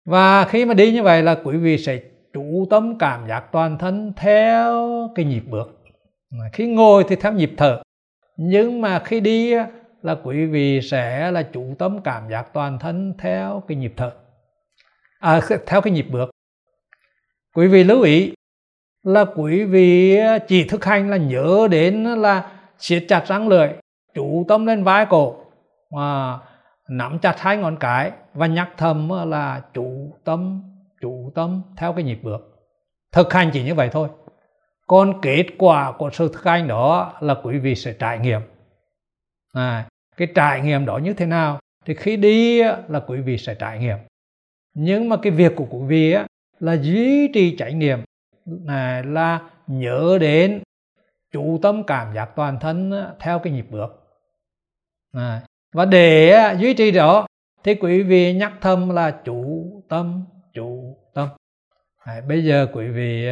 và 0.05 0.45
khi 0.45 0.65
mà 0.65 0.73
đi 0.73 0.91
như 0.91 1.03
vậy 1.03 1.23
là 1.23 1.35
quý 1.43 1.57
vị 1.57 1.77
sẽ 1.77 2.01
chủ 2.33 2.67
tâm 2.69 2.97
cảm 2.97 3.27
giác 3.27 3.51
toàn 3.51 3.77
thân 3.77 4.13
theo 4.15 4.89
cái 5.15 5.25
nhịp 5.25 5.43
bước 5.49 5.83
à. 6.31 6.49
khi 6.53 6.67
ngồi 6.67 7.05
thì 7.07 7.15
theo 7.15 7.33
nhịp 7.33 7.51
thở 7.57 7.81
nhưng 8.37 8.81
mà 8.81 8.99
khi 8.99 9.19
đi 9.19 9.53
là 10.01 10.15
quý 10.23 10.45
vị 10.45 10.79
sẽ 10.81 11.31
là 11.31 11.43
chủ 11.43 11.75
tâm 11.79 12.01
cảm 12.03 12.29
giác 12.29 12.53
toàn 12.53 12.79
thân 12.79 13.13
theo 13.19 13.63
cái 13.67 13.77
nhịp 13.77 13.93
thở 13.97 14.11
à, 15.19 15.41
theo 15.67 15.81
cái 15.81 15.93
nhịp 15.93 16.05
bước 16.11 16.29
quý 17.55 17.67
vị 17.67 17.83
lưu 17.83 18.01
ý 18.01 18.33
là 19.03 19.25
quý 19.35 19.63
vị 19.63 20.17
chỉ 20.47 20.63
thực 20.63 20.85
hành 20.85 21.09
là 21.09 21.17
nhớ 21.17 21.67
đến 21.71 22.03
là 22.03 22.60
siết 22.81 23.05
chặt 23.07 23.23
răng 23.27 23.47
lưỡi 23.47 23.67
chủ 24.13 24.45
tâm 24.47 24.65
lên 24.65 24.83
vai 24.83 25.05
cổ 25.09 25.35
mà 25.91 26.39
nắm 26.89 27.19
chặt 27.19 27.39
hai 27.39 27.57
ngón 27.57 27.77
cái 27.79 28.11
và 28.33 28.47
nhắc 28.47 28.69
thầm 28.77 29.09
là 29.29 29.61
chủ 29.73 30.13
tâm 30.23 30.61
chủ 31.01 31.31
tâm 31.35 31.61
theo 31.77 31.93
cái 31.93 32.03
nhịp 32.03 32.19
bước. 32.23 32.67
Thực 33.11 33.33
hành 33.33 33.49
chỉ 33.53 33.63
như 33.63 33.75
vậy 33.75 33.89
thôi. 33.91 34.09
Còn 34.87 35.21
kết 35.21 35.45
quả 35.57 35.91
của 35.97 36.09
sự 36.13 36.29
thực 36.33 36.43
hành 36.43 36.67
đó 36.67 37.13
là 37.19 37.35
quý 37.43 37.59
vị 37.59 37.75
sẽ 37.75 37.93
trải 37.93 38.19
nghiệm. 38.19 38.41
À, 39.53 39.85
cái 40.17 40.27
trải 40.35 40.61
nghiệm 40.61 40.85
đó 40.85 40.97
như 40.97 41.13
thế 41.13 41.25
nào 41.25 41.59
thì 41.85 41.93
khi 41.93 42.17
đi 42.17 42.63
là 42.63 42.99
quý 43.07 43.21
vị 43.21 43.37
sẽ 43.37 43.53
trải 43.53 43.79
nghiệm. 43.79 43.97
Nhưng 44.73 45.09
mà 45.09 45.17
cái 45.21 45.31
việc 45.31 45.53
của 45.55 45.65
quý 45.69 45.79
vị 45.87 46.15
là 46.59 46.73
duy 46.73 47.27
trì 47.33 47.55
trải 47.55 47.73
nghiệm 47.73 47.99
này 48.45 49.03
là 49.03 49.39
nhớ 49.67 50.17
đến 50.21 50.61
chủ 51.31 51.59
tâm 51.61 51.83
cảm 51.83 52.13
giác 52.15 52.29
toàn 52.35 52.59
thân 52.59 52.91
theo 53.19 53.39
cái 53.39 53.53
nhịp 53.53 53.65
bước. 53.69 53.87
À, 55.13 55.41
và 55.73 55.85
để 55.85 56.35
duy 56.59 56.73
trì 56.73 56.91
đó 56.91 57.27
thì 57.63 57.75
quý 57.75 58.03
vị 58.03 58.33
nhắc 58.33 58.53
thầm 58.61 58.89
là 58.89 59.21
chủ 59.25 59.65
tâm 59.89 60.25
chủ 60.53 60.97
tâm. 61.13 61.29
À, 61.97 62.21
bây 62.27 62.45
giờ 62.45 62.67
quý 62.73 62.87
vị 62.87 63.29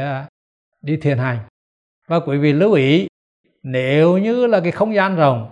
đi 0.82 0.98
thiền 0.98 1.18
hành. 1.18 1.40
Và 2.08 2.20
quý 2.20 2.38
vị 2.38 2.54
lưu 2.54 2.74
ý 2.74 3.08
nếu 3.64 4.18
như 4.18 4.46
là 4.46 4.60
cái 4.60 4.72
không 4.72 4.96
gian 4.96 5.16
rộng 5.16 5.52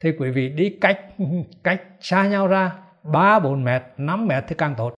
thì 0.00 0.12
quý 0.18 0.30
vị 0.30 0.48
đi 0.48 0.78
cách 0.80 1.00
cách 1.64 1.82
xa 2.00 2.28
nhau 2.28 2.46
ra 2.46 2.78
3 3.02 3.38
4 3.38 3.64
mét 3.64 3.82
5 3.96 4.26
mét 4.26 4.44
thì 4.48 4.54
càng 4.58 4.74
tốt. 4.78 4.94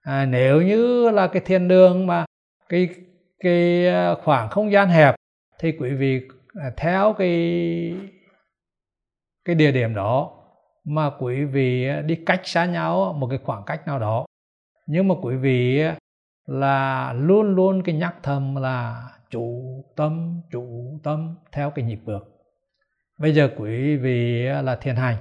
À, 0.00 0.26
nếu 0.26 0.62
như 0.62 1.10
là 1.10 1.26
cái 1.26 1.42
thiên 1.44 1.68
đường 1.68 2.06
mà 2.06 2.24
cái 2.68 2.88
cái 3.40 3.88
à, 3.88 4.14
khoảng 4.24 4.48
không 4.48 4.72
gian 4.72 4.88
hẹp 4.88 5.14
thì 5.60 5.72
quý 5.72 5.90
vị 5.90 6.20
à, 6.54 6.70
theo 6.76 7.14
cái 7.18 7.94
cái 9.44 9.54
địa 9.54 9.72
điểm 9.72 9.94
đó 9.94 10.30
mà 10.84 11.10
quý 11.18 11.44
vị 11.44 11.88
à, 11.88 12.00
đi 12.00 12.14
cách 12.26 12.40
xa 12.44 12.66
nhau, 12.66 13.12
một 13.12 13.26
cái 13.30 13.38
khoảng 13.44 13.62
cách 13.66 13.86
nào 13.86 13.98
đó. 13.98 14.26
Nhưng 14.86 15.08
mà 15.08 15.14
quý 15.22 15.36
vị 15.36 15.80
à, 15.80 15.96
là 16.46 17.12
luôn 17.12 17.54
luôn 17.54 17.82
cái 17.82 17.94
nhắc 17.94 18.16
thầm 18.22 18.56
là 18.56 19.08
chủ 19.30 19.64
tâm 19.96 20.40
chủ 20.50 20.98
tâm 21.04 21.34
theo 21.52 21.70
cái 21.70 21.84
nhịp 21.84 22.00
bước. 22.04 22.28
Bây 23.18 23.34
giờ 23.34 23.50
quý 23.56 23.96
vị 23.96 24.42
là 24.42 24.76
thiền 24.76 24.96
hành. 24.96 25.16